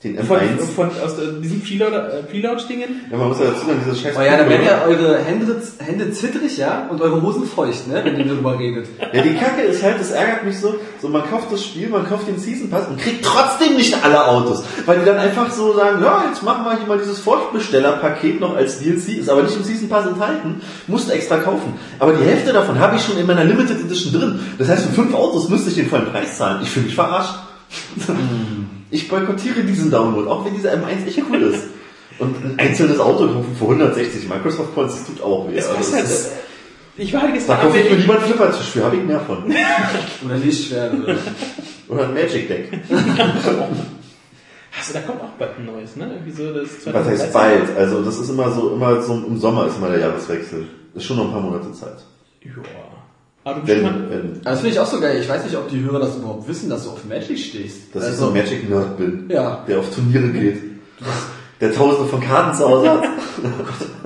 [0.03, 0.59] Den Von, M1?
[0.75, 3.05] von aus äh, diesen Preload- äh, Preload-Dingen?
[3.09, 5.55] Ja, man muss ja dazu sagen, dieses scheiß Oh ja, dann werden ja eure Hände,
[5.79, 8.87] Hände zittrig, ja, und eure Hosen feucht, ne, wenn ihr darüber redet.
[9.13, 12.05] Ja, die Kacke ist halt, das ärgert mich so, so man kauft das Spiel, man
[12.07, 14.63] kauft den Season Pass und kriegt trotzdem nicht alle Autos.
[14.85, 18.53] Weil die dann einfach so sagen, ja, jetzt machen wir hier mal dieses Vorbestellerpaket noch
[18.55, 21.73] als DLC, ist aber nicht im Season Pass enthalten, musst du extra kaufen.
[21.99, 24.39] Aber die Hälfte davon habe ich schon in meiner Limited Edition drin.
[24.59, 26.59] Das heißt, für fünf Autos müsste ich den vollen Preis zahlen.
[26.61, 27.35] Ich fühle mich verarscht.
[28.91, 31.63] Ich boykottiere diesen Download, auch wenn dieser M1 echt cool ist.
[32.19, 35.57] Und ein einzelnes Auto kaufen für 160 Microsoft Points, das tut auch weh.
[35.57, 36.31] Es Also ist das halt, ist- äh,
[36.97, 39.19] ich war halt da gestern kaufe ich mir lieber einen Flippertisch für, habe ich mehr
[39.19, 39.43] von.
[40.25, 41.15] Oder Lichtschwert, oder?
[41.89, 42.71] Oder ein Magic Deck.
[42.89, 42.93] Achso,
[44.93, 46.09] da kommt auch bald ein neues, ne?
[46.13, 47.33] Irgendwie so das Was heißt 2013.
[47.33, 47.77] bald?
[47.77, 50.67] Also das ist immer so, immer so im Sommer ist immer der Jahreswechsel.
[50.93, 51.97] Ist schon noch ein paar Monate Zeit.
[52.45, 52.51] Ja.
[53.45, 55.19] Aber du bist Wenn, schon mal, wenn, Das finde ich auch so geil.
[55.21, 57.95] Ich weiß nicht, ob die Hörer das überhaupt wissen, dass du auf Magic stehst.
[57.95, 59.63] dass ich so ein Magic Nerd bin, Ja.
[59.67, 60.57] der auf Turniere geht,
[61.61, 63.03] der tausende von Karten zu Hause hat.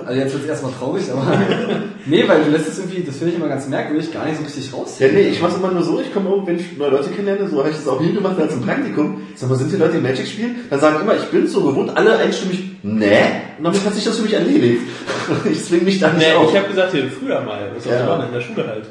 [0.05, 1.21] Also jetzt wird es erstmal traurig, aber.
[2.07, 4.43] nee, weil du lässt es irgendwie, das finde ich immer ganz merkwürdig, gar nicht so
[4.43, 4.95] richtig raus.
[4.97, 7.59] Ja, nee, ich mach's immer nur so, ich komme wenn ich neue Leute kennenlerne, so
[7.59, 9.21] habe ich das auch hier gemacht als im Praktikum.
[9.35, 10.55] Sag mal, sind die Leute, die Magic spielen?
[10.67, 13.19] Dann sagen immer, ich bin so gewohnt, alle einstimmig, nee.
[13.59, 14.81] Und damit hat sich das für mich erledigt.
[15.51, 16.49] Ich zwing mich da nicht nee, auf.
[16.49, 18.25] ich habe gesagt, hier, früher mal, das war ja.
[18.25, 18.85] in der Schule halt.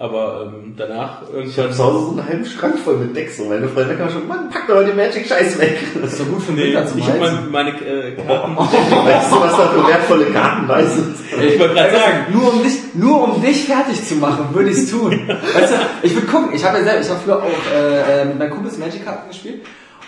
[0.00, 1.72] Aber ähm, danach Ich habe irgendwann.
[1.72, 3.40] zu Hause so einen halben Schrank voll mit Decks.
[3.40, 5.76] Und meine Freunde kamen schon, Mann, pack doch mal den Magic-Scheiß weg.
[6.00, 8.56] Das ist doch gut für den Nee, ich habe meine, meine äh, Karten.
[8.56, 11.16] Weißt du, was da für wertvolle Karten bei sind?
[11.42, 14.76] ich wollte gerade sagen, Nur um dich, nur um dich fertig zu machen, würde ich
[14.78, 15.10] es tun.
[15.28, 18.24] Weißt du, ich würde gucken, ich habe ja selber, ich habe früher auch äh, äh,
[18.24, 19.62] mit meinen Kumpels Magic-Karten gespielt.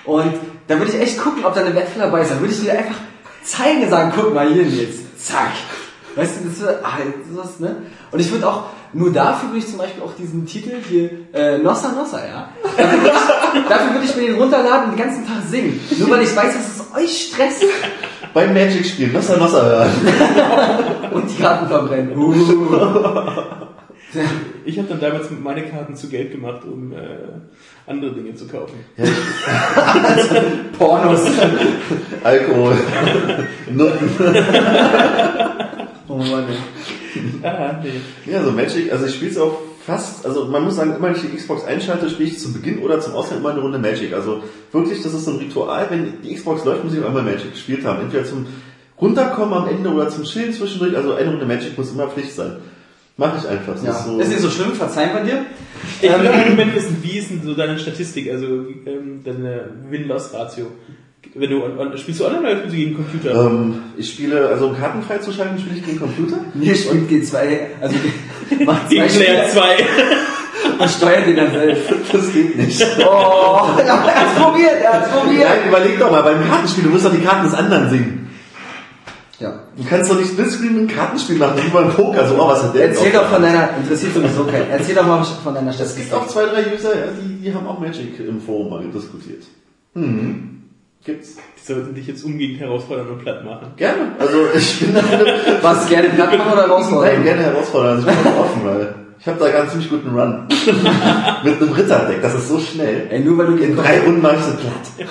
[0.05, 0.35] Und
[0.69, 2.31] da würde ich echt gucken, ob da eine wertvolle dabei ist.
[2.31, 2.95] Dann würde ich dir einfach
[3.43, 5.27] zeigen und sagen, guck mal hier jetzt.
[5.27, 5.51] Zack.
[6.15, 6.99] Weißt du, das ist, ah,
[7.33, 7.77] sowas, ne?
[8.11, 11.59] Und ich würde auch, nur dafür würde ich zum Beispiel auch diesen Titel hier, äh,
[11.59, 12.49] Nossa Nossa, ja?
[12.63, 15.79] Dafür würde ich, dafür würde ich mir den runterladen und den ganzen Tag singen.
[15.99, 17.65] Nur weil ich weiß, dass es euch stresst
[18.35, 19.91] Beim Magic-Spielen, Nossa Nossa hören.
[21.13, 22.17] und die Karten verbrennen.
[22.17, 22.35] Uh.
[24.65, 26.97] ich habe dann damals meine Karten zu Geld gemacht, um äh,
[27.87, 28.85] andere Dinge zu kaufen.
[30.79, 31.27] Pornos.
[32.25, 32.77] Alkohol.
[33.71, 34.11] Nutten.
[36.11, 37.47] Oh Mann, ey.
[37.47, 38.31] Ah, nee.
[38.33, 41.15] Ja, so Magic, also ich spiele es auch fast, also man muss sagen, immer wenn
[41.15, 44.13] ich die Xbox einschalte, spiele ich zu Beginn oder zum Ausgang immer eine Runde Magic.
[44.13, 44.43] Also
[44.73, 47.53] wirklich, das ist so ein Ritual, wenn die Xbox läuft, muss ich auch einmal Magic
[47.53, 48.03] gespielt haben.
[48.03, 48.47] Entweder zum
[49.01, 50.97] Runterkommen am Ende oder zum Chillen zwischendurch.
[50.97, 52.57] Also eine Runde Magic muss immer Pflicht sein.
[53.17, 53.75] Mache ich einfach.
[53.75, 53.91] Das Ja.
[53.93, 55.47] ist so, Ist nicht so schlimm, verzeihen wir dir.
[56.03, 60.67] Ich will im Moment wissen, wie ist denn so deine Statistik, also ähm, deine Win-Loss-Ratio?
[61.35, 63.47] Wenn du, on- on- spielst du online oder spielst du gegen den Computer?
[63.47, 66.39] Ähm, ich spiele, also um Karten freizuschalten, spiele ich gegen Computer.
[66.55, 67.37] Mir spielt G2,
[67.81, 67.95] also
[68.65, 69.77] macht zwei gegen Player Spieler 2.
[70.81, 71.85] und steuert den dann selbst.
[72.13, 72.87] Das geht nicht.
[73.01, 75.49] Oh, er hat's probiert, er hat's probiert.
[75.49, 78.31] Nein, überleg doch mal, beim Kartenspiel, du musst doch die Karten des anderen singen.
[79.39, 79.61] Ja.
[79.77, 82.75] Du kannst doch nicht Splitscreen ein Kartenspiel machen, wie beim Poker, so, oh, was hat
[82.75, 85.77] der denn Erzähl doch von deiner, interessiert sowieso keinen, erzähl doch mal von deiner Es
[85.77, 86.05] Statistik.
[86.05, 86.91] gibt auch zwei, drei User,
[87.23, 89.45] die, die haben auch Magic im Forum mal diskutiert.
[89.95, 90.60] Mhm.
[91.05, 91.37] Gibt's.
[91.59, 93.69] Die sollten dich jetzt umgehend herausfordern und platt machen.
[93.77, 94.13] Gerne.
[94.19, 95.27] Also ich bin dafür,
[95.63, 97.23] Was, gerne platt machen oder nein, rausfordern?
[97.23, 97.97] gerne herausfordern.
[97.97, 100.47] Also ich bin offen, weil ich habe da einen ziemlich guten Run.
[101.45, 103.07] Mit einem Ritterdeck, das ist so schnell.
[103.11, 105.09] Ey, nur weil du In gegen drei Runden mache ich sie platt.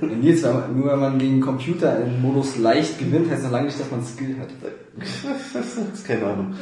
[0.00, 3.90] Nils, nur wenn man gegen Computer im Modus leicht gewinnt, heißt noch lange nicht, dass
[3.90, 4.48] man Skill hat.
[5.52, 5.64] Das
[5.94, 6.54] ist keine Ahnung.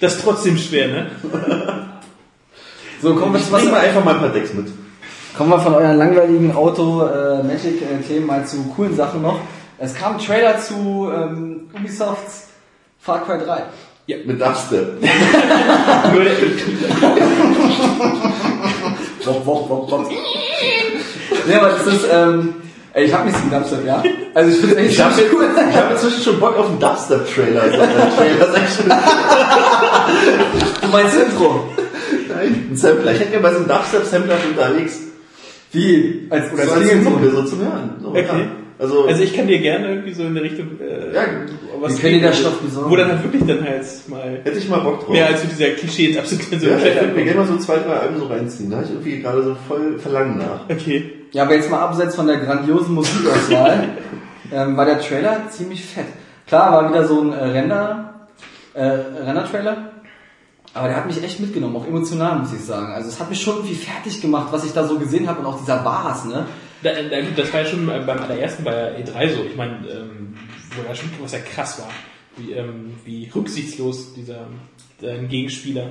[0.00, 1.10] Das ist trotzdem schwer, ne?
[3.02, 4.68] So, zu was, bringe mal einfach mal ein paar Decks mit.
[5.38, 9.38] Kommen wir von euren langweiligen Auto-Magic-Themen mal zu coolen Sachen noch.
[9.78, 12.48] Es kam ein Trailer zu ähm, Ubisofts
[12.98, 13.62] Far Cry 3.
[14.26, 15.00] Mit Dubstep.
[16.12, 16.32] Nur der,
[19.24, 20.10] Wop, wop, wop, wop.
[21.46, 22.54] Nee, aber das ist, ähm,
[22.94, 24.02] ey, ich hab nichts gegen Dubstep, ja?
[24.34, 25.46] Also ich finde echt Ich cool.
[25.70, 27.62] ich hab inzwischen schon Bock auf einen Dubstep-Trailer.
[27.62, 27.88] Also, äh.
[30.82, 31.68] Du meinst Intro.
[32.28, 33.12] Nein, ein Sampler.
[33.12, 35.07] Ich hätte gerne bei so einem Dubstep-Sampler unterwegs.
[35.72, 36.26] Wie?
[36.30, 37.90] Als, oder so als als Ding Mucke, so zum Hören.
[38.00, 38.24] So, Okay.
[38.26, 38.34] ja.
[38.80, 41.22] Also, also ich kann dir gerne irgendwie so in der Richtung, äh, ja,
[41.80, 42.88] was Wir können dir das Stoff besorgen.
[42.88, 45.08] Wo dann halt wirklich dann halt mal hätte ich mal Bock drauf.
[45.08, 47.56] mehr als so dieser Klischee jetzt absolut so ja, ich würde mir gerne mal so
[47.56, 48.70] zwei, drei Alben so reinziehen.
[48.70, 50.70] Da habe ich irgendwie gerade so voll Verlangen nach.
[50.70, 51.10] Okay.
[51.32, 53.88] Ja, aber jetzt mal abseits von der grandiosen Musikauswahl,
[54.52, 56.06] ähm, war der Trailer ziemlich fett.
[56.46, 58.28] Klar, war wieder so ein äh, Render,
[58.74, 59.76] äh, Render-Trailer,
[60.74, 62.92] aber der hat mich echt mitgenommen, auch emotional, muss ich sagen.
[62.92, 65.46] Also es hat mich schon irgendwie fertig gemacht, was ich da so gesehen habe und
[65.46, 66.46] auch dieser Bass, ne?
[66.82, 69.42] Da, da, gut, das war ja schon beim allerersten bei der E3 so.
[69.42, 70.34] Ich meine, ähm,
[70.76, 71.88] wo ja schon was ja krass war.
[72.36, 74.46] Wie, ähm, wie rücksichtslos dieser
[75.00, 75.90] dein Gegenspieler.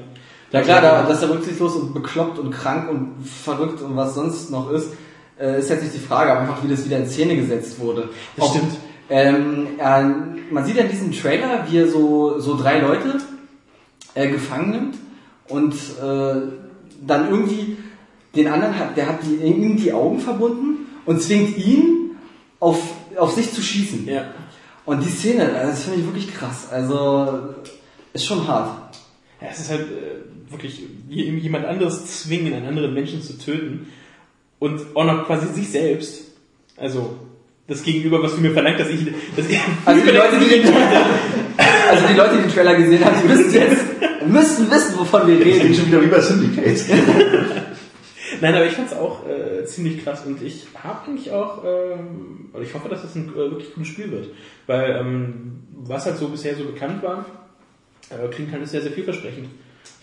[0.51, 4.49] Ja klar, da, dass er rücksichtslos und bekloppt und krank und verrückt und was sonst
[4.49, 4.93] noch ist,
[5.39, 8.09] äh, ist jetzt nicht die Frage, aber einfach wie das wieder in Szene gesetzt wurde.
[8.37, 8.77] Das Auch, stimmt.
[9.09, 10.03] Ähm, äh,
[10.51, 13.19] man sieht ja in diesem Trailer, wie er so, so drei Leute
[14.17, 14.97] äh, gefangen nimmt
[15.47, 16.41] und äh,
[17.05, 17.77] dann irgendwie
[18.35, 22.15] den anderen hat, der hat die, ihm die Augen verbunden und zwingt ihn
[22.59, 22.81] auf,
[23.15, 24.07] auf sich zu schießen.
[24.07, 24.25] Ja.
[24.85, 26.67] Und die Szene, das finde ich wirklich krass.
[26.71, 27.53] Also
[28.13, 28.95] ist schon hart.
[29.39, 33.87] Ja, es ist halt äh, wirklich jemand anderes zwingen, einen anderen Menschen zu töten
[34.57, 36.23] und auch noch quasi sich selbst.
[36.75, 37.17] Also
[37.67, 39.01] das Gegenüber, was du mir verlangt, dass ich,
[39.35, 40.73] dass ich Also die Leute, die den,
[41.89, 43.85] also die Leute, die den Trailer gesehen haben, die müssen jetzt
[44.27, 45.73] müssen wissen, wovon wir reden.
[45.73, 46.85] schon wieder wie bei Syndicate.
[48.41, 52.63] Nein, aber ich fand's auch äh, ziemlich krass und ich habe eigentlich auch, ähm, oder
[52.63, 54.29] ich hoffe, dass das ein äh, wirklich cooles Spiel wird,
[54.67, 57.25] weil ähm, was halt so bisher so bekannt war,
[58.09, 59.47] äh, klingt halt sehr, sehr vielversprechend.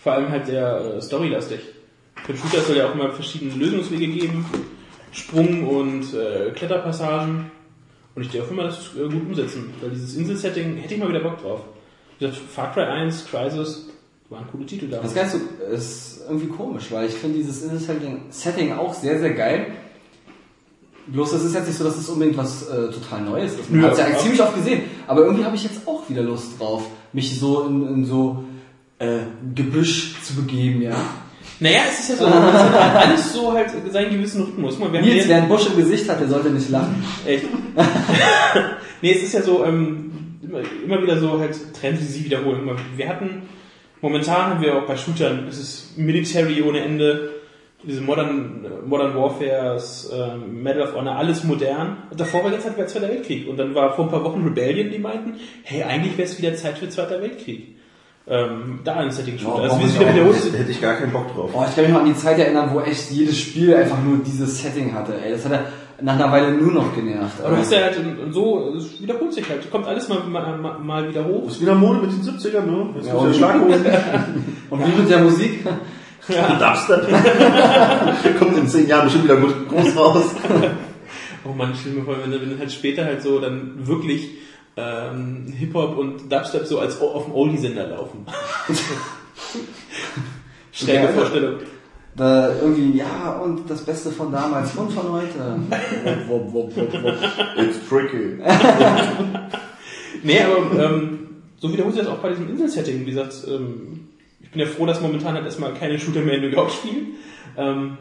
[0.03, 1.59] Vor allem halt sehr äh, storylastig.
[2.25, 4.45] Für den Shooter soll ja auch immer verschiedene Lösungswege geben,
[5.11, 7.51] Sprung- und äh, Kletterpassagen
[8.15, 11.19] und ich denke, mal das äh, gut umsetzen, weil dieses Insel-Setting hätte ich mal wieder
[11.19, 11.61] Bock drauf.
[12.17, 13.89] Wie gesagt, Far Cry 1, Crisis,
[14.29, 15.01] waren coole Titel da.
[15.01, 15.37] Das so,
[15.71, 19.67] ist irgendwie komisch, weil ich finde dieses Insel-Setting Setting auch sehr, sehr geil.
[21.07, 23.69] Bloß es ist jetzt nicht so, dass es unbedingt was äh, total Neues ist.
[23.69, 24.83] Man hat es ja eigentlich ziemlich oft gesehen.
[25.05, 28.43] Aber irgendwie habe ich jetzt auch wieder Lust drauf, mich so in, in so
[28.97, 29.19] äh,
[29.53, 30.95] Gebüsch zu begeben, ja.
[31.59, 34.79] Naja, es ist ja so, es hat alles so halt seinen gewissen Rhythmus.
[34.79, 37.03] Haben Nils, wer einen Busch im Gesicht hat, der sollte nicht lachen.
[37.25, 37.45] Echt?
[39.01, 40.11] nee, es ist ja so, ähm,
[40.43, 42.69] immer, immer wieder so halt Trends, die sich wiederholen.
[42.95, 43.43] Wir hatten,
[44.01, 47.29] momentan haben wir auch bei Shootern, es ist Military ohne Ende,
[47.83, 51.97] diese Modern, Modern Warfares, ähm, Medal of Honor, alles modern.
[52.09, 53.47] Und davor war jetzt halt der Zweiter Weltkrieg.
[53.47, 56.55] Und dann war vor ein paar Wochen Rebellion, die meinten, hey, eigentlich wäre es wieder
[56.55, 57.75] Zeit für Zweiter Weltkrieg.
[58.27, 59.55] Ähm, da ein Setting Shooter.
[59.55, 60.13] Oh, also wie sich auch.
[60.13, 60.35] wiederholt.
[60.53, 61.51] Da hätte ich gar keinen Bock drauf.
[61.51, 64.17] Boah, ich kann mich noch an die Zeit erinnern, wo echt jedes Spiel einfach nur
[64.17, 65.13] dieses Setting hatte.
[65.23, 65.65] Ey, das hat er
[66.01, 67.39] nach einer Weile nur noch genervt.
[67.41, 69.69] Aber du hast ja halt und so, es wiederholt sich halt.
[69.69, 71.47] Kommt alles mal, mal, mal- wieder hoch.
[71.47, 72.89] ist wieder Mode mit den 70ern, ne?
[72.95, 73.85] Jetzt Ja, ja, und- Schlaghosen.
[74.71, 75.63] Und wie mit der Musik?
[76.27, 77.07] Dubstep.
[78.39, 80.23] Kommt in 10 Jahren bestimmt wieder gut groß raus.
[81.47, 84.29] Oh man, dir mal vor, wenn, wenn du halt später halt so dann wirklich
[84.77, 88.25] ähm, Hip-Hop und Dubstep so als auf dem Oldie-Sender laufen.
[90.71, 91.55] Schräge Ja, Vorstellung.
[92.15, 95.59] Da irgendwie, ja, und das Beste von damals und von heute.
[97.57, 98.37] It's tricky.
[100.23, 101.19] Nee, aber ähm,
[101.59, 103.01] so wiederholt sich das auch bei diesem Insel-Setting.
[103.01, 104.07] Wie gesagt, ähm,
[104.41, 107.07] ich bin ja froh, dass momentan halt erstmal keine Shooter mehr in New York spielen.
[107.57, 107.97] Ähm,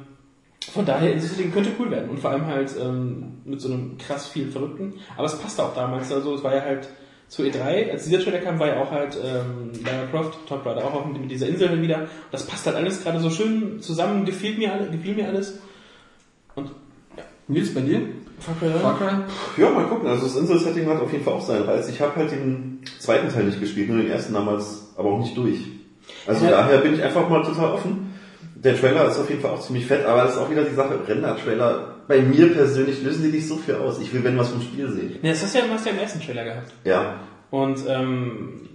[0.72, 2.10] Von daher, dieses Ding könnte cool werden.
[2.10, 4.94] Und vor allem halt ähm, mit so einem krass viel Verrückten.
[5.16, 6.10] Aber es passte auch damals.
[6.12, 6.88] Also es war ja halt
[7.28, 10.84] zu E3, als dieser Trailer kam, war ja auch halt ähm, Lara Croft, Tomb Raider
[10.84, 12.00] auch mit, mit dieser Insel wieder.
[12.00, 15.58] Und das passt halt alles gerade so schön zusammen, gefiel mir, alle, gefiel mir alles.
[16.54, 16.70] Und
[17.48, 18.02] Nils, bei dir?
[18.38, 19.62] Far Cry Far Cry?
[19.62, 20.08] Ja, mal gucken.
[20.08, 21.88] Also das Insel-Setting hat auf jeden Fall auch seinen Reiz.
[21.88, 25.36] Ich habe halt den zweiten Teil nicht gespielt, nur den ersten damals, aber auch nicht
[25.36, 25.58] durch.
[26.26, 26.50] Also Ja.
[26.52, 28.13] daher bin ich einfach mal total offen.
[28.64, 30.74] Der Trailer ist auf jeden Fall auch ziemlich fett, aber das ist auch wieder die
[30.74, 34.00] Sache, Render-Trailer, bei mir persönlich lösen die nicht so viel aus.
[34.00, 35.18] Ich will, wenn was vom Spiel sehen.
[35.22, 36.72] Ja, das hast du ja, hast ja im ersten Trailer gehabt.
[36.84, 37.20] Ja.
[37.50, 38.68] Und ähm,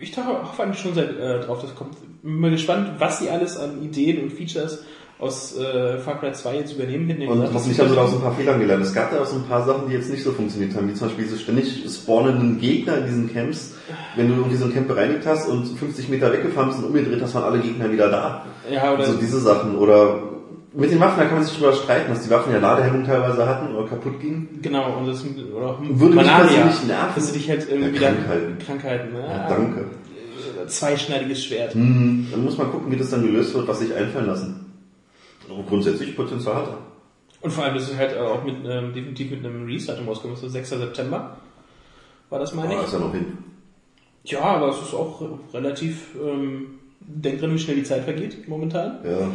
[0.00, 1.96] ich hoffe eigentlich schon sehr äh, drauf, das kommt.
[2.22, 4.84] Bin mal gespannt, was sie alles an Ideen und Features
[5.18, 7.08] aus äh, Far Cry 2 jetzt übernehmen.
[7.20, 8.84] Ja Und hoffentlich haben sie da aus ein paar Fehlern gelernt.
[8.84, 10.94] Es gab da auch so ein paar Sachen, die jetzt nicht so funktioniert haben, wie
[10.94, 13.74] zum Beispiel diese ständig spawnenden Gegner in diesen Camps.
[14.16, 17.20] Wenn du irgendwie so ein Camp bereinigt hast und 50 Meter weggefahren bist und umgedreht
[17.20, 18.46] hast, waren alle Gegner wieder da.
[18.70, 19.76] Ja, oder So diese Sachen.
[19.76, 20.22] Oder
[20.74, 23.44] mit den Waffen, da kann man sich drüber streiten, dass die Waffen ja Ladehemmung teilweise
[23.48, 24.60] hatten oder kaputt gingen.
[24.62, 25.24] genau, und das
[25.56, 27.12] oder auch Würde mich persönlich nerven.
[27.16, 28.58] dass du dich halt irgendwie Ja, Krankheiten.
[28.64, 29.20] Krankheiten, ne?
[29.28, 29.80] Ja, danke.
[29.80, 31.74] Äh, Zweischneidiges Schwert.
[31.74, 34.66] Hm, dann muss man gucken, wie das dann gelöst wird, was sich einfallen lassen.
[35.48, 36.78] Aber grundsätzlich Potenzial hat er.
[37.40, 40.44] Und vor allem, das ist halt auch mit ähm, definitiv mit einem Release-Datum rausgekommen, das
[40.44, 40.68] ist 6.
[40.70, 41.36] September.
[42.30, 42.86] War das, meine Aber ich?
[42.86, 43.38] ist ja noch hin.
[44.24, 45.22] Ja, aber es ist auch
[45.54, 46.14] relativ.
[46.22, 48.98] Ähm, denk dran, wie schnell die Zeit vergeht momentan.
[49.04, 49.30] Ja.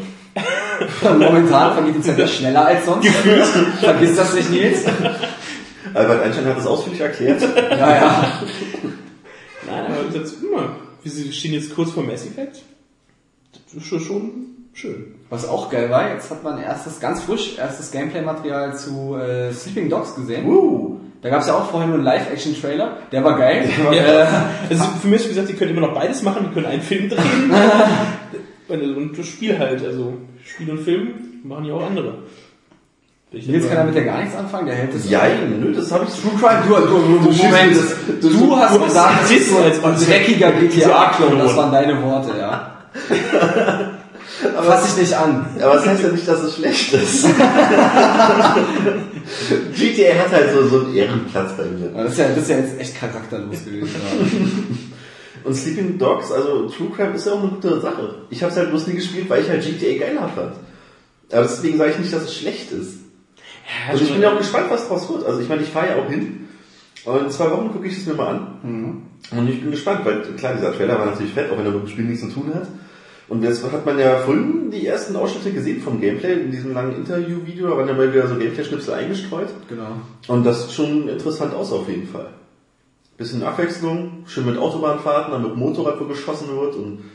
[1.10, 3.08] Momentan vergeht die Zeit ja schneller als sonst.
[3.08, 4.86] Vergiss das nicht, Nils.
[5.94, 7.42] Albert Einstein hat das ausführlich erklärt.
[7.72, 8.44] Ja, ja.
[9.66, 10.70] Nein, aber wie gesagt, guck mal,
[11.04, 12.62] wir stehen jetzt kurz vor Mass Effect.
[13.54, 14.32] Das ist schon, schon
[14.74, 15.16] schön.
[15.34, 19.90] Was auch geil war, jetzt hat man erstes, ganz frisch, erstes Gameplay-Material zu äh, Sleeping
[19.90, 20.46] Dogs gesehen.
[20.48, 20.98] Uh.
[21.24, 22.98] Da gab es ja auch vorher nur einen Live-Action-Trailer.
[23.12, 23.68] Der war geil.
[23.92, 23.94] Ja.
[23.94, 24.26] Äh,
[24.70, 26.82] Also für mich ist wie gesagt, die können immer noch beides machen, die können einen
[26.82, 27.52] Film drehen
[28.68, 30.14] und, und das Spiel halt, also
[30.46, 32.14] Spiel und Film machen ja auch andere.
[33.32, 35.10] Will ich Nils aber- kann damit ja gar nichts anfangen, der hält es.
[35.10, 38.76] Jein, nö, das habe ich True Crime, du, du, du, Moment, das- du, du- hast
[38.76, 42.70] du gesagt, das ist so ein dreckiger GTA-Klon, das waren deine Worte, ja.
[44.42, 45.46] Fass ich nicht an.
[45.62, 47.24] Aber das heißt ja nicht, dass es schlecht ist.
[49.76, 51.90] GTA hat halt so, so einen Ehrenplatz bei mir.
[51.90, 53.90] Das ist ja, das ist ja jetzt echt charakterlos gewesen.
[55.44, 58.16] Und Sleeping Dogs, also True Crime ist ja auch eine gute Sache.
[58.30, 60.54] Ich habe es halt bloß nie gespielt, weil ich halt GTA geiler fand.
[61.32, 63.00] Aber deswegen sage ich nicht, dass es schlecht ist.
[63.88, 65.26] Ja, Und ich bin ja auch gespannt, was draus wird.
[65.26, 66.48] Also ich meine, ich fahre ja auch hin.
[67.06, 69.04] Und in zwei Wochen gucke ich es mir mal an.
[69.32, 71.84] Und ich bin gespannt, weil klar, dieser Trailer war natürlich fett, auch wenn er mit
[71.84, 72.68] dem Spiel nichts zu tun hat.
[73.34, 76.96] Und jetzt hat man ja vorhin die ersten Ausschnitte gesehen vom Gameplay in diesem langen
[76.98, 79.48] Interview-Video, da waren ja mal wieder so Gameplay-Schnipsel eingestreut.
[79.68, 79.88] Genau.
[80.28, 82.28] Und das sieht schon interessant aus auf jeden Fall.
[83.18, 87.06] Bisschen Abwechslung, schön mit Autobahnfahrten, dann mit Motorrad, wo geschossen wird und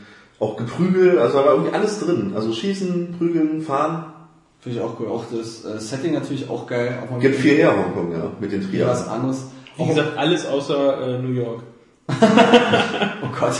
[0.41, 2.33] auch Geprügel, also da war irgendwie alles drin.
[2.35, 4.11] Also Schießen, Prügeln, Fahren.
[4.59, 5.07] Finde ich auch cool.
[5.07, 7.01] Auch das äh, Setting natürlich auch geil.
[7.01, 9.45] Auch Gibt viel her Hongkong, ja, mit den Wieder was anderes.
[9.77, 11.63] Wie gesagt, alles außer äh, New York.
[13.21, 13.53] Oh Gott.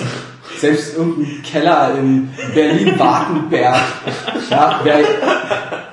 [0.57, 3.76] Selbst irgendein Keller in Berlin-Wartenberg.
[4.49, 4.99] Ja, wär,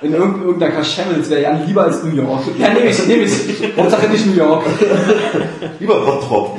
[0.02, 2.42] in irgend- irgendeiner Kaschemmels wäre ja lieber als New York.
[2.58, 3.32] Ja, nehme ich, nehme ich.
[3.76, 4.64] Hauptsache nicht New York.
[5.78, 6.58] Lieber Bottrop.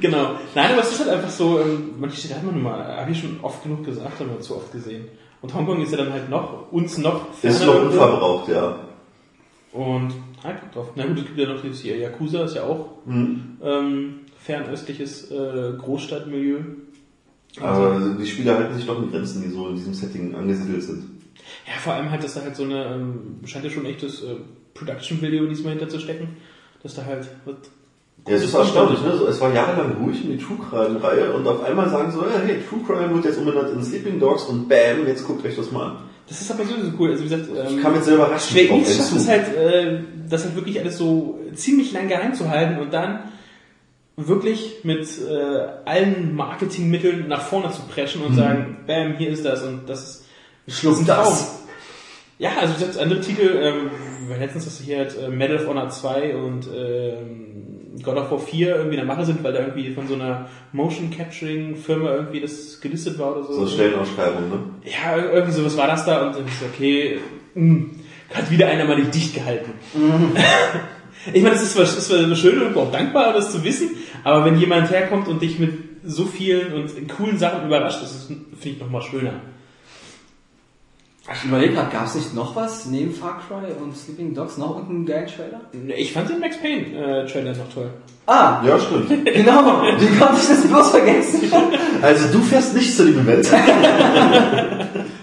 [0.00, 0.30] Genau.
[0.54, 3.10] Nein, aber es ist halt einfach so, ähm, manche Städte hat man nun mal, habe
[3.10, 5.06] ich schon oft genug gesagt, haben wir zu oft gesehen.
[5.40, 8.76] Und Hongkong ist ja dann halt noch, uns noch Ist noch unverbraucht, ja.
[9.72, 10.12] Und
[10.44, 10.88] halt drauf.
[10.94, 13.56] Na gut, es gibt ja noch dieses hier Yakuza, ist ja auch Mhm.
[13.64, 14.14] ähm,
[14.44, 16.60] fernöstliches äh, Großstadtmilieu.
[17.60, 21.04] Aber die Spiele halten sich doch in Grenzen, die so in diesem Setting angesiedelt sind.
[21.66, 24.36] Ja, vor allem halt, dass da halt so eine, ähm, scheint ja schon echtes äh,
[24.74, 26.36] Production-Video diesmal hinter zu stecken,
[26.82, 27.56] dass da halt was
[28.26, 29.16] Ja, es ist erstaunlich, ne?
[29.16, 32.40] So, es war jahrelang ruhig um die True Crime-Reihe und auf einmal sagen so, ja,
[32.44, 35.70] hey, True Crime wird jetzt umbenannt in Sleeping Dogs und bam, jetzt guckt euch das
[35.70, 35.96] mal an.
[36.26, 37.10] Das ist aber sowieso cool.
[37.10, 40.54] Also wie gesagt, ähm, Ich kam jetzt selber rasch schafft es halt, äh, das halt
[40.54, 43.20] wirklich alles so ziemlich lang geheim zu halten und dann
[44.16, 49.62] wirklich mit äh, allen Marketingmitteln nach vorne zu preschen und sagen, bam, hier ist das
[49.62, 50.02] und das
[50.66, 51.62] ist Schluck ein das.
[52.38, 53.90] Ja, also gesagt, andere Titel, ähm,
[54.38, 57.52] letztens, dass hier halt äh, Medal of Honor 2 und ähm,
[58.02, 60.48] God of War 4 irgendwie in der Mache sind, weil da irgendwie von so einer
[60.72, 63.52] Motion Capturing Firma irgendwie das gelistet war oder so.
[63.52, 64.58] So Stellenausschreibung, ne?
[64.84, 67.18] Ja, irgendwie sowas war das da und dann ist okay,
[67.54, 67.90] mh,
[68.34, 69.72] hat wieder einer mal nicht dicht gehalten.
[71.32, 73.90] ich meine, es ist ist zwar schön und auch dankbar, das zu wissen,
[74.24, 75.72] aber wenn jemand herkommt und dich mit
[76.04, 79.34] so vielen und coolen Sachen überrascht, das ist, finde ich, nochmal schöner.
[81.32, 84.58] Ich überlege gerade, gab es nicht noch was neben Far Cry und Sleeping Dogs?
[84.58, 85.60] Noch irgendeinen geilen Trailer?
[85.96, 87.90] Ich fand den Max Payne äh, Trailer noch toll.
[88.26, 89.08] Ah, Ja, stimmt.
[89.24, 89.82] genau.
[89.82, 91.52] Wie konnte ich das bloß vergessen?
[92.02, 93.48] Also du fährst nicht zu dem Event.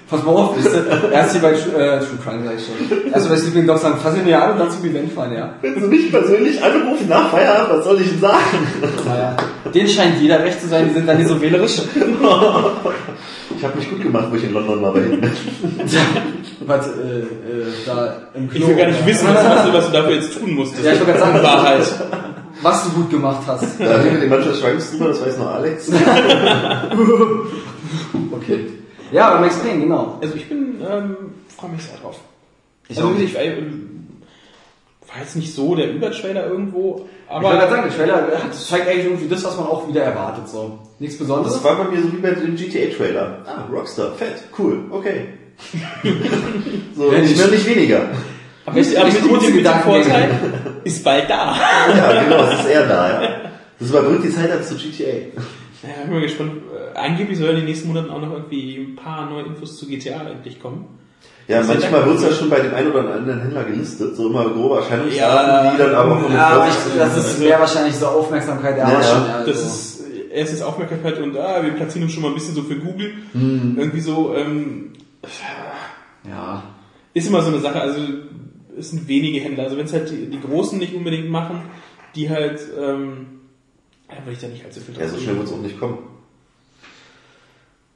[0.09, 3.11] Pass mal auf, bist du, erst hier bei äh, True Crime sag ich schon.
[3.13, 5.53] Erst bei Sleeping Dogs sagen, fass ihn mir an und dann zum Event fahren, ja.
[5.61, 8.67] Wenn Sie mich persönlich anrufen nach Feierabend, was soll ich denn sagen?
[9.05, 9.37] Naja,
[9.71, 11.81] denen scheint jeder recht zu sein, die sind dann nicht so wählerisch.
[13.55, 15.31] Ich habe mich gut gemacht, wo ich in London war bei Ihnen.
[16.65, 17.25] Was, äh, äh,
[17.85, 18.61] da im Klo.
[18.61, 20.85] Ich will gar nicht wissen, was, was, du, was du dafür jetzt tun musstest.
[20.85, 21.81] Ja, ich wollte gerade sagen, Wahrheit.
[22.61, 23.79] was du gut gemacht hast.
[23.79, 25.91] Da wir den manchmal schwankst drüber, das weiß noch Alex.
[28.31, 28.78] Okay.
[29.11, 30.17] Ja, aber Max Payne, genau.
[30.21, 31.15] Also ich bin, ähm,
[31.55, 32.19] freue mich sehr drauf.
[32.87, 33.19] Ich also auch.
[33.19, 34.07] ich war, ähm,
[35.07, 38.53] war jetzt nicht so der Übertrailer irgendwo, Ich wollte gerade aber sagen, der Trailer hat-
[38.55, 40.79] zeigt eigentlich irgendwie das, was man auch wieder erwartet, so.
[40.99, 41.53] Nichts Besonderes.
[41.53, 43.39] Das war bei mir so wie bei dem GTA-Trailer.
[43.45, 45.27] Ah, Rockstar, fett, cool, okay.
[46.95, 48.01] so, Ja, nicht mehr, nicht weniger.
[48.65, 50.03] aber mit, aber nicht mit, mit, dem- mit dem Gedankengänge.
[50.05, 50.29] Vorteil
[50.83, 51.55] ist bald da.
[51.97, 53.29] Ja, genau, es ist eher da, ja.
[53.79, 55.41] Das überbrückt die Zeit ab zu GTA.
[55.83, 56.51] Ja, ich bin mal gespannt.
[56.95, 59.87] Äh, Angeblich sollen in den nächsten Monaten auch noch irgendwie ein paar neue Infos zu
[59.87, 60.85] GTA endlich kommen.
[61.47, 64.49] Ja, manchmal wird es ja schon bei dem einen oder anderen Händler gelistet, so immer
[64.49, 68.77] grobe Erscheinungsdaten, Ja, die dann aber auch Ja, ich, das ist mehr wahrscheinlich so Aufmerksamkeit
[68.77, 69.35] der Ja, ja.
[69.37, 69.51] also.
[69.51, 72.75] Das ist erstens Aufmerksamkeit und ah, wir platzieren uns schon mal ein bisschen so für
[72.75, 73.13] Google.
[73.33, 73.75] Mhm.
[73.79, 74.91] Irgendwie so, ähm,
[76.27, 76.63] Ja.
[77.15, 77.99] ist immer so eine Sache, also
[78.77, 79.63] es sind wenige Händler.
[79.63, 81.61] Also wenn es halt die, die Großen nicht unbedingt machen,
[82.15, 83.38] die halt, ähm,
[84.09, 85.97] da will ich da nicht allzu viel Ja, so schnell wird es auch nicht kommen.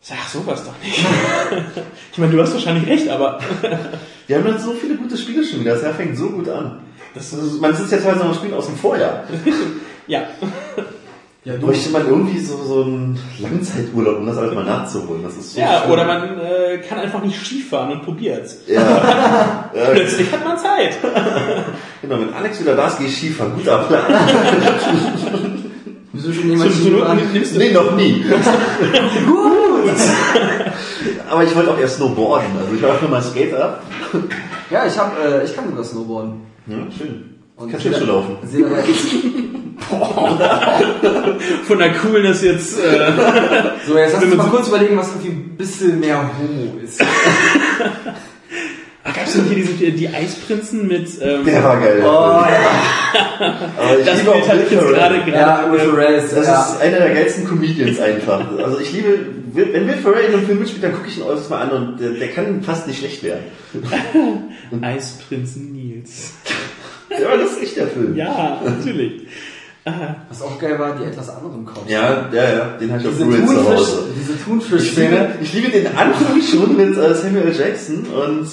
[0.02, 1.00] Sag sowas doch nicht.
[2.12, 3.40] ich meine, du hast wahrscheinlich recht, aber
[4.28, 6.80] Wir haben dann so viele gute Spiele schon wieder, das Jahr fängt so gut an.
[7.14, 9.24] das ist, man sitzt ja teilweise noch Spielen aus dem Vorjahr.
[10.08, 10.24] ja.
[11.46, 11.68] Ja, du.
[11.68, 15.24] bräuchte man irgendwie so, so einen Langzeiturlaub, um das alles mal nachzuholen.
[15.24, 15.92] Das ist so Ja, schön.
[15.92, 18.60] oder man äh, kann einfach nicht Skifahren und probiert's.
[18.68, 20.98] Ja, ja, Plötzlich hat man Zeit.
[22.02, 22.20] genau.
[22.20, 23.54] Wenn Alex wieder da ist, gehe ich Skifahren.
[23.56, 24.04] Guter Plan.
[26.14, 26.70] Wieso schon jemand
[27.34, 28.24] nimmst du Nee, noch nie.
[31.30, 32.50] Aber ich wollte auch erst snowboarden.
[32.58, 33.80] Also ich war auch nur mal Skater.
[34.70, 36.34] Ja, ich hab, äh, ich kann sogar Snowboarden.
[36.68, 37.36] Ja, schön.
[37.56, 38.38] Und Kannst du schon laufen.
[38.46, 38.84] Sehe dabei-
[41.66, 42.80] von der Coolness jetzt.
[42.80, 43.12] Äh,
[43.88, 47.02] So, jetzt lass uns mal so- kurz überlegen, was irgendwie ein bisschen mehr Homo ist.
[49.16, 51.08] Gab es denn hier diese, die Eisprinzen mit.
[51.22, 52.02] Ähm, Der war geil.
[52.04, 53.96] Oh, ja.
[54.06, 54.94] Das liebe auch Bild hatte ich Will jetzt Ferrell.
[54.96, 55.92] gerade Ja, Will gerade.
[55.92, 56.62] Ferrell ist, Das ja.
[56.64, 58.58] ist einer der geilsten Comedians einfach.
[58.58, 59.20] Also ich liebe,
[59.54, 62.00] wenn Will Ferrell in einem Film mitspielt, dann gucke ich ihn äußerst mal an und
[62.00, 63.44] der, der kann fast nicht schlecht werden.
[64.82, 66.32] Eisprinzen Nils.
[67.10, 68.16] Ja, aber das ist echt der Film.
[68.16, 69.28] Ja, natürlich.
[70.30, 71.92] Was auch geil war, die etwas anderen Cops.
[71.92, 74.04] Ja, ja, ja, den habe ich auf Diese zu Hause.
[74.18, 75.10] diese Ich Thunfisch-Szene.
[75.10, 78.48] liebe, ich liebe den Anfang schon mit äh, Samuel Jackson und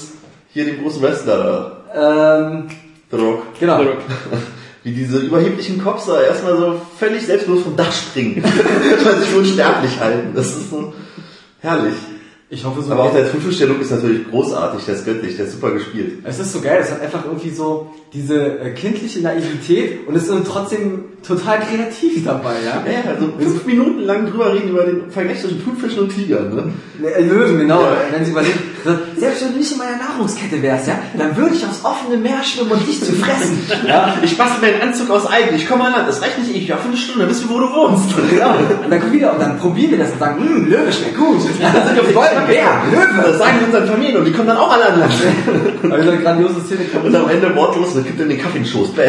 [0.53, 2.69] hier dem großen Wrestler Ähm,
[3.11, 3.43] da, The Rock.
[3.59, 3.81] genau.
[4.83, 8.43] Wie diese überheblichen Cops da erstmal so völlig selbstlos vom Dach springen.
[9.05, 10.31] Weil sich unsterblich halten.
[10.35, 10.95] Das ist so
[11.61, 11.95] herrlich.
[12.49, 12.91] Ich hoffe so.
[12.93, 16.21] Aber auch der Look ist natürlich großartig, der ist göttlich, der ist super gespielt.
[16.25, 20.27] Es ist so geil, es hat einfach irgendwie so diese äh, kindliche Naivität und es
[20.27, 22.83] ist trotzdem total kreativ dabei, ja?
[22.91, 26.73] Ja, also fünf Minuten lang drüber reden über den Vergleich zwischen Thunfischen und Tigern, ne?
[27.07, 27.83] Äh, Löwen, genau.
[27.83, 27.97] Ja.
[28.11, 31.55] Wenn sie überlegen, so, selbst wenn du nicht in meiner Nahrungskette wärst, ja, dann würde
[31.55, 33.59] ich aufs offene Meer schwimmen und dich zu fressen.
[33.87, 36.55] Ja, ich bastel mir einen Anzug aus Algen, ich komme an Land, das reicht nicht,
[36.55, 38.15] ich auf eine Stunde, wissen wir, wo du wohnst.
[38.31, 38.51] Genau.
[38.51, 41.17] Und dann kommen wir wieder und dann probieren wir das und sagen, hm, Löwe schmeckt
[41.17, 41.41] gut.
[41.61, 43.23] Ja, dann sind wir voll, Bär, Löwe.
[43.23, 45.13] Das sagen wir unseren Familien und die kommen dann auch alle an Land.
[45.91, 48.71] Also eine grandiose Szene Und am Ende wortlos, dann gibt er den Kaffee in den
[48.71, 48.91] Schoß.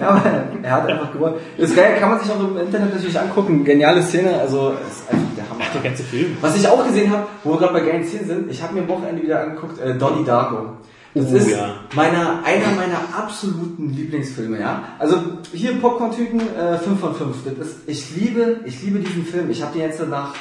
[0.00, 0.22] Ja, aber
[0.62, 1.34] er hat einfach gewonnen.
[1.58, 3.64] Das ist geil, kann man sich auch im Internet natürlich angucken.
[3.64, 5.64] Geniale Szene, also ist einfach der Hammer.
[5.74, 6.38] Der ganze Film.
[6.40, 8.80] Was ich auch gesehen habe, wo wir gerade bei geilen Szenen sind, ich habe mir
[8.80, 10.72] am Wochenende wieder angeguckt, äh, Donnie Darko.
[11.14, 11.74] Das Oh, ist ja.
[11.94, 14.84] meiner, einer meiner absoluten Lieblingsfilme, ja.
[14.98, 15.16] Also
[15.52, 17.36] hier Popcorn-Tüten, äh, 5 von 5.
[17.58, 19.50] Das ist, ich liebe, ich liebe diesen Film.
[19.50, 20.32] Ich habe den jetzt nach,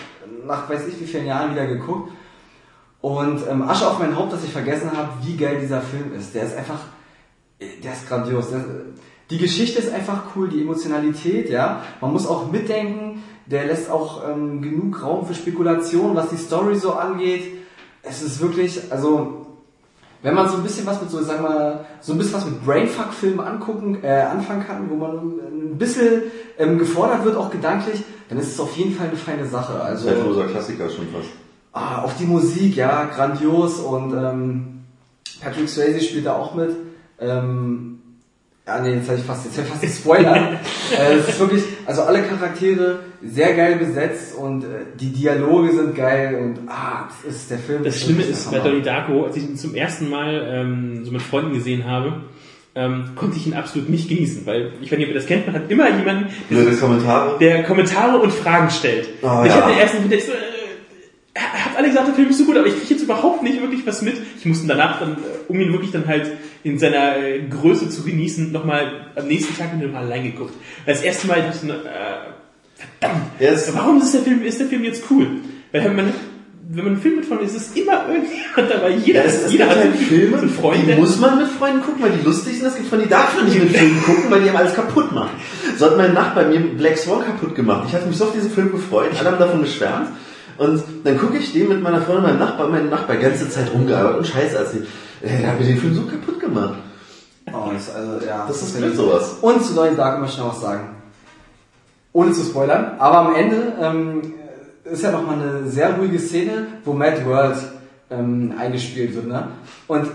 [0.47, 2.11] nach weiß ich wie vielen Jahren wieder geguckt.
[3.01, 6.33] Und ähm, Asche auf mein Haupt, dass ich vergessen habe, wie geil dieser Film ist.
[6.35, 6.79] Der ist einfach,
[7.59, 8.49] der ist grandios.
[8.49, 8.63] Der,
[9.29, 11.83] die Geschichte ist einfach cool, die Emotionalität, ja.
[12.01, 13.23] Man muss auch mitdenken.
[13.45, 17.43] Der lässt auch ähm, genug Raum für Spekulation, was die Story so angeht.
[18.03, 19.47] Es ist wirklich, also
[20.21, 22.65] wenn man so ein bisschen was mit so, sagen wir, so ein bisschen was mit
[22.65, 26.23] Brainfuck-Filmen angucken, äh, anfangen kann, wo man ein bisschen
[26.57, 29.81] ähm, gefordert wird, auch gedanklich, dann ist es auf jeden Fall eine feine Sache.
[29.81, 31.29] Also Zeitloser Klassiker schon fast.
[31.71, 34.83] Ah, auch die Musik, ja, grandios und ähm,
[35.41, 36.75] Patrick Swayze spielt da auch mit.
[37.21, 37.99] Ähm,
[38.69, 40.37] ja, nee, jetzt habe ich fast, jetzt hab ich fast gespoilert.
[40.97, 44.67] äh, es ist wirklich, also alle Charaktere sehr geil besetzt und äh,
[44.99, 47.83] die Dialoge sind geil und ah, das ist der Film.
[47.83, 48.69] Das ist Schlimme ist, der bei.
[48.69, 52.21] Donnie Darko, als ich ihn zum ersten Mal ähm, so mit Freunden gesehen habe,
[52.75, 55.47] ähm, konnte ich ihn absolut nicht genießen, weil ich weiß nicht, ob ihr das kennt,
[55.47, 57.39] man hat immer jemanden, Blöde Kommentare.
[57.39, 59.09] der Kommentare und Fragen stellt.
[59.23, 59.61] Oh, ich ja.
[59.61, 60.35] habe den ersten, der ist so, äh,
[61.79, 64.01] alle gesagt, der Film ist so gut, aber ich kriege jetzt überhaupt nicht wirklich was
[64.01, 64.15] mit.
[64.37, 65.15] Ich musste danach dann, äh,
[65.47, 66.29] um ihn wirklich dann halt
[66.63, 70.53] in seiner äh, Größe zu genießen, nochmal am nächsten Tag mit ihm mal allein geguckt.
[70.85, 71.79] Das erste Mal dachte ich, so, äh,
[72.99, 75.27] verdammt, Ja, es- warum ist der Film, ist der Film jetzt cool?
[75.71, 76.13] Weil wenn man,
[76.71, 78.89] wenn man einen Film mit von ist, ist immer irgendjemand dabei.
[78.91, 80.93] Jeder, Ja, es, es jeder gibt hat halt Filme, so Freunde.
[80.93, 82.67] die muss man mit Freunden gucken, weil die lustig sind.
[82.67, 85.11] Es gibt von die darf man nicht mit Filmen gucken, weil die haben alles kaputt
[85.11, 85.31] machen.
[85.77, 87.85] So hat mein Nachbar mir Black Swan kaputt gemacht.
[87.87, 90.09] Ich hatte mich so auf diesen Film gefreut, alle haben davon geschwärmt.
[90.59, 93.71] Und dann gucke ich den mit meiner Freundin, meinem Nachbar, mein Nachbar die ganze Zeit
[93.73, 94.87] rumgearbeitet und Scheiße erzählt.
[95.21, 96.75] Äh, Der hat mir den Film so kaputt gemacht.
[97.51, 99.37] Oh, das, also, ja, Das ist blöd ich- sowas.
[99.41, 100.89] Und zu Donnie Darko möchte ich noch was sagen.
[102.13, 102.91] Ohne zu spoilern.
[102.99, 104.33] Aber am Ende ähm,
[104.83, 107.55] ist ja nochmal eine sehr ruhige Szene, wo Mad World
[108.11, 109.27] ähm, eingespielt wird.
[109.27, 109.47] Ne?
[109.87, 110.07] Und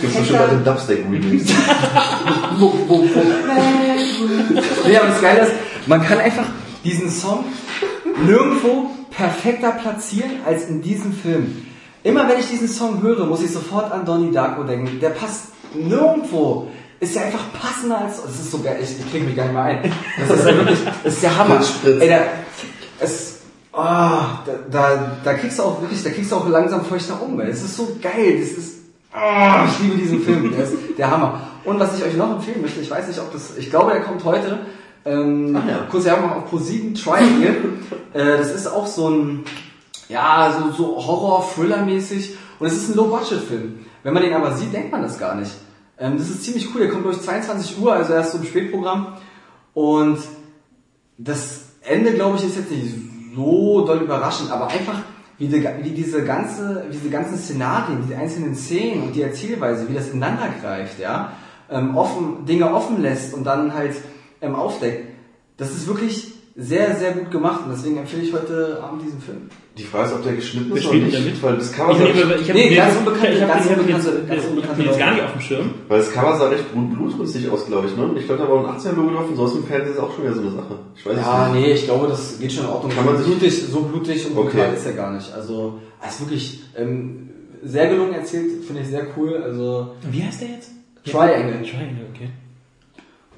[0.00, 0.72] Gibt's bestimmt bei dem perfekter...
[0.72, 1.44] Dubstep-Remix.
[4.86, 5.52] nee, aber das Geile ist,
[5.86, 6.44] man kann einfach
[6.84, 7.44] diesen Song
[8.26, 11.66] nirgendwo perfekter platzieren als in diesem Film.
[12.02, 15.00] Immer wenn ich diesen Song höre, muss ich sofort an Donnie Darko denken.
[15.00, 16.68] Der passt nirgendwo.
[16.98, 18.22] Ist ja einfach passender als.
[18.22, 19.92] Das ist so geil, ich, ich krieg mich gar nicht mehr ein.
[20.28, 20.78] Das ist ja wirklich.
[21.02, 21.60] Das ist der Hammer.
[21.84, 22.26] Ey, der,
[23.00, 23.40] es.
[23.72, 27.40] Oh, da, da, da kriegst du auch wirklich, da kriegst du auch langsam feuchter um.
[27.40, 28.38] Es ist so geil.
[28.40, 28.80] Das ist.
[29.14, 30.50] Oh, ich liebe diesen Film.
[30.52, 31.40] Der ist der Hammer.
[31.64, 33.56] Und was ich euch noch empfehlen möchte, ich weiß nicht, ob das.
[33.56, 34.58] Ich glaube, der kommt heute.
[35.04, 35.86] Ähm, Ach ja.
[35.90, 37.56] Kurze Werbung auf Pro7 Triangle.
[38.12, 39.44] äh, das ist auch so ein
[40.08, 42.36] ja, so, so Horror-Thriller-mäßig.
[42.58, 43.78] Und es ist ein Low-Budget-Film.
[44.02, 45.52] Wenn man den aber sieht, denkt man das gar nicht.
[45.98, 46.82] Ähm, das ist ziemlich cool.
[46.82, 49.14] Der kommt durch 22 Uhr, also erst so im Spätprogramm.
[49.72, 50.18] Und
[51.16, 52.94] das Ende, glaube ich, ist jetzt nicht
[53.34, 55.00] so doll überraschend, aber einfach,
[55.38, 59.88] wie, die, wie diese ganze, wie diese ganzen Szenarien, die einzelnen Szenen und die Erzählweise,
[59.88, 61.32] wie das ineinander greift, ja,
[61.70, 63.94] ähm, offen, Dinge offen lässt und dann halt
[64.42, 65.08] ähm, aufdeckt.
[65.56, 69.42] Das ist wirklich sehr, sehr gut gemacht und deswegen empfehle ich heute Abend diesen Film.
[69.78, 72.34] Die Frage ist, ob der geschnitten ist oder nicht, weil das Cover Ich, sah, nehme,
[72.34, 74.82] ich habe Nee, ganz unbekannte- ich hab ganz ich unbekannte- jetzt, ganz ich hab unbekannte
[74.82, 75.70] jetzt gar nicht auf dem Schirm.
[75.88, 78.02] weil das Cover sah recht blut- blutrünstig aus, glaube ich, ne?
[78.04, 80.12] Und ich glaube, da war ein 18er-Logo drauf und so aus dem Fernsehen ist auch
[80.14, 80.78] schon wieder so eine Sache.
[80.96, 81.60] Ich weiß Ja, nicht.
[81.66, 82.92] nee, ich glaube, das geht schon in Ordnung.
[82.92, 84.48] Kann man so sich- blutig, so blutig und Okay.
[84.56, 85.32] brutal ist er gar nicht.
[85.32, 87.30] Also, ist wirklich ähm,
[87.62, 89.36] sehr gelungen erzählt, finde ich sehr cool.
[89.42, 90.70] Also, Wie heißt der jetzt?
[91.04, 91.62] Triangle.
[91.62, 92.28] Triangle, okay.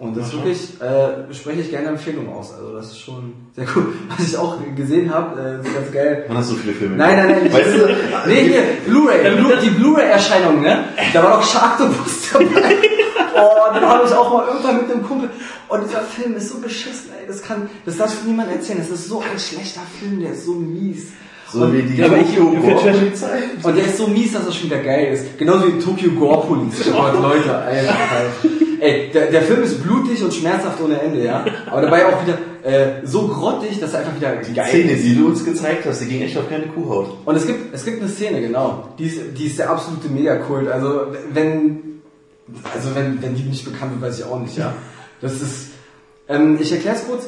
[0.03, 2.53] Und das wirklich, äh, spreche ich gerne Empfehlung aus.
[2.53, 3.95] Also, das ist schon sehr cool.
[4.09, 6.25] Was ich auch gesehen habe, äh, ist ganz geil.
[6.27, 6.97] Man hat so viele Filme.
[6.97, 7.47] Nein, nein, nein.
[7.47, 7.97] Ich, Weißt du,
[8.27, 10.87] nee, hier, Blu-ray, Blu die Blu-ray-Erscheinung, ne?
[11.13, 12.77] Da war doch Sharktopus dabei.
[13.35, 15.31] Oh, dann habe ich auch mal irgendwann mit einem Kumpel.
[15.69, 17.27] Oh, dieser Film ist so beschissen, ey.
[17.27, 18.79] Das kann, das darf niemand erzählen.
[18.79, 21.13] Das ist so ein schlechter Film, der ist so mies.
[21.53, 23.41] So wie die Ja, aber Tokyo Gore Polizei.
[23.63, 25.39] Und der ist so mies, dass er schon wieder geil ist.
[25.39, 26.87] Genauso wie Tokyo Gore Police.
[26.93, 28.49] Oh Leute, Alter, Alter.
[28.81, 31.45] Ey, der, der Film ist blutig und schmerzhaft ohne Ende, ja.
[31.71, 35.05] Aber dabei auch wieder äh, so grottig, dass er einfach wieder Die geil Szene, ist.
[35.05, 37.19] die du uns gezeigt hast, die ging echt auf keine Kuhhaut.
[37.25, 38.89] Und es gibt, es gibt eine Szene, genau.
[38.99, 40.69] Die ist, die ist der absolute Megakult.
[40.69, 42.01] Also wenn,
[42.75, 44.75] also wenn, wenn die nicht bekannt wird, weiß ich auch nicht, ja.
[45.21, 45.69] Das ist,
[46.29, 47.27] ähm, ich erkläre es kurz.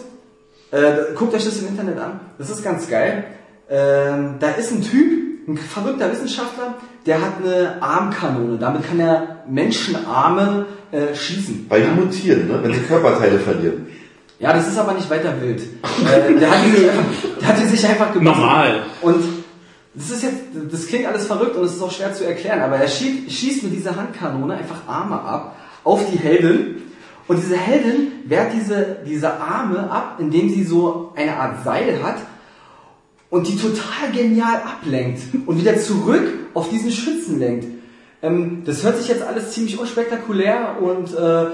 [0.73, 2.19] Äh, guckt euch das im Internet an.
[2.39, 3.25] Das ist ganz geil.
[3.71, 6.75] Ähm, da ist ein Typ, ein verrückter Wissenschaftler,
[7.07, 8.59] der hat eine Armkanone.
[8.59, 11.67] Damit kann er Menschenarme äh, schießen.
[11.69, 12.59] Weil die mutieren, ne?
[12.63, 13.87] wenn sie Körperteile verlieren.
[14.39, 15.61] Ja, das ist aber nicht weiter wild.
[15.63, 17.05] äh, der, hat die sich einfach,
[17.41, 18.39] der hat die sich einfach gemacht.
[18.39, 18.83] Normal.
[19.03, 19.25] Und
[19.95, 20.41] das ist jetzt,
[20.73, 23.63] das klingt alles verrückt und es ist auch schwer zu erklären, aber er schießt, schießt
[23.63, 26.83] mit dieser Handkanone einfach Arme ab auf die Heldin.
[27.27, 32.17] Und diese Heldin wehrt diese, diese Arme ab, indem sie so eine Art Seil hat
[33.35, 36.23] und die total genial ablenkt und wieder zurück
[36.55, 37.67] auf diesen Schützen lenkt.
[38.23, 41.47] Ähm, das hört sich jetzt alles ziemlich unspektakulär und äh,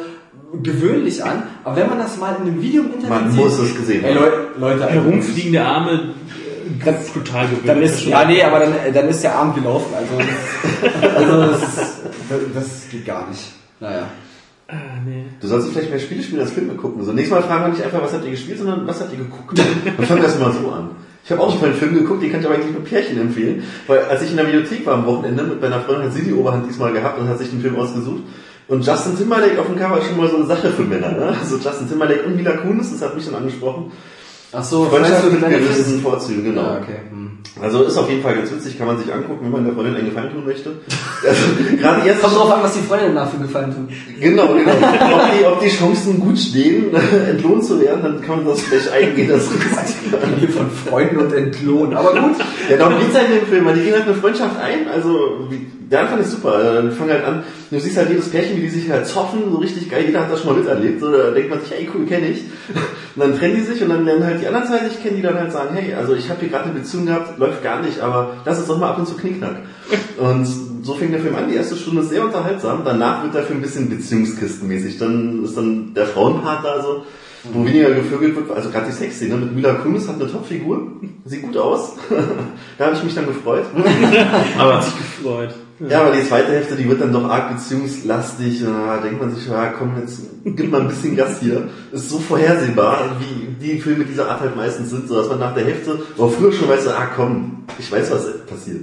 [0.62, 3.58] gewöhnlich an, aber wenn man das mal in einem Video im Internet Man sieht, muss
[3.58, 4.22] es gesehen ey, haben.
[4.22, 7.66] Leute, Leute, Herumfliegende Arme, äh, ganz total gewöhnt.
[7.66, 9.94] dann ist, ja, nee, aber dann, dann ist der Abend gelaufen.
[9.96, 13.40] Also, das, also das, das, das geht gar nicht.
[13.80, 14.06] Naja.
[14.68, 14.74] Ah,
[15.06, 15.24] nee.
[15.40, 17.02] Du sollst vielleicht mehr Spiele spielen als Filme gucken.
[17.02, 19.18] So, nächstes Mal fragen wir nicht einfach, was habt ihr gespielt, sondern was habt ihr
[19.18, 19.58] geguckt.
[19.98, 20.90] Und fangen wir das mal so an.
[21.24, 23.20] Ich habe auch schon mal einen Film geguckt, den kann ich aber eigentlich nur Pärchen
[23.20, 23.62] empfehlen.
[23.86, 26.32] Weil als ich in der Videothek war am Wochenende mit meiner Freundin, hat sie die
[26.32, 28.22] Oberhand diesmal gehabt und hat sich den Film ausgesucht.
[28.68, 31.10] Und Justin Timberlake auf dem Cover ist schon mal so eine Sache für Männer.
[31.10, 31.36] Ne?
[31.40, 33.92] Also Justin Timberlake und Mila Kunis, das hat mich dann angesprochen.
[34.52, 36.62] Ach so, Freundschaft mit gewissen Vorzügen, genau.
[36.62, 37.00] Ja, okay.
[37.10, 37.30] Hm.
[37.60, 39.96] Also ist auf jeden Fall ganz witzig, kann man sich angucken, wenn man der Freundin
[39.96, 40.72] einen Gefallen tun möchte.
[41.22, 41.42] Also,
[41.78, 43.94] gerade jetzt Kommt drauf an, was die Freundin dafür gefallen tut.
[44.18, 44.70] Genau, genau.
[45.12, 46.94] Ob die, ob die Chancen gut stehen,
[47.28, 49.28] entlohnt zu werden, dann kann man das vielleicht eingehen.
[49.28, 49.50] Das
[50.38, 51.94] Hier von Freunden und entlohnen.
[51.94, 52.36] Aber gut.
[52.70, 54.88] ja, darum geht's halt in dem Film, die gehen halt eine Freundschaft ein.
[54.88, 55.46] Also,
[55.90, 56.54] der Anfang ist super.
[56.54, 59.42] Also, Die fangen halt an, Du siehst halt jedes Pärchen, wie die sich halt zoffen,
[59.50, 61.88] so richtig geil, jeder hat das schon mal miterlebt, so, da denkt man sich, ey
[61.94, 62.40] cool, kenne ich.
[63.14, 65.22] Und dann trennen die sich und dann lernen halt die anderen zwei sich kennen, die
[65.22, 68.00] dann halt sagen, hey, also ich habe hier gerade eine Beziehung gehabt, läuft gar nicht,
[68.00, 69.56] aber lass uns doch mal ab und zu knickknack.
[70.18, 70.46] Und
[70.82, 73.60] so fing der Film an, die erste Stunde ist sehr unterhaltsam, danach wird der Film
[73.60, 77.04] ein bisschen beziehungskistenmäßig, dann ist dann der Frauenpart da so,
[77.52, 80.92] wo weniger gevögelt wird, also gerade die Sexszene mit Mila Kunis hat eine Topfigur,
[81.24, 81.92] sieht gut aus,
[82.78, 83.64] da habe ich mich dann gefreut.
[84.58, 84.84] aber
[85.20, 85.54] Gefreut.
[85.88, 88.62] Ja, aber die zweite Hälfte, die wird dann doch arg beziehungslastig.
[88.64, 91.68] Und da denkt man sich, ja komm, jetzt gib mal ein bisschen Gas hier.
[91.92, 95.54] Ist so vorhersehbar, wie die Filme dieser Art halt meistens sind, so dass man nach
[95.54, 98.82] der Hälfte, aber früher schon weiß, ah komm, ich weiß, was passiert.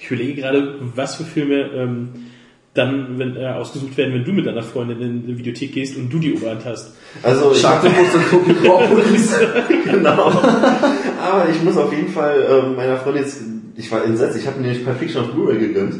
[0.00, 2.08] Ich überlege gerade, was für Filme ähm,
[2.74, 6.10] dann wenn, äh, ausgesucht werden, wenn du mit deiner Freundin in die Videothek gehst und
[6.10, 6.94] du die Oberhand hast.
[7.22, 9.34] Also ich Sharktopus und Topicopolis.
[9.84, 10.28] genau.
[11.20, 13.42] Aber ich muss auf jeden Fall ähm, meiner Freundin jetzt,
[13.78, 15.94] ich war entsetzt, ich habe mir nämlich Pulp Fiction auf Blu-ray gegönnt.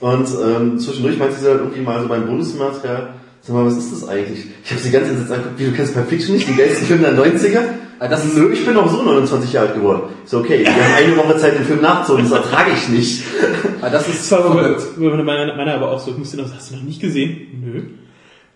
[0.00, 3.92] Und ähm, zwischendurch meinte sie dann irgendwie mal so beim Bonusmaterial, sag mal, was ist
[3.92, 4.46] das eigentlich?
[4.64, 7.02] Ich habe sie ganz entsetzt angeguckt, wie du kennst Pulp Fiction nicht, den geilsten Film
[7.02, 7.60] der 90er?
[7.98, 10.02] Ah, das ist- Nö, ich bin auch so 29 Jahre alt geworden.
[10.24, 13.22] So, okay, wir haben eine Woche Zeit, den Film nachzuholen, das ertrage ich nicht.
[13.82, 14.96] Ah, das ist Das war aber, verrückt.
[14.98, 15.22] meine,
[15.54, 17.60] meine, aber auch so, musst du noch, hast du noch nicht gesehen?
[17.62, 17.82] Nö.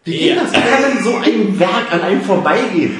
[0.04, 0.50] Wie geht das?
[0.50, 2.92] Wie kann denn so ein Werk an einem vorbeigehen?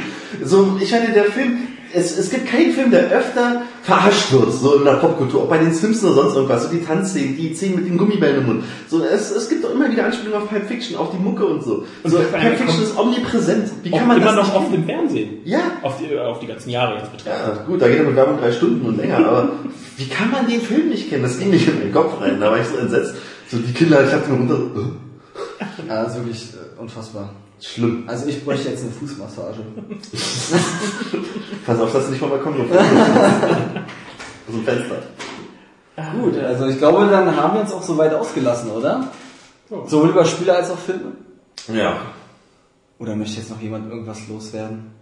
[0.43, 1.59] So, ich meine, der Film,
[1.95, 5.59] es, es gibt keinen Film, der öfter verarscht wird, so in der Popkultur, auch bei
[5.59, 8.65] den Simpsons oder sonst irgendwas, so die Tanzszenen, die Szenen mit den Gummibällen im Mund.
[8.89, 11.63] So, es, es gibt doch immer wieder Anspielungen auf Pulp Fiction, auf die Mucke und
[11.63, 11.85] so.
[12.03, 13.71] Und so Pulp Fiction kommt- ist omnipräsent.
[13.83, 15.39] Wie kann man immer das noch oft im Fernsehen.
[15.45, 15.61] Ja.
[15.83, 17.57] Auf die, auf die ganzen Jahre jetzt betrachtet.
[17.57, 19.49] Ja, gut, da geht er mit Werbung drei Stunden und länger, aber
[19.97, 21.23] wie kann man den Film nicht kennen?
[21.23, 23.15] Das ging nicht in meinen Kopf rein, da war ich so entsetzt.
[23.51, 24.59] So, die Kinder, ich hab mir runter,
[25.89, 27.31] Ja, das ist wirklich äh, unfassbar.
[27.61, 28.05] Schlimm.
[28.07, 29.59] Also ich bräuchte jetzt eine Fußmassage.
[31.67, 32.91] Pass auf, dass du nicht vom Balkon rumfällst.
[34.47, 35.03] Aus dem Fenster.
[36.21, 39.09] Gut, also ich glaube, dann haben wir uns auch soweit ausgelassen, oder?
[39.87, 41.13] Sowohl über Spiele als auch Filme.
[41.73, 41.97] Ja.
[42.99, 44.93] Oder möchte jetzt noch jemand irgendwas loswerden?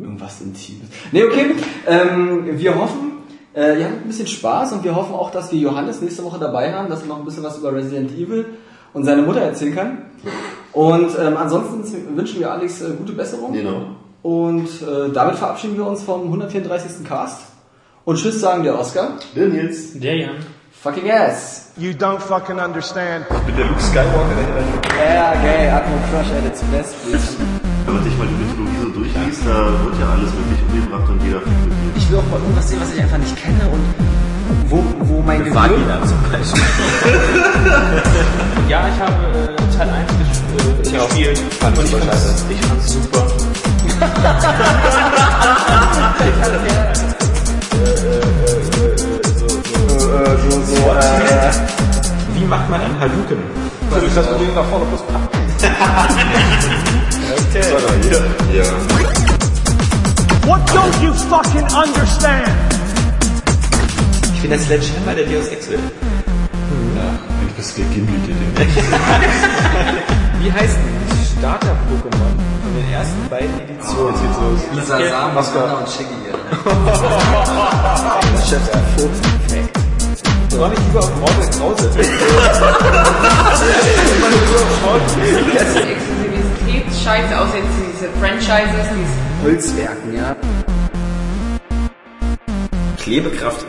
[0.00, 0.88] Irgendwas Intimes.
[1.12, 1.54] Nee, okay.
[1.86, 3.12] Ähm, wir hoffen,
[3.54, 6.38] äh, ihr habt ein bisschen Spaß und wir hoffen auch, dass wir Johannes nächste Woche
[6.38, 8.46] dabei haben, dass er noch ein bisschen was über Resident Evil
[8.94, 9.98] und seine Mutter erzählen kann.
[10.72, 13.52] Und ähm, ansonsten wünschen wir Alex äh, gute Besserung.
[13.52, 13.82] Genau.
[14.22, 17.04] Und äh, damit verabschieden wir uns vom 134.
[17.06, 17.42] Cast.
[18.04, 19.18] Und Tschüss sagen der Oscar.
[19.34, 19.98] Der Nils.
[19.98, 20.36] Der Jan.
[20.82, 21.72] Fucking ass.
[21.76, 23.26] You don't fucking understand.
[23.46, 24.36] Mit der Luke Skywalker.
[24.98, 27.36] Ja, gay, Atmo Crush at its best, bitch.
[27.84, 31.22] Wenn man sich mal die Mythologie so durchliest, da wird ja alles wirklich umgebracht und
[31.22, 31.40] jeder.
[31.96, 34.29] Ich will auch mal irgendwas sehen, was ich einfach nicht kenne und
[34.68, 35.56] wo, wo mein Gehirn...
[35.56, 36.62] Vagina zum Beispiel.
[38.68, 41.38] Ja, ich habe äh, Teil 1 ges äh, gespielt.
[41.60, 42.44] Fand und ich ich super fand's, scheiße.
[42.50, 43.26] ich fand's super.
[52.34, 53.38] Wie macht man einen Hadouken?
[53.90, 55.00] So ist das Problem nach vorne plus
[58.54, 58.64] Ja.
[60.46, 62.69] What don't you fucking understand?
[64.40, 65.78] Ich bin der Sledgehammer der Deus Ex will.
[67.46, 68.36] Ich bist gegimmelt, Ding.
[70.40, 70.78] Wie heißt
[71.38, 74.14] Starter-Pokémon von den ersten beiden Editionen?
[74.14, 74.60] Jetzt geht's los.
[74.72, 76.16] Lisa Sam, Anna und Shiggy.
[78.48, 79.20] Chef, der Fuchs.
[80.48, 81.90] Soll ich lieber auf Mortal Krause?
[85.90, 90.34] Exklusivitätsscheiße, außer jetzt diese Franchises, diese Holzwerken, ja.
[92.96, 93.66] Klebekraft